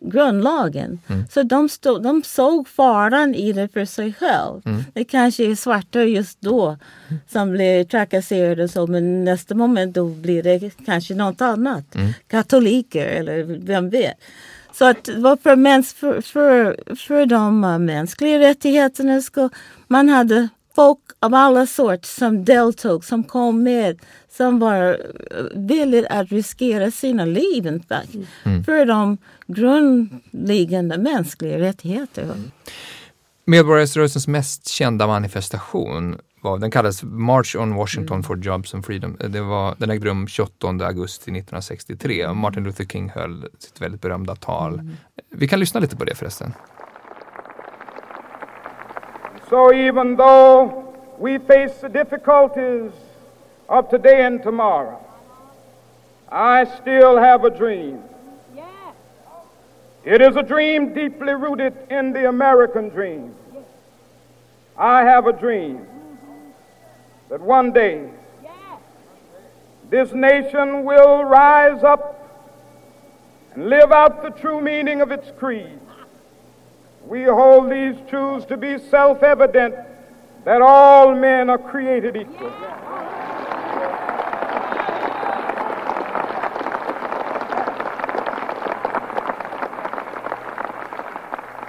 grundlagen. 0.00 1.00
Mm. 1.06 1.24
Så 1.30 1.42
de, 1.42 1.68
stod, 1.68 2.02
de 2.02 2.22
såg 2.22 2.68
faran 2.68 3.34
i 3.34 3.52
det 3.52 3.68
för 3.68 3.84
sig 3.84 4.12
själv. 4.12 4.62
Mm. 4.64 4.84
Det 4.92 5.04
kanske 5.04 5.50
är 5.50 5.54
svarta 5.54 6.04
just 6.04 6.40
då 6.40 6.76
som 7.28 7.50
blir 7.50 7.84
trakasserade 7.84 8.68
så 8.68 8.86
men 8.86 9.24
nästa 9.24 9.54
moment 9.54 9.94
då 9.94 10.04
blir 10.04 10.42
det 10.42 10.70
kanske 10.86 11.14
något 11.14 11.40
annat. 11.40 11.94
Mm. 11.94 12.12
Katoliker 12.28 13.06
eller 13.06 13.42
vem 13.42 13.90
vet. 13.90 14.16
Så 14.72 14.84
att 14.84 15.06
för, 15.42 15.56
mäns, 15.56 15.92
för, 15.92 16.20
för, 16.20 16.80
för 16.96 17.26
de 17.26 17.60
mänskliga 17.84 18.38
rättigheterna 18.38 19.22
ska 19.22 19.48
man 19.86 20.08
hade 20.08 20.48
folk 20.74 20.98
av 21.20 21.34
alla 21.34 21.66
sorter 21.66 22.08
som 22.08 22.44
deltog, 22.44 23.04
som 23.04 23.24
kom 23.24 23.62
med, 23.62 24.00
som 24.36 24.58
var 24.58 24.88
eh, 24.90 25.44
villiga 25.54 26.08
att 26.08 26.30
riskera 26.30 26.90
sina 26.90 27.24
liv 27.24 27.66
mm. 27.66 28.64
för 28.64 28.86
de 28.86 29.18
grundläggande 29.46 30.98
mänskliga 30.98 31.58
rättigheterna. 31.58 32.32
Mm. 32.32 32.50
Medborgarrättsrörelsens 33.44 34.28
mest 34.28 34.68
kända 34.68 35.06
manifestation 35.06 36.18
var, 36.40 36.58
den 36.58 36.70
kallades 36.70 37.02
March 37.02 37.56
on 37.56 37.74
Washington 37.74 38.14
mm. 38.14 38.22
for 38.22 38.38
Jobs 38.38 38.74
and 38.74 38.86
Freedom. 38.86 39.16
Det 39.28 39.40
var, 39.40 39.74
den 39.78 39.90
ägde 39.90 40.06
rum 40.06 40.26
28 40.28 40.68
augusti 40.68 41.22
1963 41.22 42.26
och 42.26 42.36
Martin 42.36 42.64
Luther 42.64 42.84
King 42.84 43.10
höll 43.10 43.46
sitt 43.58 43.80
väldigt 43.80 44.00
berömda 44.00 44.36
tal. 44.36 44.74
Mm. 44.74 44.96
Vi 45.30 45.48
kan 45.48 45.60
lyssna 45.60 45.80
lite 45.80 45.96
på 45.96 46.04
det 46.04 46.14
förresten. 46.14 46.52
So 49.48 49.72
even 49.72 50.16
though 50.16 50.94
we 51.18 51.38
face 51.38 51.78
the 51.78 51.88
difficulties 51.88 52.92
of 53.68 53.88
today 53.88 54.24
and 54.24 54.42
tomorrow, 54.42 55.04
I 56.30 56.64
still 56.64 57.16
have 57.16 57.44
a 57.44 57.50
dream. 57.50 58.02
It 60.04 60.22
is 60.22 60.36
a 60.36 60.42
dream 60.42 60.94
deeply 60.94 61.34
rooted 61.34 61.74
in 61.90 62.12
the 62.12 62.28
American 62.28 62.88
dream. 62.88 63.34
I 64.76 65.02
have 65.02 65.26
a 65.26 65.32
dream 65.32 65.78
mm-hmm. 65.78 66.50
that 67.30 67.40
one 67.40 67.72
day 67.72 68.08
this 69.90 70.12
nation 70.12 70.84
will 70.84 71.24
rise 71.24 71.82
up 71.82 72.14
and 73.54 73.68
live 73.68 73.90
out 73.90 74.22
the 74.22 74.30
true 74.30 74.60
meaning 74.60 75.00
of 75.00 75.10
its 75.10 75.30
creed. 75.38 75.77
We 77.08 77.22
hold 77.22 77.70
these 77.70 77.96
truths 78.06 78.44
to 78.46 78.58
be 78.58 78.76
self 78.76 79.22
evident 79.22 79.74
that 80.44 80.60
all 80.60 81.14
men 81.14 81.48
are 81.48 81.56
created 81.56 82.16
equal. 82.16 82.52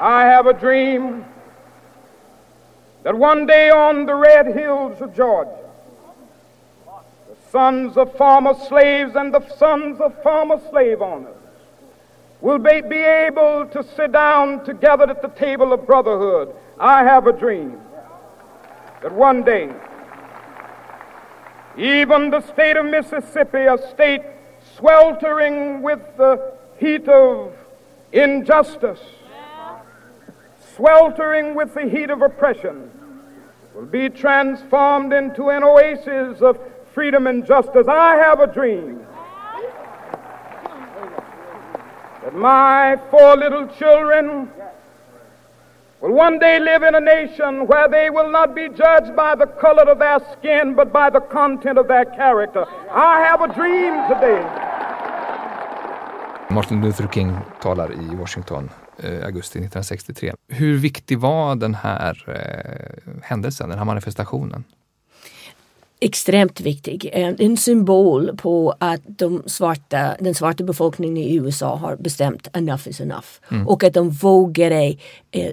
I 0.01 0.25
have 0.25 0.45
a 0.45 0.53
dream 0.53 1.23
that 3.03 3.15
one 3.15 3.45
day 3.45 3.69
on 3.69 4.05
the 4.05 4.15
red 4.15 4.47
hills 4.47 4.99
of 5.01 5.15
Georgia, 5.15 5.57
the 6.85 7.49
sons 7.49 7.95
of 7.95 8.13
former 8.17 8.55
slaves 8.67 9.15
and 9.15 9.33
the 9.33 9.47
sons 9.55 10.01
of 10.01 10.21
former 10.21 10.59
slave 10.69 11.01
owners 11.01 11.38
will 12.41 12.59
be, 12.59 12.81
be 12.81 12.97
able 12.97 13.65
to 13.65 13.83
sit 13.95 14.11
down 14.11 14.63
together 14.63 15.09
at 15.09 15.21
the 15.21 15.27
table 15.29 15.73
of 15.73 15.85
brotherhood. 15.85 16.53
I 16.79 17.03
have 17.03 17.27
a 17.27 17.33
dream 17.33 17.79
that 19.01 19.11
one 19.11 19.43
day, 19.43 19.69
even 21.77 22.29
the 22.29 22.41
state 22.41 22.77
of 22.77 22.85
Mississippi, 22.85 23.65
a 23.65 23.77
state 23.91 24.21
sweltering 24.77 25.81
with 25.81 25.99
the 26.17 26.53
heat 26.77 27.07
of 27.07 27.53
injustice, 28.11 29.01
sweltering 30.75 31.55
with 31.55 31.73
the 31.73 31.87
heat 31.87 32.09
of 32.09 32.21
oppression, 32.21 32.89
will 33.75 33.85
be 33.85 34.09
transformed 34.09 35.13
into 35.13 35.49
an 35.49 35.63
oasis 35.63 36.41
of 36.41 36.59
freedom 36.93 37.27
and 37.27 37.45
justice. 37.45 37.87
I 37.87 38.15
have 38.15 38.39
a 38.39 38.47
dream 38.47 39.05
that 42.23 42.35
my 42.35 42.97
four 43.09 43.35
little 43.37 43.67
children 43.67 44.49
will 46.01 46.13
one 46.13 46.39
day 46.39 46.59
live 46.59 46.83
in 46.83 46.95
a 46.95 46.99
nation 46.99 47.67
where 47.67 47.87
they 47.89 48.09
will 48.09 48.29
not 48.31 48.55
be 48.55 48.69
judged 48.69 49.15
by 49.15 49.35
the 49.35 49.45
color 49.45 49.91
of 49.91 49.99
their 49.99 50.19
skin, 50.33 50.75
but 50.75 50.91
by 50.91 51.09
the 51.09 51.19
content 51.19 51.77
of 51.77 51.87
their 51.87 52.05
character. 52.05 52.65
I 52.91 53.21
have 53.27 53.41
a 53.41 53.53
dream 53.53 53.93
today. 54.07 54.41
Martin 56.51 56.81
Luther 56.81 57.07
King 57.07 57.37
talar 57.61 57.91
i 57.91 58.15
Washington 58.15 58.69
eh, 58.97 59.25
augusti 59.25 59.59
1963. 59.59 60.31
Hur 60.47 60.77
viktig 60.77 61.19
var 61.19 61.55
den 61.55 61.75
här 61.75 62.23
eh, 62.27 63.13
händelsen, 63.23 63.69
den 63.69 63.77
här 63.77 63.85
manifestationen? 63.85 64.63
Extremt 66.01 66.61
viktig. 66.61 67.09
En 67.13 67.57
symbol 67.57 68.37
på 68.37 68.75
att 68.79 69.01
de 69.05 69.43
svarta, 69.45 70.15
den 70.19 70.35
svarta 70.35 70.63
befolkningen 70.63 71.17
i 71.17 71.35
USA 71.35 71.75
har 71.75 71.95
bestämt 71.95 72.47
enough 72.53 72.87
is 72.87 73.01
enough. 73.01 73.27
Mm. 73.51 73.67
Och 73.67 73.83
att 73.83 73.93
de 73.93 74.09
vågade 74.09 74.95
eh, 75.31 75.51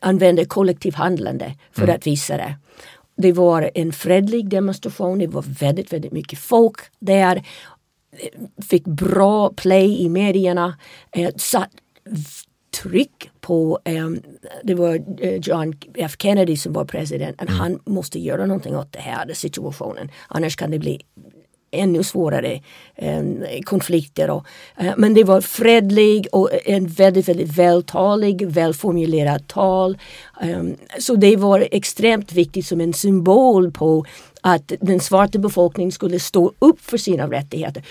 använda 0.00 0.44
kollektivhandlande 0.44 1.54
för 1.72 1.82
mm. 1.82 1.96
att 1.96 2.06
visa 2.06 2.36
det. 2.36 2.54
Det 3.16 3.32
var 3.32 3.70
en 3.74 3.92
fredlig 3.92 4.48
demonstration, 4.48 5.18
det 5.18 5.26
var 5.26 5.44
väldigt, 5.60 5.92
väldigt 5.92 6.12
mycket 6.12 6.38
folk 6.38 6.76
där. 6.98 7.42
Fick 8.70 8.84
bra 8.84 9.52
play 9.56 10.02
i 10.02 10.08
medierna. 10.08 10.78
Eh, 11.12 11.30
satt 11.36 11.70
tryck 12.82 13.30
på, 13.40 13.78
um, 13.84 14.22
det 14.62 14.74
var 14.74 15.02
eh, 15.18 15.40
John 15.42 15.74
F 15.94 16.16
Kennedy 16.18 16.56
som 16.56 16.72
var 16.72 16.84
president, 16.84 17.42
att 17.42 17.48
mm. 17.48 17.60
han 17.60 17.80
måste 17.84 18.18
göra 18.18 18.46
någonting 18.46 18.76
åt 18.76 18.92
det 18.92 18.98
här 18.98 19.34
situationen. 19.34 20.10
Annars 20.28 20.56
kan 20.56 20.70
det 20.70 20.78
bli 20.78 21.00
ännu 21.70 22.02
svårare 22.02 22.60
um, 23.02 23.44
konflikter. 23.64 24.30
Och, 24.30 24.46
uh, 24.82 24.92
men 24.96 25.14
det 25.14 25.24
var 25.24 25.40
fredlig 25.40 26.26
och 26.32 26.50
en 26.64 26.86
väldigt, 26.86 27.28
väldigt 27.28 27.58
vältalig, 27.58 28.46
välformulerad 28.46 29.48
tal. 29.48 29.98
Um, 30.42 30.76
så 30.98 31.14
det 31.14 31.36
var 31.36 31.68
extremt 31.70 32.32
viktigt 32.32 32.66
som 32.66 32.80
en 32.80 32.92
symbol 32.92 33.72
på 33.72 34.04
att 34.40 34.72
den 34.80 35.00
svarta 35.00 35.38
befolkningen 35.38 35.92
skulle 35.92 36.20
stå 36.20 36.52
upp 36.58 36.80
för 36.80 36.98
sina 36.98 37.30
rättigheter 37.30 37.82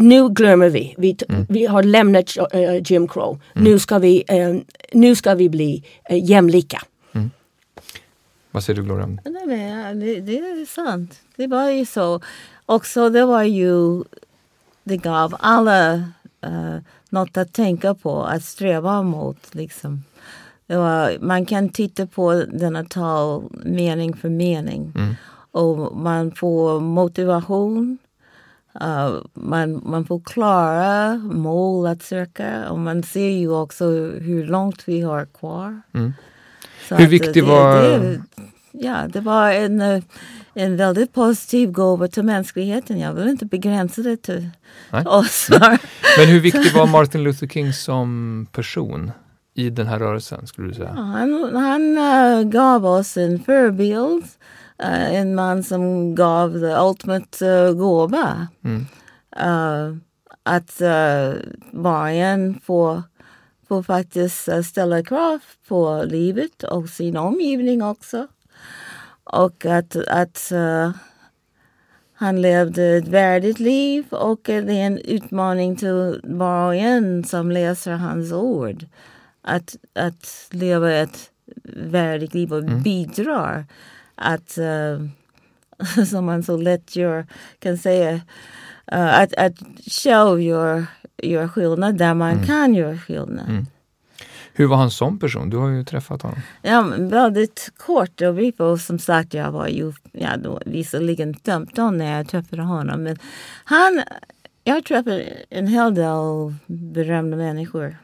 nu 0.00 0.28
glömmer 0.28 0.68
vi. 0.68 0.94
Vi, 0.98 1.16
mm. 1.28 1.46
vi 1.48 1.66
har 1.66 1.82
lämnat 1.82 2.36
uh, 2.54 2.82
Jim 2.84 3.08
Crow. 3.08 3.40
Mm. 3.54 3.64
Nu, 3.64 3.78
ska 3.78 3.98
vi, 3.98 4.24
uh, 4.32 4.60
nu 4.92 5.16
ska 5.16 5.34
vi 5.34 5.48
bli 5.48 5.84
uh, 6.10 6.24
jämlika. 6.24 6.82
Mm. 7.12 7.30
Vad 8.50 8.64
säger 8.64 8.76
du 8.76 8.84
Gloria? 8.84 9.06
det, 9.94 10.20
det 10.20 10.38
är 10.38 10.66
sant. 10.66 11.20
Det 11.36 11.46
var 11.46 11.70
ju 11.70 11.86
så. 11.86 12.20
Också 12.66 13.10
det 13.10 13.24
var 13.24 13.42
ju, 13.42 14.02
det 14.84 14.96
gav 14.96 15.36
alla 15.40 15.94
uh, 16.46 16.78
något 17.08 17.36
att 17.36 17.52
tänka 17.52 17.94
på, 17.94 18.24
att 18.24 18.44
sträva 18.44 19.02
mot. 19.02 19.54
Liksom. 19.54 20.04
Var, 20.66 21.18
man 21.20 21.46
kan 21.46 21.68
titta 21.68 22.06
på 22.06 22.44
denna 22.52 22.84
tal 22.84 23.44
mening 23.64 24.16
för 24.16 24.28
mening. 24.28 24.92
Mm. 24.96 25.14
Och 25.52 25.96
man 25.96 26.32
får 26.32 26.80
motivation 26.80 27.98
Uh, 28.74 29.22
man, 29.34 29.82
man 29.84 30.04
får 30.04 30.20
klara 30.20 31.14
mål 31.16 31.86
att 31.86 32.02
söka 32.02 32.70
och 32.70 32.78
man 32.78 33.02
ser 33.02 33.28
ju 33.28 33.50
också 33.50 33.84
hur 34.20 34.46
långt 34.46 34.82
vi 34.88 35.00
har 35.00 35.26
kvar. 35.26 35.82
Mm. 35.94 36.12
hur 36.90 37.06
viktigt 37.06 37.34
det, 37.34 37.42
var... 37.42 37.82
Det, 37.82 38.22
ja, 38.72 39.08
det 39.08 39.20
var 39.20 39.52
en, 39.52 39.80
eh, 39.80 40.02
en 40.54 40.76
väldigt 40.76 41.12
positiv 41.12 41.72
gåva 41.72 42.08
till 42.08 42.22
mänskligheten. 42.22 42.98
Jag 42.98 43.14
vill 43.14 43.28
inte 43.28 43.46
begränsa 43.46 44.02
det 44.02 44.16
till 44.16 44.48
Nej. 44.90 45.06
oss. 45.06 45.48
Men 46.18 46.28
hur 46.28 46.40
viktig 46.40 46.72
var 46.74 46.86
Martin 46.86 47.22
Luther 47.22 47.46
King 47.46 47.72
som 47.72 48.46
person 48.52 49.12
i 49.54 49.70
den 49.70 49.86
här 49.86 49.98
rörelsen? 49.98 50.46
skulle 50.46 50.68
du 50.68 50.74
säga? 50.74 50.92
Ja, 50.96 51.02
han 51.02 51.56
han 51.56 51.98
uh, 51.98 52.50
gav 52.50 52.86
oss 52.86 53.16
en 53.16 53.38
förebild 53.38 54.24
uh, 54.82 55.14
en 55.14 55.34
man 55.34 55.62
som 55.62 56.14
gav 56.14 56.52
the 56.52 56.74
ultimate 56.80 57.46
uh, 57.46 57.72
gåva. 57.72 58.48
Mm. 58.64 58.86
Uh, 59.42 59.96
att 60.42 60.80
uh, 60.80 61.34
var 61.70 62.02
och 62.02 62.10
en 62.10 62.60
får, 62.60 63.02
får 63.68 63.82
faktiskt 63.82 64.48
ställa 64.64 65.02
krav 65.02 65.38
på 65.68 66.04
livet 66.06 66.62
och 66.62 66.88
sin 66.88 67.16
omgivning 67.16 67.82
också. 67.82 68.26
Och 69.24 69.66
att, 69.66 69.96
att 69.96 70.52
han 72.20 72.42
levde 72.42 72.84
ett 72.84 73.08
värdigt 73.08 73.58
liv 73.58 74.04
och 74.10 74.40
det 74.44 74.52
är 74.52 74.86
en 74.86 74.98
utmaning 74.98 75.76
till 75.76 76.20
var 76.24 76.66
och 76.66 76.74
en 76.74 77.24
som 77.24 77.50
läser 77.50 77.92
hans 77.92 78.32
ord. 78.32 78.86
Att, 79.42 79.76
att 79.94 80.48
leva 80.50 80.92
ett 80.92 81.30
värdigt 81.74 82.34
liv 82.34 82.52
och 82.52 82.58
mm. 82.58 82.82
bidrar 82.82 83.66
att, 84.20 84.58
uh, 84.58 85.06
som 86.06 86.24
man 86.24 86.42
så 86.42 86.56
lätt 86.56 86.96
gör, 86.96 87.26
kan 87.58 87.78
säga, 87.78 88.14
uh, 88.14 89.20
att, 89.20 89.34
att 89.34 89.54
själv 89.86 90.40
göra 90.40 90.86
gör 91.22 91.48
skillnad 91.48 91.98
där 91.98 92.14
man 92.14 92.32
mm. 92.32 92.46
kan 92.46 92.74
göra 92.74 92.98
skillnad. 92.98 93.48
Mm. 93.48 93.66
Hur 94.52 94.66
var 94.66 94.76
han 94.76 94.90
som 94.90 95.18
person? 95.18 95.50
Du 95.50 95.56
har 95.56 95.68
ju 95.68 95.84
träffat 95.84 96.22
honom. 96.22 96.40
Ja, 96.62 96.94
väldigt 96.98 97.72
kort. 97.76 98.20
Och 98.20 98.38
vi 98.38 98.52
som 98.78 98.98
sagt, 98.98 99.34
jag 99.34 99.52
var 99.52 99.68
ju 99.68 99.92
ja, 100.12 100.36
då, 100.36 100.60
visserligen 100.66 101.34
15 101.34 101.98
när 101.98 102.16
jag 102.16 102.28
träffade 102.28 102.62
honom. 102.62 103.02
Men 103.02 103.18
han, 103.64 104.02
jag 104.64 104.74
har 104.74 104.80
träffat 104.80 105.20
en 105.50 105.66
hel 105.66 105.94
del 105.94 106.54
berömda 106.66 107.36
människor. 107.36 107.96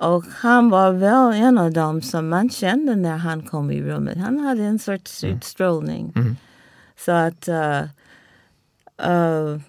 Och 0.00 0.24
han 0.36 0.70
var 0.70 0.92
väl 0.92 1.42
en 1.42 1.58
av 1.58 1.72
dem 1.72 2.02
som 2.02 2.28
man 2.28 2.50
kände 2.50 2.96
när 2.96 3.16
han 3.16 3.42
kom 3.42 3.70
i 3.70 3.82
rummet. 3.82 4.18
Han 4.18 4.38
hade 4.40 4.62
en 4.62 4.78
sorts 4.78 5.24
Mm. 5.24 5.36
utstrålning. 5.36 6.12
Så 7.04 7.12
att, 7.12 7.48
uh, 7.48 7.82
uh, 9.10 9.60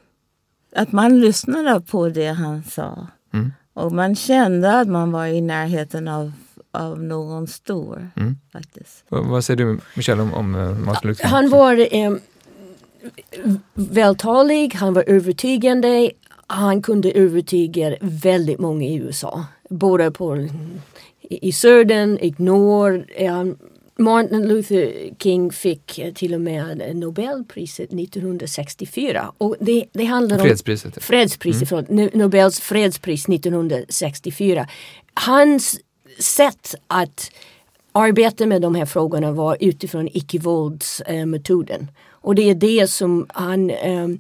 att 0.76 0.92
man 0.92 1.20
lyssnade 1.20 1.82
på 1.82 2.10
det 2.10 2.28
han 2.28 2.64
sa. 2.64 3.08
Mm. 3.34 3.52
Och 3.74 3.92
man 3.92 4.16
kände 4.16 4.80
att 4.80 4.88
man 4.88 5.12
var 5.12 5.26
i 5.26 5.42
närheten 5.42 6.08
av, 6.08 6.32
av 6.72 7.02
någon 7.02 7.48
stor. 7.48 8.10
Mm. 8.16 8.38
faktiskt. 8.54 9.04
Vad, 9.10 9.26
vad 9.26 9.44
säger 9.46 9.58
du 9.58 9.80
Michelle 9.96 10.22
om, 10.22 10.34
om 10.34 10.56
eh, 10.56 10.72
Martin 10.78 11.08
Luther 11.08 11.24
King? 11.24 11.32
Han 11.32 11.50
var 11.50 11.96
eh, 11.96 12.12
vältalig, 13.74 14.74
han 14.76 14.94
var 14.94 15.04
övertygande. 15.08 16.12
Han 16.48 16.82
kunde 16.82 17.12
övertyga 17.12 17.96
väldigt 18.02 18.60
många 18.60 18.86
i 18.86 18.96
USA. 18.96 19.46
Både 19.70 20.12
på, 20.12 20.38
i, 21.22 21.48
i 21.50 21.52
södern, 21.52 22.18
i 22.22 22.34
norr. 22.38 23.06
Eh, 23.16 23.44
Martin 23.98 24.48
Luther 24.48 24.94
King 25.20 25.52
fick 25.52 26.00
eh, 26.00 26.14
till 26.14 26.34
och 26.34 26.42
med 26.42 26.96
Nobelpriset 26.96 27.94
1964. 27.94 29.32
Och 29.38 29.56
det, 29.60 29.86
det 29.92 30.06
handlar 30.06 30.38
om 30.38 30.44
Fredspriset. 30.44 30.94
ja. 30.96 31.02
fredspriset, 31.02 31.70
förlåt, 31.70 31.88
No- 31.88 32.18
Nobels 32.18 32.60
fredspris 32.60 33.30
1964. 33.30 34.68
Hans 35.14 35.80
sätt 36.20 36.76
att 36.88 37.32
arbeta 37.92 38.46
med 38.46 38.62
de 38.62 38.76
här 38.76 38.86
frågorna 38.86 39.32
var 39.32 39.58
utifrån 39.60 40.08
icke-våldsmetoden. 40.14 41.88
Och 42.10 42.36
det 42.36 42.50
är 42.50 42.56
det 42.56 42.88
som 42.90 43.26
han, 43.30 43.70
m- 43.70 44.20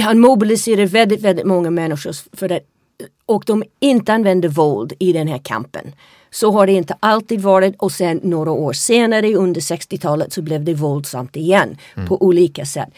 han 0.00 0.18
mobiliserar 0.20 0.86
väldigt, 0.86 1.20
väldigt 1.20 1.46
många 1.46 1.70
människor 1.70 2.36
för 2.36 2.52
att, 2.52 2.62
och 3.26 3.44
de 3.46 3.62
inte 3.80 4.12
använder 4.12 4.48
våld 4.48 4.92
i 4.98 5.12
den 5.12 5.28
här 5.28 5.38
kampen. 5.38 5.92
Så 6.30 6.50
har 6.50 6.66
det 6.66 6.72
inte 6.72 6.96
alltid 7.00 7.40
varit 7.40 7.74
och 7.78 7.92
sen 7.92 8.20
några 8.22 8.50
år 8.50 8.72
senare 8.72 9.34
under 9.34 9.60
60-talet 9.60 10.32
så 10.32 10.42
blev 10.42 10.64
det 10.64 10.74
våldsamt 10.74 11.36
igen 11.36 11.76
på 12.08 12.22
olika 12.22 12.66
sätt. 12.66 12.88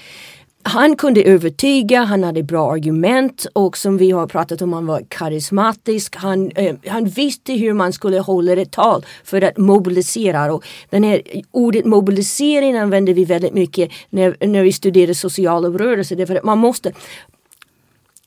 Han 0.68 0.96
kunde 0.96 1.22
övertyga, 1.22 2.00
han 2.02 2.24
hade 2.24 2.42
bra 2.42 2.72
argument 2.72 3.46
och 3.52 3.76
som 3.76 3.98
vi 3.98 4.10
har 4.10 4.26
pratat 4.26 4.62
om, 4.62 4.72
han 4.72 4.86
var 4.86 5.02
karismatisk. 5.08 6.16
Han, 6.16 6.50
eh, 6.50 6.74
han 6.86 7.04
visste 7.04 7.52
hur 7.52 7.72
man 7.72 7.92
skulle 7.92 8.18
hålla 8.20 8.52
ett 8.52 8.72
tal 8.72 9.04
för 9.24 9.42
att 9.42 9.56
mobilisera. 9.56 10.54
Och 10.54 10.64
den 10.90 11.04
här 11.04 11.22
ordet 11.50 11.84
mobilisering 11.84 12.76
använder 12.76 13.14
vi 13.14 13.24
väldigt 13.24 13.54
mycket 13.54 13.90
när, 14.10 14.46
när 14.46 14.62
vi 14.62 14.72
studerar 14.72 15.12
sociala 15.12 15.68
rörelser. 15.68 16.16
Därför 16.16 16.36
att 16.36 16.44
man 16.44 16.58
måste 16.58 16.92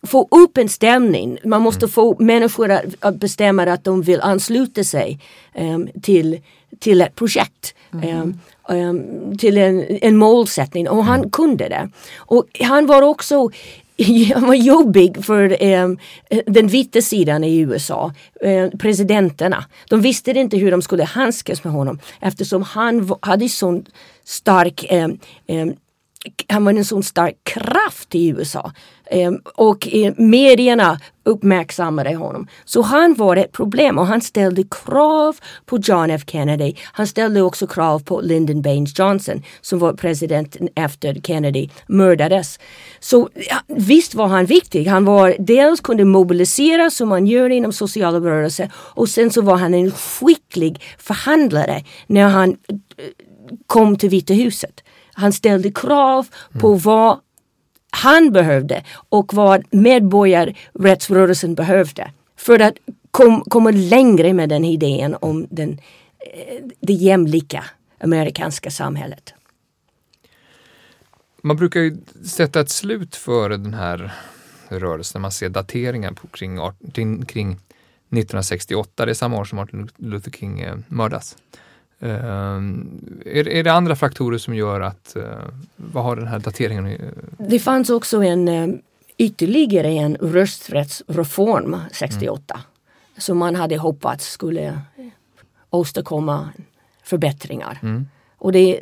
få 0.08 0.28
upp 0.32 0.58
en 0.58 0.70
stämning. 0.70 1.38
Man 1.46 1.62
måste 1.62 1.88
få 1.88 2.16
människor 2.20 2.72
att, 2.72 2.86
att 3.00 3.16
bestämma 3.16 3.64
att 3.64 3.84
de 3.84 4.02
vill 4.02 4.22
ansluta 4.22 4.84
sig 4.84 5.20
em, 5.54 5.90
till, 6.02 6.40
till 6.80 7.02
ett 7.02 7.16
projekt. 7.16 7.76
em, 8.04 8.40
em, 8.70 9.38
till 9.38 9.58
en, 9.58 9.86
en 10.02 10.18
målsättning 10.18 10.90
och 10.90 11.06
han 11.06 11.30
kunde 11.30 11.70
det. 11.70 11.90
Och 12.18 12.46
han 12.62 12.86
var 12.86 13.02
också 13.02 13.50
han 14.36 14.48
var 14.48 14.56
jobbig 14.56 15.26
för 15.26 15.64
em, 15.64 15.98
den 16.46 16.68
vita 16.68 17.02
sidan 17.02 17.44
i 17.44 17.60
USA, 17.60 18.14
eh, 18.42 18.70
presidenterna. 18.70 19.66
De 19.90 20.02
visste 20.02 20.32
inte 20.32 20.58
hur 20.58 20.72
de 20.72 20.82
skulle 20.82 21.04
handskas 21.04 21.64
med 21.64 21.74
honom 21.74 22.00
eftersom 22.22 22.64
han 22.64 23.10
hade 23.22 23.50
sån 23.50 23.86
stark 24.24 24.86
em, 24.90 25.20
han 26.48 26.66
var 26.66 26.74
en 26.74 26.86
sån 26.86 27.04
stark 27.04 27.36
kraft 27.44 28.16
i 28.16 28.28
USA. 28.28 28.72
Ehm, 29.12 29.42
och 29.56 29.88
medierna 30.18 31.00
uppmärksammade 31.24 32.16
honom. 32.16 32.48
Så 32.66 32.82
han 32.82 33.14
var 33.14 33.36
ett 33.36 33.52
problem 33.52 33.98
och 33.98 34.08
han 34.08 34.22
ställde 34.22 34.64
krav 34.64 35.38
på 35.66 35.78
John 35.78 36.12
F 36.12 36.22
Kennedy. 36.28 36.74
Han 36.84 37.08
ställde 37.08 37.42
också 37.42 37.68
krav 37.68 38.00
på 38.04 38.22
Lyndon 38.22 38.62
Baines 38.62 39.00
Johnson 39.00 39.44
som 39.62 39.80
var 39.80 39.94
president 39.94 40.58
efter 40.76 41.22
Kennedy 41.24 41.70
mördades. 41.88 42.60
Så 43.00 43.30
visst 43.68 44.16
var 44.16 44.28
han 44.28 44.46
viktig. 44.46 44.86
Han 44.86 45.06
var 45.06 45.36
dels 45.40 45.82
kunde 45.82 46.06
mobilisera 46.06 46.90
som 46.90 47.10
man 47.10 47.28
gör 47.28 47.50
inom 47.50 47.74
sociala 47.74 48.20
rörelser 48.20 48.72
och 48.76 49.10
sen 49.10 49.32
så 49.32 49.42
var 49.42 49.56
han 49.56 49.74
en 49.74 49.92
skicklig 49.92 50.82
förhandlare 50.98 51.84
när 52.08 52.28
han 52.28 52.50
eh, 52.50 52.76
kom 53.68 53.96
till 53.96 54.10
Vita 54.10 54.34
huset. 54.34 54.84
Han 55.14 55.34
ställde 55.34 55.72
krav 55.72 56.28
på 56.60 56.74
vad 56.74 57.20
han 57.92 58.32
behövde 58.32 58.84
och 58.92 59.34
vad 59.34 59.64
medborgarrättsrörelsen 59.74 61.56
behövde 61.56 62.12
för 62.36 62.60
att 62.60 62.74
kom, 63.12 63.42
komma 63.42 63.72
längre 63.72 64.34
med 64.34 64.50
den 64.50 64.66
idén 64.66 65.16
om 65.22 65.48
den, 65.50 65.72
eh, 66.20 66.66
det 66.80 66.94
jämlika 66.94 67.66
amerikanska 68.00 68.72
samhället. 68.72 69.34
Man 71.42 71.58
brukar 71.58 71.80
ju 71.80 71.98
sätta 72.26 72.60
ett 72.60 72.70
slut 72.70 73.16
för 73.16 73.50
den 73.50 73.74
här 73.74 74.14
rörelsen 74.68 75.20
när 75.20 75.22
man 75.22 75.32
ser 75.32 75.50
dateringar 75.50 76.12
på 76.12 76.28
kring, 76.28 76.58
kring, 77.26 77.52
1968, 78.12 79.06
det 79.06 79.12
är 79.12 79.14
samma 79.14 79.38
år 79.38 79.46
som 79.46 79.56
Martin 79.56 79.90
Luther 79.98 80.32
King 80.32 80.60
eh, 80.60 80.76
mördas. 80.88 81.38
Eh, 82.00 82.60
är, 83.26 83.48
är 83.48 83.64
det 83.64 83.74
andra 83.74 83.96
faktorer 83.96 84.38
som 84.38 84.56
gör 84.56 84.82
att, 84.82 85.16
eh, 85.16 85.24
vad 85.76 86.04
har 86.04 86.16
den 86.16 86.28
här 86.28 86.40
dateringen 86.40 86.88
eh, 86.88 86.98
Det 87.38 87.60
fanns 87.60 87.90
också 87.90 88.24
en 88.24 88.48
eh, 88.48 88.68
ytterligare 89.18 89.88
en 89.88 90.16
rösträttsreform 90.16 91.78
68 91.92 92.62
som 93.18 93.38
man 93.38 93.56
hade 93.56 93.78
hoppats 93.78 94.32
skulle 94.32 94.82
åstadkomma 95.70 96.50
förbättringar. 97.04 97.80
Och 98.38 98.52
det, 98.52 98.82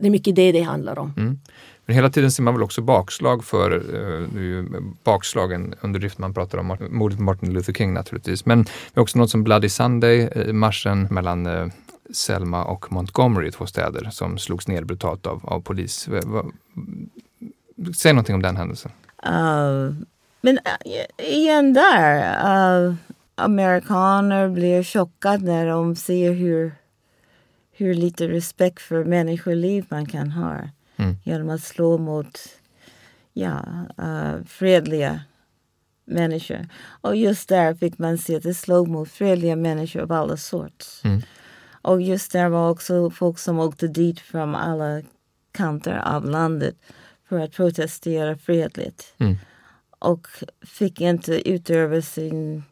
det 0.00 0.08
är 0.08 0.10
mycket 0.10 0.36
det 0.36 0.52
det 0.52 0.62
handlar 0.62 0.98
om. 0.98 1.38
Men 1.86 1.94
hela 1.94 2.10
tiden 2.10 2.30
ser 2.30 2.42
man 2.42 2.54
väl 2.54 2.62
också 2.62 2.82
bakslag 2.82 3.44
för, 3.44 3.70
eh, 3.70 4.28
det 4.32 4.38
är 4.38 4.42
ju 4.42 4.66
bakslagen 5.04 5.74
underdrift 5.80 6.18
man 6.18 6.34
pratar 6.34 6.58
om, 6.58 6.76
mordet 6.90 7.18
på 7.18 7.24
Martin 7.24 7.52
Luther 7.52 7.72
King 7.72 7.94
naturligtvis. 7.94 8.46
Men 8.46 8.62
det 8.62 8.94
är 8.94 9.00
också 9.00 9.18
något 9.18 9.30
som 9.30 9.44
Bloody 9.44 9.68
Sunday, 9.68 10.20
eh, 10.20 10.52
marschen 10.52 11.08
mellan 11.10 11.46
eh, 11.46 11.66
Selma 12.14 12.64
och 12.64 12.92
Montgomery, 12.92 13.50
två 13.50 13.66
städer, 13.66 14.08
som 14.10 14.38
slogs 14.38 14.68
ner 14.68 14.84
brutalt 14.84 15.26
av, 15.26 15.40
av 15.44 15.60
polis. 15.60 16.08
Säg 17.96 18.12
någonting 18.12 18.34
om 18.34 18.42
den 18.42 18.56
händelsen. 18.56 18.92
Uh, 19.26 19.94
men 20.40 20.58
uh, 20.58 21.28
igen 21.28 21.72
där, 21.72 22.86
uh, 22.86 22.94
amerikaner 23.34 24.48
blir 24.48 24.82
chockade 24.82 25.44
när 25.44 25.66
de 25.66 25.96
ser 25.96 26.32
hur, 26.32 26.72
hur 27.80 27.94
lite 27.94 28.28
respekt 28.28 28.82
för 28.82 29.04
människoliv 29.04 29.86
man 29.88 30.06
kan 30.06 30.30
ha 30.30 30.68
Mm. 31.00 31.16
genom 31.24 31.50
att 31.50 31.62
slå 31.62 31.98
mot 31.98 32.38
ja, 33.32 33.64
uh, 34.02 34.44
fredliga 34.44 35.20
människor. 36.04 36.68
Och 37.00 37.16
just 37.16 37.48
där 37.48 37.74
fick 37.74 37.98
man 37.98 38.18
se 38.18 38.36
att 38.36 38.42
det 38.42 38.54
slog 38.54 38.88
mot 38.88 39.10
fredliga 39.10 39.56
människor 39.56 40.00
av 40.00 40.12
alla 40.12 40.36
sorts. 40.36 41.04
Mm. 41.04 41.22
Och 41.82 42.02
just 42.02 42.32
där 42.32 42.48
var 42.48 42.70
också 42.70 43.10
folk 43.10 43.38
som 43.38 43.58
åkte 43.58 43.88
dit 43.88 44.20
från 44.20 44.54
alla 44.54 45.02
kanter 45.52 45.96
av 45.96 46.24
landet 46.24 46.76
för 47.28 47.40
att 47.40 47.52
protestera 47.52 48.36
fredligt. 48.36 49.14
Mm. 49.18 49.36
Och 49.98 50.28
fick 50.66 51.00
inte 51.00 51.50
utöva 51.50 52.02
sin 52.02 52.62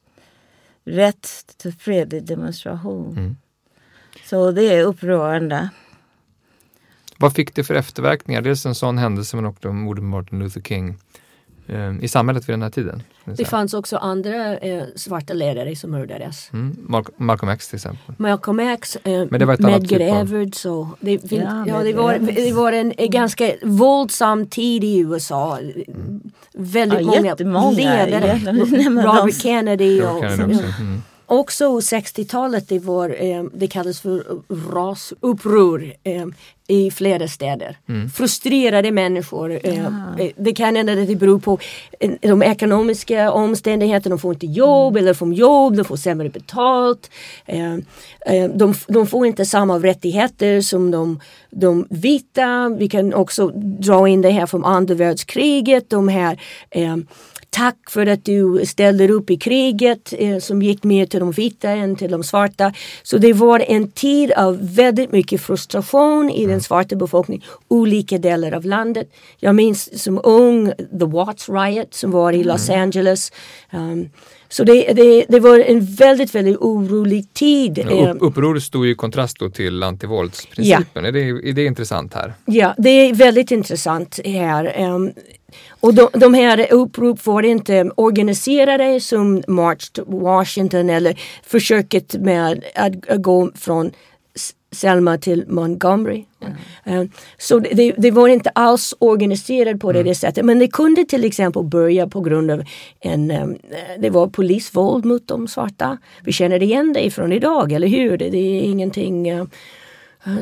rätt 0.84 1.28
till 1.56 1.72
fredlig 1.72 2.24
demonstration. 2.24 3.18
Mm. 3.18 3.36
Så 4.30 4.50
det 4.50 4.62
är 4.74 4.84
upprörande. 4.84 5.68
Vad 7.16 7.32
fick 7.32 7.54
det 7.54 7.64
för 7.64 7.74
efterverkningar? 7.74 8.42
Dels 8.42 8.66
en 8.66 8.74
sån 8.74 8.98
händelse 8.98 9.36
men 9.36 9.46
också 9.46 9.72
mordet 9.72 10.02
på 10.02 10.06
Martin 10.06 10.38
Luther 10.38 10.60
King 10.60 10.96
eh, 11.66 11.98
i 12.00 12.08
samhället 12.08 12.48
vid 12.48 12.52
den 12.52 12.62
här 12.62 12.70
tiden. 12.70 13.02
Det 13.24 13.44
fanns 13.44 13.74
också 13.74 13.96
andra 13.96 14.56
eh, 14.58 14.84
svarta 14.96 15.32
ledare 15.34 15.76
som 15.76 15.90
mördades. 15.90 16.50
Mm. 16.52 16.76
Mal- 16.88 17.10
Malcolm 17.16 17.50
X 17.52 17.68
till 17.68 17.76
exempel. 17.76 18.14
Malcolm 18.18 18.60
X, 18.60 18.96
eh, 18.96 19.26
Men 19.30 19.40
det 19.40 19.46
var 19.46 19.54
ett 19.54 19.60
Medgar 19.60 19.98
typ 19.98 20.12
av- 20.12 20.18
Evers 20.34 20.66
och 20.66 20.86
det, 21.00 21.28
fin- 21.28 21.40
Ja, 21.40 21.64
ja, 21.66 21.82
det, 21.82 21.92
var, 21.92 22.18
det 22.18 22.52
var 22.52 22.72
en, 22.72 22.92
en 22.98 23.10
ganska 23.10 23.52
våldsam 23.62 24.46
tid 24.46 24.84
i 24.84 24.98
USA. 24.98 25.58
Väldigt 26.52 27.00
Ja, 27.00 27.36
många 27.44 27.70
ledare. 27.70 28.38
Robert 29.02 29.42
Kennedy 29.42 30.00
och 30.02 30.06
Robert 30.22 30.36
Kennedy 30.38 30.62
också. 31.28 31.64
Mm. 31.64 31.76
Också 31.76 31.96
60-talet, 31.96 32.68
det 32.68 32.78
var, 32.78 33.16
eh, 33.24 33.44
det 33.52 33.66
kallades 33.66 34.00
för 34.00 34.24
rasuppror. 34.72 35.92
Eh, 36.02 36.26
i 36.70 36.90
flera 36.90 37.28
städer. 37.28 37.76
Mm. 37.88 38.10
Frustrerade 38.10 38.92
människor. 38.92 39.60
Eh, 39.62 39.86
eh, 39.86 40.30
det 40.36 40.52
kan 40.52 40.76
hända 40.76 40.92
att 40.92 41.08
det 41.08 41.16
beror 41.16 41.38
på 41.38 41.58
de 42.20 42.42
ekonomiska 42.42 43.32
omständigheterna. 43.32 44.16
De 44.16 44.20
får 44.20 44.32
inte 44.32 44.46
jobb 44.46 44.92
mm. 44.92 45.04
eller 45.04 45.14
får 45.14 45.34
jobb, 45.34 45.76
de 45.76 45.84
får 45.84 45.96
sämre 45.96 46.28
betalt. 46.28 47.10
De, 48.54 48.74
de, 48.88 49.06
får 49.06 49.26
inte 49.26 49.44
samma 49.44 49.78
rättigheter 49.78 50.60
som 50.60 50.90
de, 50.90 51.20
de 51.50 51.86
vita. 51.90 52.76
Vi 52.78 52.88
kan 52.88 53.14
också 53.14 53.48
dra 53.56 54.08
in 54.08 54.22
det 54.22 54.30
här 54.30 54.46
från 54.46 54.64
andra 54.64 54.94
världskriget. 54.94 55.90
De 55.90 56.08
här 56.08 56.38
Tack 57.50 57.90
för 57.90 58.06
att 58.06 58.24
du 58.24 58.66
ställde 58.66 59.08
upp 59.08 59.30
i 59.30 59.36
kriget 59.36 60.14
eh, 60.18 60.38
som 60.38 60.62
gick 60.62 60.84
mer 60.84 61.06
till 61.06 61.20
de 61.20 61.32
vita 61.32 61.70
än 61.70 61.96
till 61.96 62.10
de 62.10 62.24
svarta. 62.24 62.72
Så 63.02 63.18
det 63.18 63.32
var 63.32 63.60
en 63.68 63.90
tid 63.90 64.32
av 64.32 64.74
väldigt 64.74 65.12
mycket 65.12 65.40
frustration 65.40 66.30
i 66.30 66.40
den 66.40 66.50
mm. 66.50 66.60
svarta 66.60 66.96
befolkningen, 66.96 67.44
olika 67.68 68.18
delar 68.18 68.52
av 68.52 68.64
landet. 68.64 69.12
Jag 69.38 69.54
minns 69.54 70.02
som 70.02 70.20
ung 70.24 70.72
The 70.72 71.04
Watts 71.04 71.48
Riot 71.48 71.94
som 71.94 72.10
var 72.10 72.32
i 72.32 72.44
Los 72.44 72.68
mm. 72.68 72.82
Angeles. 72.82 73.32
Um, 73.72 74.08
så 74.48 74.64
det, 74.64 74.92
det, 74.92 75.24
det, 75.28 75.40
var 75.40 75.58
en 75.58 75.84
väldigt, 75.84 76.34
väldigt 76.34 76.56
orolig 76.56 77.32
tid. 77.32 77.78
Ja, 77.90 78.10
upp, 78.12 78.18
upproret 78.20 78.62
stod 78.62 78.86
i 78.86 78.94
kontrast 78.94 79.38
då 79.38 79.50
till 79.50 79.82
antivåldsprincipen. 79.82 80.86
Ja. 80.92 81.06
Är, 81.06 81.12
det, 81.12 81.20
är 81.20 81.52
det 81.52 81.64
intressant 81.64 82.14
här? 82.14 82.34
Ja, 82.44 82.74
det 82.78 82.90
är 82.90 83.14
väldigt 83.14 83.50
intressant 83.50 84.20
här. 84.24 84.90
Um, 84.94 85.12
och 85.80 85.94
de, 85.94 86.08
de 86.12 86.34
här 86.34 86.72
upprop 86.72 87.26
var 87.26 87.42
inte 87.42 87.90
organiserade 87.94 89.00
som 89.00 89.42
March 89.46 89.92
to 89.92 90.02
Washington 90.06 90.90
eller 90.90 91.20
försöket 91.42 92.14
med 92.14 92.64
att, 92.74 93.08
att 93.08 93.22
gå 93.22 93.50
från 93.54 93.92
Selma 94.70 95.18
till 95.18 95.44
Montgomery. 95.48 96.24
Mm. 96.86 97.00
Uh, 97.00 97.10
så 97.38 97.58
det, 97.58 97.92
det, 97.98 98.10
var 98.10 98.28
inte 98.28 98.50
alls 98.50 98.94
organiserat 98.98 99.80
på 99.80 99.92
det, 99.92 99.98
mm. 99.98 100.08
det 100.08 100.14
sättet. 100.14 100.44
Men 100.44 100.58
det 100.58 100.68
kunde 100.68 101.04
till 101.04 101.24
exempel 101.24 101.62
börja 101.62 102.06
på 102.06 102.20
grund 102.20 102.50
av 102.50 102.62
en, 103.00 103.30
um, 103.30 103.58
det 103.98 104.10
var 104.10 104.26
polisvåld 104.26 105.04
mot 105.04 105.28
de 105.28 105.48
svarta. 105.48 105.98
Vi 106.24 106.32
känner 106.32 106.62
igen 106.62 106.92
det 106.92 107.10
från 107.10 107.32
idag, 107.32 107.72
eller 107.72 107.88
hur? 107.88 108.16
Det, 108.16 108.30
det 108.30 108.38
är 108.38 108.62
ingenting 108.62 109.32
uh, 109.32 109.44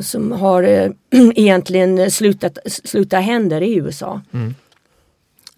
som 0.01 0.31
har 0.31 0.63
egentligen 1.35 2.11
slutat, 2.11 2.57
slutat 2.65 3.23
hända 3.23 3.61
i 3.61 3.75
USA. 3.75 4.21
Mm. 4.33 4.55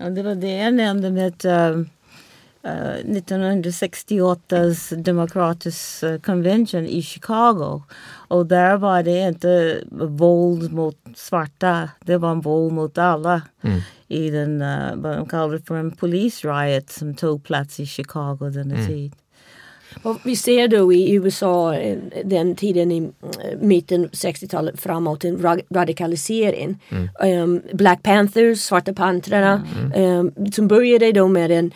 Ja, 0.02 0.10
det 0.10 0.24
var 0.24 0.36
det 0.36 0.58
jag 0.58 0.74
nämnde 0.74 1.12
med 1.12 1.46
uh, 1.46 1.80
uh, 2.66 3.18
1968 3.18 4.56
Democratic 4.96 6.04
Convention 6.24 6.86
i 6.86 7.02
Chicago. 7.02 7.84
Och 8.28 8.46
där 8.46 8.78
var 8.78 9.04
det 9.04 9.28
inte 9.28 9.84
våld 9.92 10.74
mot 10.74 10.98
svarta, 11.16 11.90
det 12.00 12.18
var 12.18 12.36
våld 12.36 12.74
mot 12.74 12.98
alla. 12.98 13.42
Mm. 13.62 13.82
I 14.08 14.30
den, 14.30 14.62
uh, 14.62 14.96
vad 14.96 15.18
de 15.18 15.26
kallade 15.28 15.60
för 15.60 15.76
en 15.76 15.92
police 15.92 16.48
riot 16.48 16.90
som 16.90 17.16
tog 17.16 17.44
plats 17.44 17.80
i 17.80 17.86
Chicago 17.86 18.50
denna 18.50 18.76
mm. 18.76 18.88
tid. 18.88 19.16
Och 20.04 20.18
vi 20.24 20.36
ser 20.36 20.68
då 20.68 20.94
i 20.94 21.14
USA 21.14 21.76
eh, 21.76 21.98
den 22.26 22.56
tiden 22.56 22.92
i 22.92 22.98
eh, 22.98 23.60
mitten 23.60 24.10
60-talet 24.10 24.82
framåt 24.82 25.24
en 25.24 25.60
radikalisering. 25.70 26.78
Mm. 26.90 27.44
Um, 27.44 27.62
Black 27.74 28.04
Panthers, 28.04 28.60
Svarta 28.60 28.94
Pantrarna, 28.94 29.68
mm. 29.94 30.20
um, 30.38 30.52
som 30.52 30.68
började 30.68 31.12
då 31.12 31.28
med 31.28 31.52
en 31.52 31.72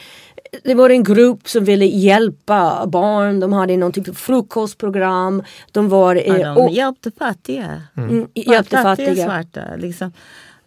det 0.64 0.74
var 0.74 0.90
en 0.90 1.04
grupp 1.04 1.50
som 1.50 1.64
ville 1.64 1.86
hjälpa 1.86 2.86
barn. 2.88 3.40
De 3.40 3.54
hade 3.54 3.78
någon 3.78 3.92
typ 3.92 4.10
av 4.10 4.14
frukostprogram. 4.14 5.44
De 5.72 5.90
var... 5.90 6.16
Eh, 6.16 6.38
ja, 6.38 6.54
de 6.54 6.70
hjälpte 6.70 7.12
fattiga. 7.12 7.82
Mm. 7.98 8.10
Mm, 8.10 8.28
hjälpte 8.34 8.78
fattiga, 8.78 9.08
fattiga 9.08 9.26
svarta. 9.26 9.62
Liksom. 9.78 10.12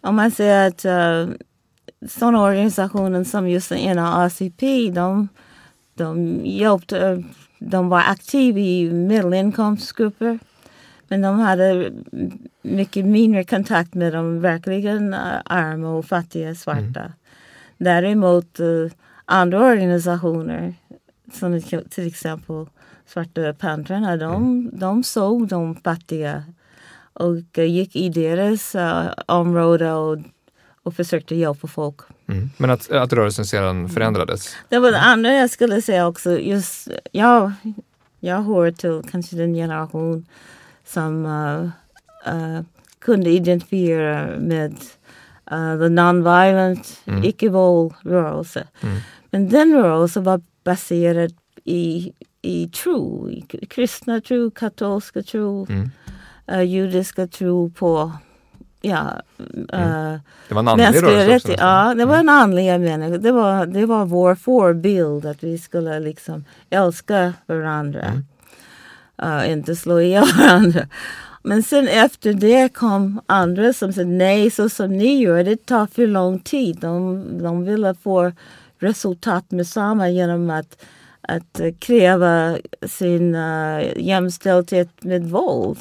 Om 0.01 0.15
man 0.15 0.31
säger 0.31 0.67
att 0.67 0.85
uh, 0.85 1.35
sådana 2.09 2.43
organisationer 2.43 3.23
som 3.23 3.49
just 3.49 3.71
NAACP, 3.71 4.91
de 4.93 5.27
de 5.97 6.41
hjälpte, 6.45 7.23
de 7.59 7.89
var 7.89 7.99
aktiva 7.99 8.59
i 8.59 8.91
medelinkomstgrupper. 8.91 10.39
Men 11.07 11.21
de 11.21 11.39
hade 11.39 11.91
mycket 12.61 13.05
mindre 13.05 13.43
kontakt 13.43 13.93
med 13.93 14.13
de 14.13 14.41
verkligen 14.41 15.13
arma 15.45 15.89
och 15.89 16.05
fattiga 16.05 16.55
svarta. 16.55 16.99
Mm. 16.99 17.11
Däremot 17.77 18.59
uh, 18.59 18.91
andra 19.25 19.65
organisationer, 19.65 20.73
som 21.33 21.61
till 21.89 22.07
exempel 22.07 22.65
Svarta 23.05 23.53
Pantrarna, 23.53 24.17
de, 24.17 24.35
mm. 24.35 24.69
de 24.73 25.03
såg 25.03 25.47
de 25.47 25.75
fattiga 25.75 26.43
och 27.13 27.57
gick 27.57 27.95
i 27.95 28.09
deras 28.09 28.75
uh, 28.75 29.09
område 29.25 29.93
och 29.93 30.17
och 30.87 30.93
försökte 30.93 31.35
hjälpa 31.35 31.67
folk. 31.67 31.99
Mm. 32.27 32.49
Men 32.57 32.69
att, 32.69 32.91
att 32.91 33.13
rörelsen 33.13 33.45
sedan 33.45 33.89
förändrades? 33.89 34.55
Det 34.69 34.79
var 34.79 34.91
det 34.91 35.01
andra 35.01 35.33
jag 35.33 35.49
skulle 35.49 35.81
säga 35.81 36.07
också. 36.07 36.39
Just, 36.39 36.87
jag, 37.11 37.51
jag 38.19 38.41
hör 38.41 38.71
till 38.71 39.01
kanske 39.11 39.35
den 39.35 39.53
generation 39.53 40.25
som 40.85 41.25
uh, 41.25 41.69
uh, 42.33 42.61
kunde 42.99 43.29
identifiera 43.29 44.39
med 44.39 44.71
uh, 45.51 45.79
the 45.79 45.89
non-violent, 45.89 47.01
mm. 47.05 47.23
icke-våld-rörelse. 47.23 48.67
Mm. 48.81 48.97
Men 49.31 49.49
den 49.49 49.73
rörelsen 49.73 50.23
var 50.23 50.41
baserad 50.63 51.33
i, 51.63 52.13
i 52.41 52.67
tro, 52.67 53.29
i 53.29 53.41
kristna 53.69 54.21
tro, 54.21 54.51
katolska 54.51 55.23
tro, 55.23 55.67
mm. 55.69 55.91
uh, 56.51 56.63
judiska 56.63 57.27
tro 57.27 57.69
på 57.69 58.11
ja, 58.81 59.21
mm. 59.39 59.67
uh, 59.73 60.19
det 60.47 60.53
var 60.53 60.59
en 60.59 60.67
andlig 60.67 61.03
rörelse 61.03 61.51
också? 61.51 61.63
Ja, 61.63 61.93
det 61.97 62.05
var 62.05 62.17
en 62.17 62.29
andlig 62.29 62.79
människa. 62.79 63.17
Det 63.17 63.31
var, 63.31 63.65
det 63.65 63.85
var 63.85 64.05
vår 64.05 64.35
förebild 64.35 65.25
att 65.25 65.43
vi 65.43 65.57
skulle 65.57 65.99
liksom 65.99 66.45
älska 66.69 67.33
varandra. 67.45 68.01
Mm. 68.01 68.25
Uh, 69.23 69.51
inte 69.51 69.75
slå 69.75 69.99
ihjäl 69.99 70.25
varandra. 70.37 70.87
Men 71.43 71.63
sen 71.63 71.87
efter 71.87 72.33
det 72.33 72.73
kom 72.73 73.21
andra 73.25 73.73
som 73.73 73.93
sa 73.93 74.01
nej, 74.01 74.51
så 74.51 74.69
som 74.69 74.97
ni 74.97 75.21
gör, 75.21 75.43
det 75.43 75.65
tar 75.65 75.85
för 75.85 76.07
lång 76.07 76.39
tid. 76.39 76.77
De, 76.81 77.23
de 77.43 77.63
ville 77.63 77.95
få 77.95 78.31
resultat 78.79 79.51
med 79.51 79.67
samma 79.67 80.09
genom 80.09 80.49
att, 80.49 80.85
att 81.21 81.61
kräva 81.79 82.57
sin 82.87 83.35
uh, 83.35 83.97
jämställdhet 83.97 85.03
med 85.03 85.29
våld. 85.29 85.77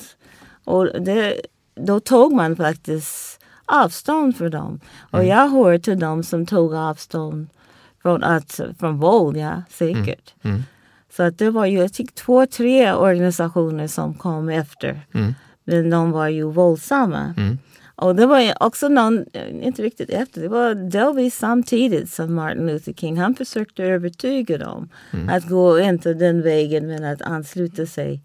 Och 0.64 0.86
det, 1.00 1.40
då 1.76 2.00
tog 2.00 2.32
man 2.32 2.56
faktiskt 2.56 3.40
avstånd 3.66 4.36
från 4.36 4.50
dem. 4.50 4.80
Och 5.10 5.18
mm. 5.18 5.30
jag 5.30 5.48
hör 5.48 5.78
till 5.78 5.98
dem 5.98 6.22
som 6.22 6.46
tog 6.46 6.74
avstånd 6.74 7.46
från, 8.02 8.24
att, 8.24 8.60
från 8.78 8.98
våld, 8.98 9.36
ja, 9.36 9.62
säkert. 9.70 10.34
Mm. 10.42 10.54
Mm. 10.54 10.62
Så 11.16 11.22
att 11.22 11.38
det 11.38 11.50
var 11.50 11.66
ju, 11.66 11.78
jag 11.78 11.92
tycker, 11.92 12.14
två, 12.14 12.46
tre 12.46 12.92
organisationer 12.92 13.86
som 13.86 14.14
kom 14.14 14.48
efter. 14.48 15.00
Mm. 15.14 15.34
Men 15.64 15.90
de 15.90 16.10
var 16.10 16.28
ju 16.28 16.42
våldsamma. 16.42 17.34
Mm. 17.36 17.58
Och 17.96 18.16
det 18.16 18.26
var 18.26 18.52
också 18.60 18.88
någon, 18.88 19.24
inte 19.62 19.82
riktigt 19.82 20.10
efter, 20.10 20.40
det 20.40 20.48
var 20.48 20.74
delvis 20.74 21.38
samtidigt 21.38 22.10
som 22.10 22.34
Martin 22.34 22.66
Luther 22.66 22.92
King. 22.92 23.18
Han 23.18 23.34
försökte 23.34 23.84
övertyga 23.84 24.58
dem 24.58 24.88
mm. 25.12 25.28
att 25.28 25.48
gå 25.48 25.80
inte 25.80 26.14
den 26.14 26.42
vägen 26.42 26.86
men 26.86 27.04
att 27.04 27.22
ansluta 27.22 27.86
sig 27.86 28.20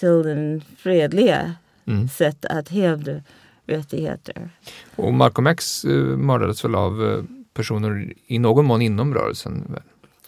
till 0.00 0.22
den 0.22 0.62
fredliga 0.78 1.54
mm. 1.86 2.08
sätt 2.08 2.44
att 2.44 2.68
hävda 2.68 3.12
rättigheter. 3.66 4.50
Och 4.96 5.14
Malcolm 5.14 5.46
X 5.46 5.84
eh, 5.84 5.90
mördades 6.00 6.64
väl 6.64 6.74
av 6.74 7.04
eh, 7.04 7.24
personer 7.54 8.12
i 8.26 8.38
någon 8.38 8.64
mån 8.64 8.82
inom 8.82 9.14
rörelsen? 9.14 9.76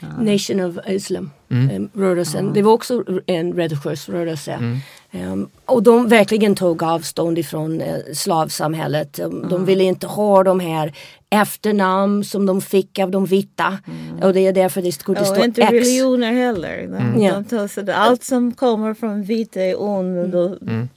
Ja. 0.01 0.09
Nation 0.33 0.61
of 0.61 0.77
Islam 0.89 1.31
mm. 1.49 1.71
Eh, 1.71 2.01
rörelsen. 2.01 2.47
Ja. 2.47 2.53
Det 2.53 2.63
var 2.63 2.73
också 2.73 3.05
en 3.27 3.53
religiös 3.53 4.09
rörelse. 4.09 4.53
Mm. 4.53 5.33
Um, 5.33 5.49
och 5.65 5.83
de 5.83 6.09
verkligen 6.09 6.55
tog 6.55 6.83
avstånd 6.83 7.39
ifrån 7.39 7.81
uh, 7.81 7.97
slavsamhället. 8.15 9.13
De, 9.13 9.23
mm. 9.23 9.49
de 9.49 9.65
ville 9.65 9.85
inte 9.85 10.07
ha 10.07 10.45
de 10.45 10.61
här 10.61 10.93
efternamn 11.31 12.25
som 12.25 12.47
de 12.47 12.61
fick 12.61 12.99
av 12.99 13.11
de 13.11 13.27
vita. 13.27 13.79
Mm. 13.87 14.23
Och 14.23 14.33
det 14.33 14.41
är 14.41 14.53
därför 14.53 14.83
det 14.83 14.93
skulle 14.93 15.25
stå 15.25 15.33
X. 15.35 15.39
Och 15.39 15.45
inte 15.45 15.61
religioner 15.61 16.33
heller. 16.33 16.83
De, 16.83 16.97
mm. 16.97 17.45
de, 17.49 17.69
de, 17.83 17.93
allt 17.93 18.25
som 18.25 18.53
kommer 18.53 18.95
från 18.95 19.23
vita 19.23 19.61
är 19.61 19.83
ond. 19.83 20.35
Mm. 20.35 20.89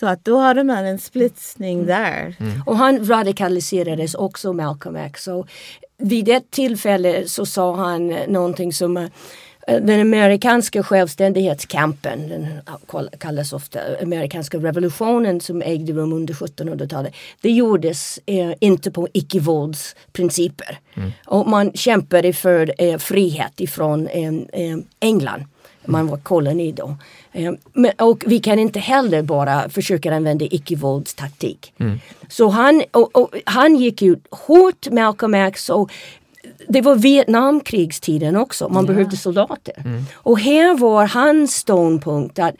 Så 0.00 0.06
att 0.06 0.24
då 0.24 0.38
hade 0.38 0.64
man 0.64 0.86
en 0.86 0.98
splitsning 0.98 1.74
mm. 1.74 1.86
där. 1.86 2.36
Mm. 2.40 2.62
Och 2.66 2.76
han 2.76 3.08
radikaliserades 3.08 4.14
också 4.14 4.52
Malcolm 4.52 4.96
X. 4.96 5.24
Så 5.24 5.46
vid 5.98 6.28
ett 6.28 6.50
tillfälle 6.50 7.28
så 7.28 7.46
sa 7.46 7.76
han 7.76 8.08
någonting 8.08 8.72
som 8.72 8.96
uh, 8.96 9.08
den 9.66 10.00
amerikanska 10.00 10.82
självständighetskampen, 10.82 12.28
den 12.28 12.46
kallas 13.18 13.52
ofta 13.52 13.80
amerikanska 14.02 14.58
revolutionen 14.58 15.40
som 15.40 15.62
ägde 15.62 15.92
rum 15.92 16.12
under 16.12 16.34
1700-talet. 16.34 17.14
Det 17.40 17.50
gjordes 17.50 18.20
eh, 18.26 18.52
inte 18.60 18.90
på 18.90 19.08
icke-våldsprinciper. 19.12 20.78
Mm. 20.94 21.10
Och 21.26 21.48
man 21.48 21.72
kämpade 21.72 22.32
för 22.32 22.74
eh, 22.78 22.98
frihet 22.98 23.60
ifrån 23.60 24.06
eh, 24.06 24.76
England 25.00 25.44
Man 25.84 26.06
var 26.06 26.16
koloni 26.16 26.72
då. 26.72 26.96
Eh, 27.32 27.52
men, 27.72 27.92
och 27.98 28.24
vi 28.26 28.38
kan 28.40 28.58
inte 28.58 28.78
heller 28.80 29.22
bara 29.22 29.68
försöka 29.68 30.14
använda 30.14 30.44
icke-våldstaktik. 30.44 31.72
Mm. 31.78 32.00
Så 32.28 32.48
han, 32.48 32.82
och, 32.90 33.16
och, 33.16 33.34
han 33.46 33.76
gick 33.76 34.02
ut 34.02 34.26
hårt, 34.30 34.90
Malcolm 34.90 35.34
X, 35.34 35.70
och 35.70 35.90
det 36.68 36.80
var 36.80 36.96
Vietnamkrigstiden 36.96 38.36
också, 38.36 38.68
man 38.68 38.84
ja. 38.84 38.92
behövde 38.92 39.16
soldater. 39.16 39.74
Mm. 39.84 40.04
Och 40.14 40.40
här 40.40 40.78
var 40.78 41.06
hans 41.06 41.54
ståndpunkt 41.54 42.38
att 42.38 42.54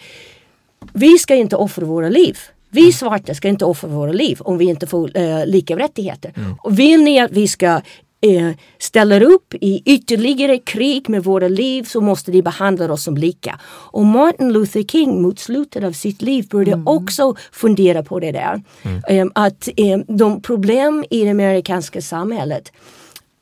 vi 0.93 1.19
ska 1.19 1.35
inte 1.35 1.57
offra 1.57 1.87
våra 1.87 2.09
liv. 2.09 2.39
Vi 2.71 2.93
svarta 2.93 3.35
ska 3.35 3.49
inte 3.49 3.65
offra 3.65 3.89
våra 3.89 4.13
liv 4.13 4.39
om 4.41 4.59
vi 4.59 4.65
inte 4.65 4.87
får 4.87 5.19
uh, 5.19 5.47
lika 5.47 5.77
rättigheter. 5.77 6.33
Mm. 6.37 6.55
Och 6.63 6.79
vill 6.79 7.03
ni 7.03 7.21
att 7.21 7.31
vi 7.31 7.49
ska 7.49 7.81
uh, 8.27 8.53
ställa 8.79 9.21
upp 9.21 9.55
i 9.61 9.83
ytterligare 9.85 10.59
krig 10.59 11.09
med 11.09 11.25
våra 11.25 11.49
liv 11.49 11.83
så 11.83 12.01
måste 12.01 12.31
de 12.31 12.43
behandla 12.43 12.93
oss 12.93 13.03
som 13.03 13.17
lika. 13.17 13.61
Och 13.67 14.07
Martin 14.07 14.53
Luther 14.53 14.83
King 14.83 15.23
mot 15.23 15.39
slutet 15.39 15.85
av 15.85 15.93
sitt 15.93 16.23
liv 16.23 16.49
började 16.51 16.73
mm. 16.73 16.87
också 16.87 17.35
fundera 17.53 18.03
på 18.03 18.21
det 18.21 18.33
där. 18.33 18.63
Mm. 18.83 19.23
Um, 19.23 19.33
att 19.35 19.69
um, 19.77 20.17
de 20.17 20.43
problem 20.43 21.05
i 21.11 21.25
det 21.25 21.31
amerikanska 21.31 22.03
samhället 22.03 22.73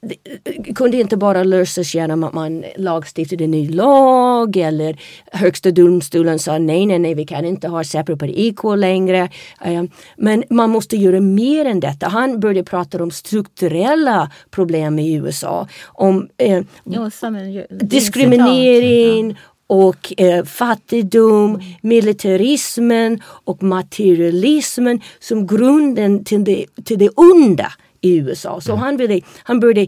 det 0.01 0.75
kunde 0.75 0.97
inte 0.97 1.17
bara 1.17 1.45
lösas 1.45 1.95
genom 1.95 2.25
att 2.25 2.33
man 2.33 2.65
lagstiftade 2.77 3.45
en 3.45 3.51
ny 3.51 3.69
lag 3.69 4.57
eller 4.57 5.01
högsta 5.33 5.71
domstolen 5.71 6.39
sa 6.39 6.59
nej, 6.59 6.87
nej, 6.87 6.99
nej, 6.99 7.15
vi 7.15 7.27
kan 7.27 7.45
inte 7.45 7.69
ha 7.69 7.85
separate 7.85 8.41
equal 8.41 8.81
längre. 8.81 9.29
Eh, 9.65 9.83
men 10.17 10.45
man 10.51 10.71
måste 10.71 10.97
göra 10.97 11.21
mer 11.21 11.65
än 11.65 11.81
detta. 11.81 12.09
Han 12.09 12.41
började 12.41 12.65
prata 12.65 13.03
om 13.03 13.11
strukturella 13.11 14.31
problem 14.51 14.99
i 14.99 15.15
USA. 15.15 15.69
Om 15.87 16.29
eh, 16.37 16.63
diskriminering 17.71 19.39
och 19.67 20.13
eh, 20.17 20.45
fattigdom, 20.45 21.61
militarismen 21.83 23.23
och 23.25 23.63
materialismen 23.63 25.01
som 25.19 25.47
grunden 25.47 26.25
till 26.25 26.45
det, 26.45 26.67
till 26.85 26.99
det 26.99 27.09
onda 27.09 27.73
i 28.01 28.17
USA. 28.17 28.61
Så 28.61 28.73
mm. 28.73 28.83
han, 28.83 28.97
ville, 28.97 29.21
han 29.43 29.61
började 29.61 29.87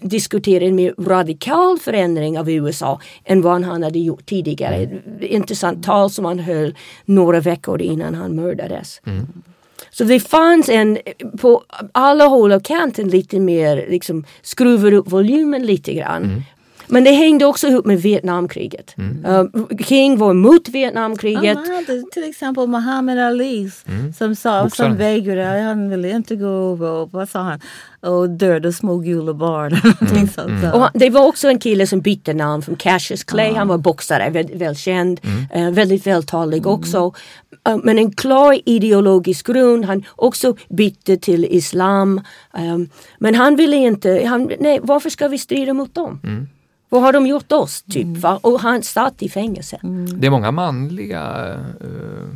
diskutera 0.00 0.64
en 0.64 0.74
mer 0.74 0.94
radikal 0.98 1.78
förändring 1.78 2.38
av 2.38 2.50
USA 2.50 3.00
än 3.24 3.42
vad 3.42 3.62
han 3.62 3.82
hade 3.82 3.98
gjort 3.98 4.26
tidigare. 4.26 4.76
Mm. 4.76 5.00
Intressant 5.20 5.84
tal 5.84 6.10
som 6.10 6.24
han 6.24 6.38
höll 6.38 6.74
några 7.04 7.40
veckor 7.40 7.82
innan 7.82 8.14
han 8.14 8.34
mördades. 8.34 9.00
Mm. 9.06 9.26
Så 9.90 10.04
det 10.04 10.20
fanns 10.20 10.68
en, 10.68 10.98
på 11.40 11.62
alla 11.92 12.24
håll 12.24 12.52
och 12.52 12.64
kanter 12.64 13.04
lite 13.04 13.40
mer, 13.40 13.86
liksom 13.90 14.24
skruvar 14.42 14.92
upp 14.92 15.12
volymen 15.12 15.66
lite 15.66 15.94
grann. 15.94 16.24
Mm. 16.24 16.42
Men 16.86 17.04
det 17.04 17.10
hängde 17.10 17.44
också 17.44 17.68
ihop 17.68 17.86
med 17.86 18.02
Vietnamkriget. 18.02 18.94
Mm. 18.96 19.24
Uh, 19.24 19.66
King 19.78 20.18
var 20.18 20.32
mot 20.32 20.68
Vietnamkriget. 20.68 21.56
Han 21.56 21.74
hade 21.74 22.02
till 22.12 22.24
exempel 22.30 22.66
Muhammad 22.68 23.18
Ali 23.18 23.70
mm. 23.86 24.12
som 24.12 24.36
sa, 24.36 24.70
som 24.70 24.96
vägrade, 24.96 25.60
han 25.60 25.90
ville 25.90 26.10
inte 26.10 26.36
gå 26.36 26.48
och 26.48 27.12
vad 27.12 27.28
sa 27.28 27.40
han? 27.40 27.60
och 28.06 28.30
döda 28.30 28.72
små 28.72 28.98
gula 28.98 29.34
barn. 29.34 29.80
Mm. 30.14 30.28
mm. 30.74 30.88
det 30.94 31.10
var 31.10 31.26
också 31.26 31.48
en 31.48 31.58
kille 31.58 31.86
som 31.86 32.00
bytte 32.00 32.34
namn 32.34 32.62
från 32.62 32.76
Cassius 32.76 33.24
Clay. 33.24 33.50
Ah. 33.50 33.56
Han 33.56 33.68
var 33.68 33.78
boxare, 33.78 34.30
väldigt 34.30 34.56
välkänd, 34.56 35.20
mm. 35.22 35.68
uh, 35.68 35.74
väldigt 35.74 36.06
vältalig 36.06 36.58
mm. 36.58 36.70
också. 36.70 37.12
Uh, 37.68 37.76
men 37.82 37.98
en 37.98 38.12
klar 38.12 38.58
ideologisk 38.64 39.46
grund. 39.46 39.84
Han 39.84 40.04
också 40.16 40.56
bytte 40.68 41.16
till 41.16 41.44
islam. 41.44 42.20
Um, 42.52 42.88
men 43.18 43.34
han 43.34 43.56
ville 43.56 43.76
inte, 43.76 44.24
han, 44.26 44.50
nej 44.60 44.80
varför 44.82 45.10
ska 45.10 45.28
vi 45.28 45.38
strida 45.38 45.72
mot 45.74 45.94
dem? 45.94 46.20
Vad 46.94 47.02
har 47.02 47.12
de 47.12 47.26
gjort 47.26 47.52
oss? 47.52 47.82
Typ, 47.82 48.04
mm. 48.04 48.20
va? 48.20 48.40
Och 48.42 48.60
han 48.60 48.82
satt 48.82 49.22
i 49.22 49.28
fängelse. 49.28 49.80
Mm. 49.82 50.20
Det 50.20 50.26
är 50.26 50.30
många 50.30 50.50
manliga 50.50 51.54
uh, 51.84 52.28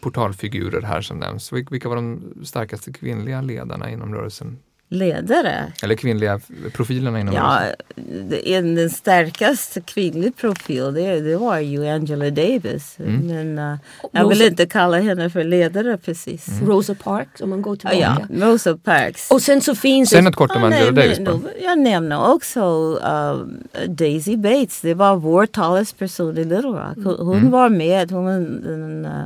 portalfigurer 0.00 0.82
här 0.82 1.00
som 1.00 1.18
nämns. 1.18 1.52
Vilka 1.52 1.88
var 1.88 1.96
de 1.96 2.34
starkaste 2.44 2.92
kvinnliga 2.92 3.40
ledarna 3.42 3.90
inom 3.90 4.14
rörelsen? 4.14 4.58
Ledare. 4.88 5.72
Eller 5.82 5.94
kvinnliga 5.94 6.40
profilerna 6.72 7.20
inom 7.20 7.34
Ja, 7.34 7.60
rörelsen. 7.96 8.74
den 8.74 8.90
starkaste 8.90 9.80
kvinnliga 9.80 10.32
profil 10.32 10.94
det, 10.94 11.20
det 11.20 11.36
var 11.36 11.58
ju 11.58 11.86
Angela 11.86 12.30
Davis. 12.30 12.96
Mm. 12.98 13.26
Men 13.26 13.58
uh, 13.58 13.78
jag 14.12 14.28
vill 14.28 14.42
inte 14.42 14.66
kalla 14.66 15.00
henne 15.00 15.30
för 15.30 15.44
ledare 15.44 15.96
precis. 15.96 16.48
Mm. 16.48 16.66
Rosa 16.66 16.94
Parks 16.94 17.40
om 17.40 17.50
man 17.50 17.62
går 17.62 17.76
tillbaka. 17.76 17.98
Ja, 17.98 18.46
Rosa 18.46 18.76
Parks. 18.76 19.30
Och 19.30 19.42
sen 19.42 19.60
så 19.60 19.74
finns 19.74 20.10
Sen 20.10 20.26
ett 20.26 20.36
kort 20.36 20.56
om 20.56 20.64
Angela 20.64 20.90
Davis. 20.90 21.20
Men, 21.20 21.48
jag 21.62 21.78
nämner 21.78 22.32
också 22.32 22.60
uh, 22.94 23.46
Daisy 23.88 24.36
Bates. 24.36 24.80
Det 24.80 24.94
var 24.94 25.16
vår 25.16 25.46
talesperson 25.46 26.38
i 26.38 26.44
Little 26.44 26.58
Rock. 26.58 26.96
Hon, 27.04 27.26
hon 27.26 27.38
mm. 27.38 27.50
var 27.50 27.68
med. 27.68 28.10
Hon, 28.10 28.28
en, 28.28 29.06
uh, 29.06 29.24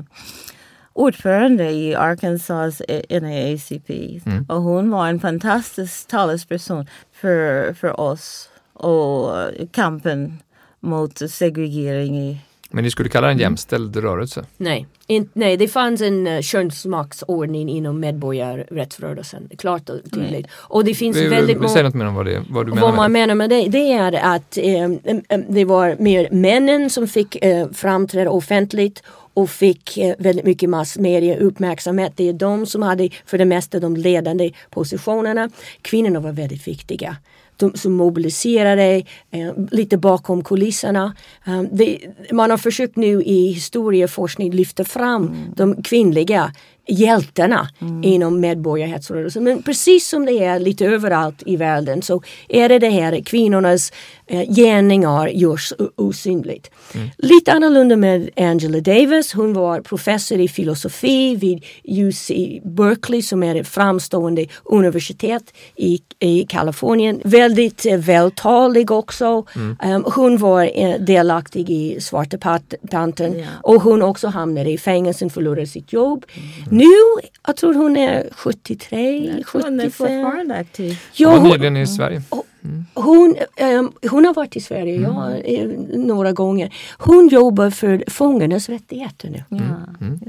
ordförande 0.99 1.71
i 1.71 1.95
Arkansas 1.95 2.83
NAACP. 3.11 4.21
Mm. 4.27 4.45
Och 4.49 4.63
hon 4.63 4.91
var 4.91 5.09
en 5.09 5.21
fantastisk 5.21 6.09
talesperson 6.09 6.87
för, 7.13 7.73
för 7.73 8.01
oss 8.01 8.49
och 8.73 9.33
kampen 9.73 10.39
mot 10.81 11.31
segregering 11.31 12.19
i 12.19 12.39
men 12.71 12.85
ni 12.85 12.91
skulle 12.91 13.09
kalla 13.09 13.27
den 13.27 13.39
jämställd 13.39 13.97
rörelse? 13.97 14.45
Nej, 14.57 14.87
in, 15.07 15.29
nej 15.33 15.57
det 15.57 15.69
fanns 15.69 16.01
en 16.01 16.27
uh, 16.27 16.41
könsmaktsordning 16.41 17.69
inom 17.69 18.01
medborgarrättsrörelsen. 18.01 19.49
Klart 19.59 19.89
och 19.91 19.97
tydligt. 20.05 20.31
Nej. 20.31 20.47
Och 20.53 20.85
det 20.85 20.95
finns 20.95 21.17
vi, 21.17 21.29
väldigt 21.29 21.57
många... 21.57 21.69
Säg 21.69 21.83
något 21.83 21.95
mer 21.95 22.07
om 22.07 22.15
vad, 22.15 22.27
det, 22.27 22.45
vad 22.49 22.67
du 22.67 22.71
menar 22.71 22.87
vad 22.87 22.97
man 22.97 23.13
menar 23.13 23.35
med 23.35 23.51
det. 23.51 23.69
Det 23.69 23.93
är 23.93 24.35
att 24.35 24.59
eh, 24.59 25.41
det 25.49 25.65
var 25.65 25.97
mer 25.99 26.29
männen 26.31 26.91
som 26.91 27.09
fick 27.09 27.45
eh, 27.45 27.69
framträda 27.71 28.31
offentligt 28.31 29.03
och 29.39 29.51
fick 29.51 29.99
eh, 29.99 30.15
väldigt 30.19 30.45
mycket 30.45 30.71
massmedia 30.71 31.39
uppmärksamhet. 31.39 32.13
Det 32.17 32.29
är 32.29 32.33
de 32.33 32.67
som 32.67 32.83
hade 32.83 33.09
för 33.27 33.39
det 33.39 33.45
mesta 33.45 33.81
de 33.81 33.97
ledande 33.97 34.51
positionerna. 34.71 35.51
Kvinnorna 35.83 36.21
var 36.21 36.33
väldigt 36.33 36.69
viktiga. 36.69 37.17
De 37.57 37.75
som 37.75 37.93
mobiliserade 37.93 39.03
eh, 39.31 39.53
lite 39.71 39.97
bakom 39.97 40.45
kulisserna. 40.45 41.15
Um, 41.47 41.69
det, 41.73 41.99
man 42.33 42.51
har 42.51 42.59
försökt 42.59 42.97
nu 42.97 43.23
i 43.23 43.53
historieforskning 43.53 44.53
lyfta 44.53 44.85
fram 44.85 45.27
mm. 45.27 45.53
de 45.57 45.83
kvinnliga 45.83 46.53
hjältarna 46.89 47.69
mm. 47.81 48.05
inom 48.05 48.41
medborgarrättsrörelsen. 48.41 49.45
Men 49.45 49.63
precis 49.63 50.09
som 50.09 50.25
det 50.25 50.45
är 50.45 50.59
lite 50.59 50.87
överallt 50.87 51.43
i 51.47 51.57
världen 51.57 52.03
så 52.03 52.23
är 52.49 52.69
det 52.69 52.79
det 52.79 52.91
här 52.91 53.21
kvinnornas 53.21 53.93
eh, 54.29 54.55
gärningar 54.55 55.29
görs 55.29 55.73
osynligt. 55.97 56.71
Mm. 56.95 57.09
Lite 57.17 57.53
annorlunda 57.53 57.97
med 57.97 58.31
Angela 58.37 58.81
Davis. 58.81 59.33
Hon 59.33 59.53
var 59.53 59.81
professor 59.81 60.41
i 60.41 60.49
filosofi 60.49 61.37
vid 61.37 61.65
UC 61.85 62.31
Berkeley 62.65 63.23
som 63.23 63.43
är 63.43 63.55
ett 63.55 63.69
framstående 63.69 64.47
universitet 64.65 65.55
i, 65.77 66.01
i 66.19 66.47
Kalifornien. 66.49 67.21
Väldigt 67.25 67.87
eh, 67.87 67.99
vältalig 67.99 68.91
också. 68.91 69.45
Mm. 69.55 69.77
Um, 69.85 70.13
hon 70.15 70.39
var 70.39 70.71
eh, 70.75 71.01
delaktig 71.01 71.71
i 71.71 72.01
Svarta 72.01 72.61
Pantern 72.91 73.35
yeah. 73.35 73.49
och 73.63 73.83
hon 73.83 74.03
också 74.03 74.29
hamnade 74.29 74.71
i 74.71 74.79
fängelse 74.79 75.25
och 75.25 75.33
förlorade 75.33 75.67
sitt 75.67 75.93
jobb. 75.93 76.25
Mm. 76.35 76.79
Nu, 76.79 77.29
jag 77.47 77.57
tror 77.57 77.75
hon 77.75 77.97
är 77.97 78.29
73, 78.33 79.35
jag 79.37 79.47
75. 79.47 79.73
Hon 79.73 79.81
är 79.81 79.91
fortfarande 79.91 80.55
aktiv. 80.55 80.99
Ja, 81.13 81.31
hon 81.31 81.43
var 81.43 81.57
nyligen 81.57 81.77
i 81.77 81.87
Sverige. 81.87 82.23
Mm. 82.65 82.87
Hon, 82.95 83.37
um, 83.61 83.93
hon 84.11 84.25
har 84.25 84.35
varit 84.35 84.57
i 84.57 84.61
Sverige 84.61 84.97
mm. 84.97 85.11
ja, 85.13 85.37
eh, 85.37 85.69
några 85.99 86.33
gånger. 86.33 86.75
Hon 86.99 87.29
jobbar 87.29 87.71
för 87.71 88.05
fångarnas 88.07 88.69
rättigheter 88.69 89.31
nu. 89.31 89.45
Ja, 89.49 89.57
mm. 90.01 90.21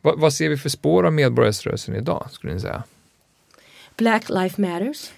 vad, 0.00 0.20
vad, 0.20 0.32
ser 0.32 0.48
vi 0.48 0.56
för 0.56 0.68
spår 0.68 1.06
av 1.06 1.12
medborgarrörelsen 1.12 1.94
idag, 1.94 2.28
skulle 2.30 2.54
ni 2.54 2.60
säga? 2.60 2.82
Black 3.96 4.28
Lives 4.28 4.58
Matters 4.58 5.10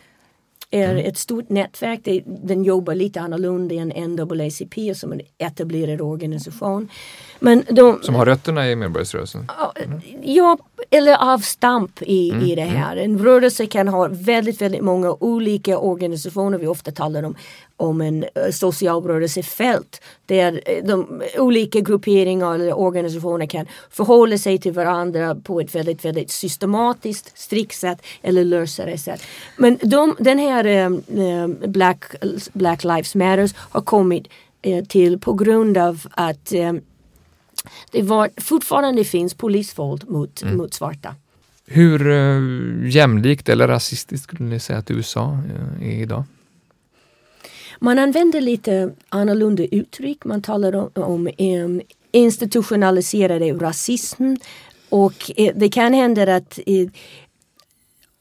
är 0.70 0.90
mm. 0.90 1.06
ett 1.06 1.18
stort 1.18 1.48
nätverk. 1.48 2.00
Det, 2.04 2.22
den 2.26 2.64
jobbar 2.64 2.94
lite 2.94 3.20
annorlunda 3.20 3.74
än 3.74 4.16
NAACP 4.16 4.94
som 4.96 5.12
en 5.12 5.20
etablerad 5.38 6.00
organisation. 6.00 6.88
Men 7.40 7.64
de, 7.70 7.98
som 8.02 8.14
har 8.14 8.26
rötterna 8.26 8.70
i 8.70 8.76
medborgarrörelsen? 8.76 9.50
Mm. 9.84 10.00
Ja, 10.22 10.58
eller 10.90 11.32
avstamp 11.34 12.02
i, 12.02 12.30
mm. 12.30 12.44
i 12.44 12.54
det 12.54 12.62
här. 12.62 12.96
En 12.96 13.18
rörelse 13.18 13.66
kan 13.66 13.88
ha 13.88 14.08
väldigt, 14.10 14.62
väldigt 14.62 14.82
många 14.82 15.12
olika 15.20 15.78
organisationer. 15.78 16.58
Vi 16.58 16.66
ofta 16.66 16.90
talar 16.90 17.22
om, 17.22 17.34
om 17.78 18.00
en 18.00 18.24
uh, 18.24 18.50
socialrörelsefält 18.52 20.02
där 20.26 20.60
eh, 20.66 20.84
de 20.84 21.22
olika 21.38 21.80
grupperingar 21.80 22.54
eller 22.54 22.78
organisationer 22.78 23.46
kan 23.46 23.66
förhålla 23.90 24.38
sig 24.38 24.58
till 24.58 24.72
varandra 24.72 25.34
på 25.34 25.60
ett 25.60 25.74
väldigt, 25.74 26.04
väldigt 26.04 26.30
systematiskt, 26.30 27.38
strikt 27.38 27.76
sätt 27.76 28.02
eller 28.22 28.44
lösare 28.44 28.98
sätt. 28.98 29.22
Men 29.56 29.78
de, 29.82 30.16
den 30.18 30.38
här 30.38 30.66
uh, 30.88 31.48
Black, 31.68 32.04
Black 32.52 32.84
Lives 32.84 33.14
Matters 33.14 33.54
har 33.56 33.80
kommit 33.80 34.28
uh, 34.66 34.84
till 34.84 35.18
på 35.18 35.32
grund 35.32 35.78
av 35.78 36.06
att 36.10 36.52
det 37.90 38.02
var, 38.02 38.30
fortfarande 38.36 39.04
finns 39.04 39.34
polisvåld 39.34 40.08
mot, 40.08 40.42
mm. 40.42 40.56
mot 40.56 40.74
svarta. 40.74 41.14
Hur 41.66 42.10
jämlikt 42.86 43.48
eller 43.48 43.68
rasistiskt 43.68 44.24
skulle 44.24 44.44
ni 44.44 44.60
säga 44.60 44.78
att 44.78 44.90
USA 44.90 45.38
är 45.82 46.02
idag? 46.02 46.24
Man 47.80 47.98
använder 47.98 48.40
lite 48.40 48.92
annorlunda 49.08 49.64
uttryck. 49.64 50.24
Man 50.24 50.42
talar 50.42 50.74
om, 50.76 50.90
om 50.94 51.28
um, 51.38 51.80
institutionaliserad 52.12 53.62
rasism 53.62 54.34
och 54.88 55.30
eh, 55.36 55.52
det 55.56 55.68
kan 55.68 55.94
hända 55.94 56.36
att 56.36 56.58
eh, 56.66 56.88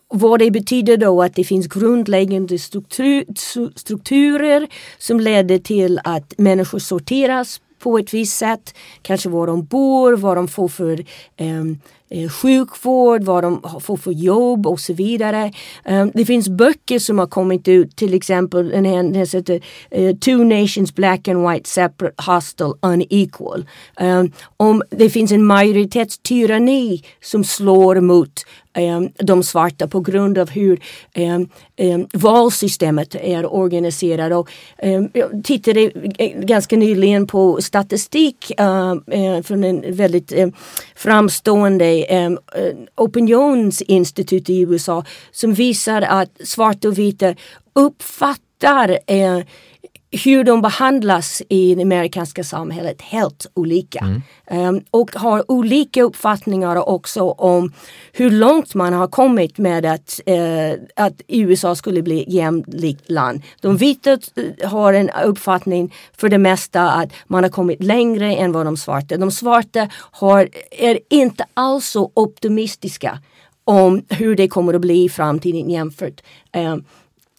vad 0.09 0.39
det 0.39 0.51
betyder 0.51 0.97
då 0.97 1.23
att 1.23 1.35
det 1.35 1.43
finns 1.43 1.67
grundläggande 1.67 2.59
struktur, 2.59 3.25
strukturer 3.75 4.67
som 4.97 5.19
leder 5.19 5.59
till 5.59 5.99
att 6.03 6.33
människor 6.37 6.79
sorteras 6.79 7.61
på 7.79 7.97
ett 7.97 8.13
visst 8.13 8.37
sätt. 8.37 8.75
Kanske 9.01 9.29
var 9.29 9.47
de 9.47 9.65
bor, 9.65 10.13
vad 10.13 10.37
de 10.37 10.47
får 10.47 10.67
för 10.67 11.05
eh, 11.37 11.63
Eh, 12.09 12.29
sjukvård, 12.29 13.23
vad 13.23 13.43
de 13.43 13.61
får 13.81 13.97
för 13.97 14.11
jobb 14.11 14.67
och 14.67 14.79
så 14.79 14.93
vidare. 14.93 15.51
Eh, 15.85 16.05
det 16.13 16.25
finns 16.25 16.49
böcker 16.49 16.99
som 16.99 17.19
har 17.19 17.27
kommit 17.27 17.67
ut, 17.67 17.95
till 17.95 18.13
exempel 18.13 18.71
en 18.73 18.83
den 18.83 19.13
heter 19.13 19.61
eh, 19.91 20.15
Two 20.15 20.43
Nations 20.43 20.95
Black 20.95 21.27
and 21.27 21.49
White 21.49 21.69
Separate 21.69 22.31
Hostile 22.31 22.73
Unequal. 22.81 23.65
Om 24.57 24.83
det 24.89 25.09
finns 25.09 25.31
en 25.31 25.45
majoritetstyranni 25.45 27.03
som 27.21 27.43
slår 27.43 28.01
mot 28.01 28.45
de 29.17 29.43
svarta 29.43 29.87
på 29.87 29.99
grund 29.99 30.37
av 30.37 30.49
hur 30.49 30.79
valsystemet 32.17 33.15
är 33.15 33.53
organiserat. 33.53 34.33
Och, 34.33 34.49
jag 35.13 35.43
tittade 35.43 35.91
ganska 36.35 36.75
nyligen 36.75 37.27
på 37.27 37.61
statistik 37.61 38.51
från 39.43 39.63
en 39.63 39.95
väldigt 39.95 40.33
framstående 40.95 41.96
framstående 42.05 42.25
um, 42.25 42.39
eh, 42.55 42.75
opinionsinstitut 42.95 44.49
i 44.49 44.61
USA 44.61 45.03
som 45.31 45.53
visar 45.53 46.01
att 46.01 46.31
svarta 46.43 46.87
och 46.87 46.97
vita 46.97 47.35
uppfattar 47.73 48.99
eh, 49.07 49.39
hur 50.11 50.43
de 50.43 50.61
behandlas 50.61 51.41
i 51.49 51.75
det 51.75 51.81
amerikanska 51.81 52.43
samhället 52.43 53.01
helt 53.01 53.45
olika. 53.53 53.99
Mm. 53.99 54.75
Um, 54.75 54.83
och 54.91 55.11
har 55.15 55.51
olika 55.51 56.03
uppfattningar 56.03 56.89
också 56.89 57.21
om 57.21 57.73
hur 58.13 58.31
långt 58.31 58.75
man 58.75 58.93
har 58.93 59.07
kommit 59.07 59.57
med 59.57 59.85
att, 59.85 60.19
uh, 60.29 60.83
att 60.95 61.21
USA 61.27 61.75
skulle 61.75 62.01
bli 62.01 62.25
jämlikt 62.27 63.09
land. 63.11 63.41
De 63.61 63.77
vita 63.77 64.11
eh, 64.11 64.69
har 64.69 64.93
en 64.93 65.09
uppfattning 65.25 65.93
för 66.17 66.29
det 66.29 66.37
mesta 66.37 66.91
att 66.91 67.09
man 67.27 67.43
har 67.43 67.49
kommit 67.49 67.83
längre 67.83 68.35
än 68.35 68.51
vad 68.51 68.65
de 68.65 68.77
svarta. 68.77 69.17
De 69.17 69.31
svarta 69.31 69.89
har, 69.93 70.49
är 70.71 70.99
inte 71.09 71.45
alls 71.53 71.87
så 71.87 72.11
optimistiska 72.13 73.19
om 73.63 74.01
hur 74.09 74.35
det 74.35 74.47
kommer 74.47 74.73
att 74.73 74.81
bli 74.81 75.03
i 75.03 75.09
framtiden 75.09 75.69
jämfört 75.69 76.21
um, 76.55 76.83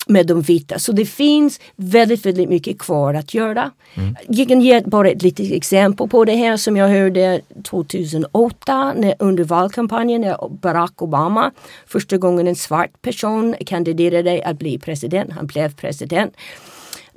med 0.09 0.27
de 0.27 0.43
vita. 0.43 0.79
Så 0.79 0.93
det 0.93 1.05
finns 1.05 1.61
väldigt, 1.77 2.27
väldigt 2.27 2.49
mycket 2.49 2.79
kvar 2.79 3.15
att 3.15 3.35
göra. 3.35 3.71
Mm. 3.95 4.17
Jag 4.29 4.49
kan 4.49 4.61
ge 4.61 4.81
bara 4.81 5.11
ett 5.11 5.23
litet 5.23 5.53
exempel 5.53 6.09
på 6.09 6.25
det 6.25 6.37
här 6.37 6.57
som 6.57 6.77
jag 6.77 6.89
hörde 6.89 7.41
2008 7.63 8.93
när, 8.97 9.15
under 9.19 9.45
valkampanjen 9.45 10.21
när 10.21 10.49
Barack 10.49 11.03
Obama 11.03 11.51
första 11.87 12.17
gången 12.17 12.49
en 12.49 12.57
svart 12.57 13.03
person 13.03 13.55
kandiderade 13.67 14.43
att 14.45 14.59
bli 14.59 14.79
president. 14.79 15.33
Han 15.33 15.47
blev 15.47 15.75
president. 15.75 16.35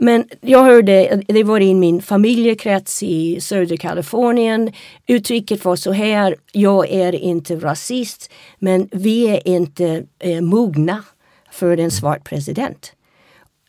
Men 0.04 0.26
jag 0.42 0.64
hörde, 0.64 1.24
det 1.28 1.44
var 1.44 1.60
i 1.60 1.74
min 1.74 2.02
familjekrets 2.02 3.04
i 3.04 3.42
södra 3.42 3.78
Kalifornien. 3.78 4.72
Uttrycket 5.08 5.66
var 5.66 5.76
så 5.76 5.92
här, 5.92 6.36
jag 6.52 6.90
är 6.90 7.16
inte 7.16 7.56
rasist 7.56 8.32
men 8.60 8.90
vi 8.92 9.28
är 9.28 9.48
inte 9.48 10.04
eh, 10.20 10.42
mogna 10.42 11.04
för 11.52 11.78
en 11.78 11.92
svart 11.92 12.24
president. 12.24 12.94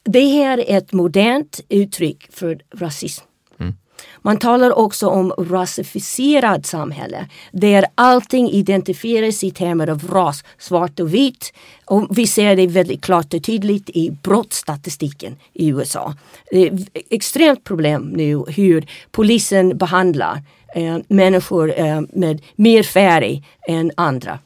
Det 0.05 0.29
här 0.29 0.59
är 0.59 0.77
ett 0.79 0.93
modernt 0.93 1.61
uttryck 1.69 2.29
för 2.33 2.61
rasism. 2.75 3.25
Mm. 3.61 3.75
Man 4.19 4.39
talar 4.39 4.79
också 4.79 5.09
om 5.09 5.33
rasificerat 5.39 6.67
samhälle 6.67 7.29
där 7.53 7.85
allting 7.95 8.51
identifieras 8.51 9.45
i 9.45 9.51
termer 9.51 9.89
av 9.89 10.09
ras, 10.09 10.45
svart 10.59 11.01
och 11.01 11.15
vit. 11.15 11.53
Och 11.85 12.19
vi 12.19 12.27
ser 12.27 12.57
det 12.57 12.67
väldigt 12.67 13.03
klart 13.03 13.35
och 13.35 13.43
tydligt 13.43 13.91
i 13.91 14.11
brottsstatistiken 14.23 15.37
i 15.53 15.69
USA. 15.69 16.15
Det 16.51 16.69
är 16.69 16.75
ett 16.75 16.89
extremt 17.11 17.65
problem 17.65 18.13
nu 18.17 18.45
hur 18.49 18.87
polisen 19.11 19.79
behandlar 19.79 20.43
eh, 20.75 20.99
människor 21.09 21.73
eh, 21.77 22.01
med 22.13 22.43
mer 22.57 22.83
färg 22.83 23.45
än 23.69 23.91
andra. 23.97 24.39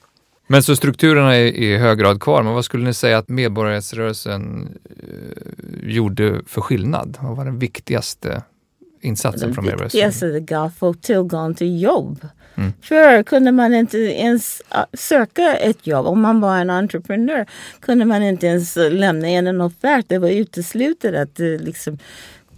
Men 0.47 0.63
så 0.63 0.77
strukturerna 0.77 1.37
är 1.37 1.45
i 1.45 1.77
hög 1.77 1.99
grad 1.99 2.21
kvar, 2.21 2.43
men 2.43 2.55
vad 2.55 2.65
skulle 2.65 2.85
ni 2.85 2.95
säga 2.95 3.19
att 3.19 3.29
medborgarrättsrörelsen 3.29 4.69
eh, 4.85 5.91
gjorde 5.91 6.41
för 6.47 6.61
skillnad? 6.61 7.19
Vad 7.21 7.37
var 7.37 7.45
den 7.45 7.59
viktigaste 7.59 8.43
insatsen 9.01 9.55
från 9.55 9.65
medborgarrättsrörelsen? 9.65 10.29
Den 10.29 10.41
viktigaste 10.41 10.67
att 10.67 10.79
få 10.79 10.95
tillgång 10.95 11.55
till 11.55 11.83
jobb. 11.83 12.27
Mm. 12.55 12.73
Förr 12.83 13.23
kunde 13.23 13.53
man 13.53 13.75
inte 13.75 13.99
ens 13.99 14.63
söka 14.93 15.57
ett 15.57 15.87
jobb. 15.87 16.07
Om 16.07 16.21
man 16.21 16.41
var 16.41 16.59
en 16.59 16.71
entreprenör 16.71 17.47
kunde 17.81 18.05
man 18.05 18.23
inte 18.23 18.47
ens 18.47 18.77
lämna 18.77 19.29
in 19.29 19.47
en 19.47 19.61
offert. 19.61 20.05
Det 20.09 20.19
var 20.19 20.29
uteslutet 20.29 21.15
att 21.15 21.41
eh, 21.41 21.47
liksom, 21.47 21.99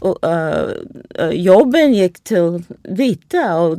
och, 0.01 0.19
uh, 0.27 1.31
jobben 1.31 1.95
gick 1.95 2.25
till 2.25 2.63
vita. 2.83 3.61
Och, 3.61 3.79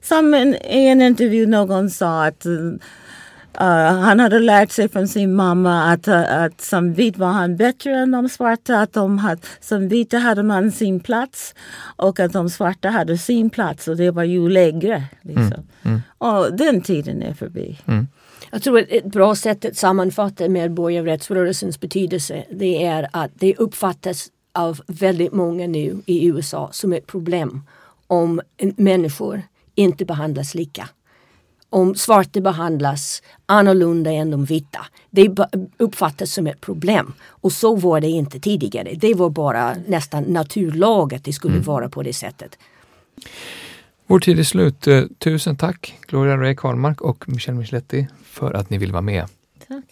som 0.00 0.34
i 0.34 0.88
en 0.88 1.02
intervju 1.02 1.46
någon 1.46 1.90
sa 1.90 2.26
att 2.26 2.46
uh, 3.60 4.00
han 4.00 4.20
hade 4.20 4.38
lärt 4.38 4.70
sig 4.70 4.88
från 4.88 5.08
sin 5.08 5.34
mamma 5.34 5.92
att, 5.92 6.08
uh, 6.08 6.42
att 6.42 6.60
som 6.60 6.92
vit 6.92 7.16
var 7.16 7.28
han 7.28 7.56
bättre 7.56 7.94
än 7.94 8.10
de 8.10 8.28
svarta. 8.28 8.80
Att 8.80 8.92
de 8.92 9.18
had, 9.18 9.46
som 9.60 9.88
vita 9.88 10.18
hade 10.18 10.42
man 10.42 10.72
sin 10.72 11.00
plats 11.00 11.54
och 11.96 12.20
att 12.20 12.32
de 12.32 12.50
svarta 12.50 12.88
hade 12.88 13.18
sin 13.18 13.50
plats 13.50 13.88
och 13.88 13.96
det 13.96 14.10
var 14.10 14.24
ju 14.24 14.48
lägre. 14.48 15.04
Liksom. 15.22 15.44
Mm. 15.44 15.62
Mm. 15.82 16.00
Och 16.18 16.56
den 16.56 16.80
tiden 16.80 17.22
är 17.22 17.34
förbi. 17.34 17.78
Mm. 17.86 18.08
Jag 18.50 18.62
tror 18.62 18.78
att 18.78 18.88
ett 18.88 19.04
bra 19.04 19.34
sätt 19.34 19.64
att 19.64 19.76
sammanfatta 19.76 20.48
medborgarrättsrörelsens 20.48 21.80
betydelse 21.80 22.44
det 22.50 22.84
är 22.84 23.08
att 23.12 23.30
det 23.34 23.56
uppfattas 23.56 24.28
av 24.52 24.80
väldigt 24.86 25.32
många 25.32 25.66
nu 25.66 26.02
i 26.06 26.26
USA 26.26 26.68
som 26.72 26.92
ett 26.92 27.06
problem 27.06 27.62
om 28.06 28.40
människor 28.76 29.42
inte 29.74 30.04
behandlas 30.04 30.54
lika 30.54 30.88
om 31.72 31.94
svarta 31.94 32.40
behandlas 32.40 33.22
annorlunda 33.46 34.10
än 34.10 34.30
de 34.30 34.44
vita. 34.44 34.86
Det 35.10 35.30
uppfattas 35.76 36.32
som 36.32 36.46
ett 36.46 36.60
problem. 36.60 37.12
Och 37.24 37.52
så 37.52 37.76
var 37.76 38.00
det 38.00 38.08
inte 38.08 38.40
tidigare. 38.40 38.94
Det 38.94 39.14
var 39.14 39.30
bara 39.30 39.76
nästan 39.86 40.22
naturlag 40.22 41.14
att 41.14 41.24
det 41.24 41.32
skulle 41.32 41.54
mm. 41.54 41.64
vara 41.64 41.88
på 41.88 42.02
det 42.02 42.12
sättet. 42.12 42.58
Vår 44.06 44.20
tid 44.20 44.38
är 44.38 44.42
slut. 44.42 44.86
Eh, 44.86 45.02
tusen 45.18 45.56
tack 45.56 45.94
Gloria 46.06 46.36
Ray 46.36 46.56
Karlmark 46.56 47.00
och 47.00 47.28
Michelle 47.28 47.58
Micheletti 47.58 48.08
för 48.24 48.52
att 48.52 48.70
ni 48.70 48.78
vill 48.78 48.92
vara 48.92 49.02
med. 49.02 49.26
Tack. 49.68 49.84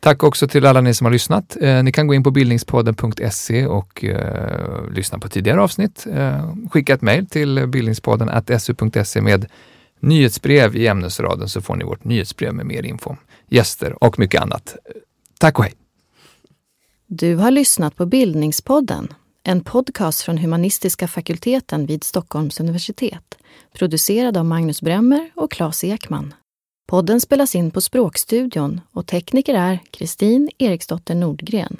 Tack 0.00 0.22
också 0.22 0.48
till 0.48 0.66
alla 0.66 0.80
ni 0.80 0.94
som 0.94 1.04
har 1.04 1.12
lyssnat. 1.12 1.56
Eh, 1.60 1.82
ni 1.82 1.92
kan 1.92 2.06
gå 2.06 2.14
in 2.14 2.22
på 2.22 2.30
bildningspodden.se 2.30 3.66
och 3.66 4.04
eh, 4.04 4.90
lyssna 4.90 5.18
på 5.18 5.28
tidigare 5.28 5.60
avsnitt. 5.60 6.06
Eh, 6.12 6.54
skicka 6.70 6.94
ett 6.94 7.02
mejl 7.02 7.26
till 7.26 7.66
bildningspodden 7.66 8.30
su.se 8.58 9.20
med 9.20 9.46
nyhetsbrev 10.00 10.76
i 10.76 10.86
ämnesraden 10.86 11.48
så 11.48 11.60
får 11.60 11.76
ni 11.76 11.84
vårt 11.84 12.04
nyhetsbrev 12.04 12.54
med 12.54 12.66
mer 12.66 12.82
info, 12.82 13.16
gäster 13.48 14.04
och 14.04 14.18
mycket 14.18 14.42
annat. 14.42 14.76
Tack 15.38 15.58
och 15.58 15.64
hej! 15.64 15.74
Du 17.06 17.36
har 17.36 17.50
lyssnat 17.50 17.96
på 17.96 18.06
Bildningspodden, 18.06 19.14
en 19.42 19.64
podcast 19.64 20.22
från 20.22 20.38
humanistiska 20.38 21.08
fakulteten 21.08 21.86
vid 21.86 22.04
Stockholms 22.04 22.60
universitet, 22.60 23.38
producerad 23.72 24.36
av 24.36 24.44
Magnus 24.44 24.82
Bremmer 24.82 25.30
och 25.34 25.50
Claes 25.50 25.84
Ekman. 25.84 26.34
Podden 26.86 27.20
spelas 27.20 27.54
in 27.54 27.70
på 27.70 27.80
Språkstudion 27.80 28.80
och 28.92 29.06
tekniker 29.06 29.54
är 29.54 29.78
Kristin 29.90 30.50
Eriksdotter 30.58 31.14
Nordgren. 31.14 31.76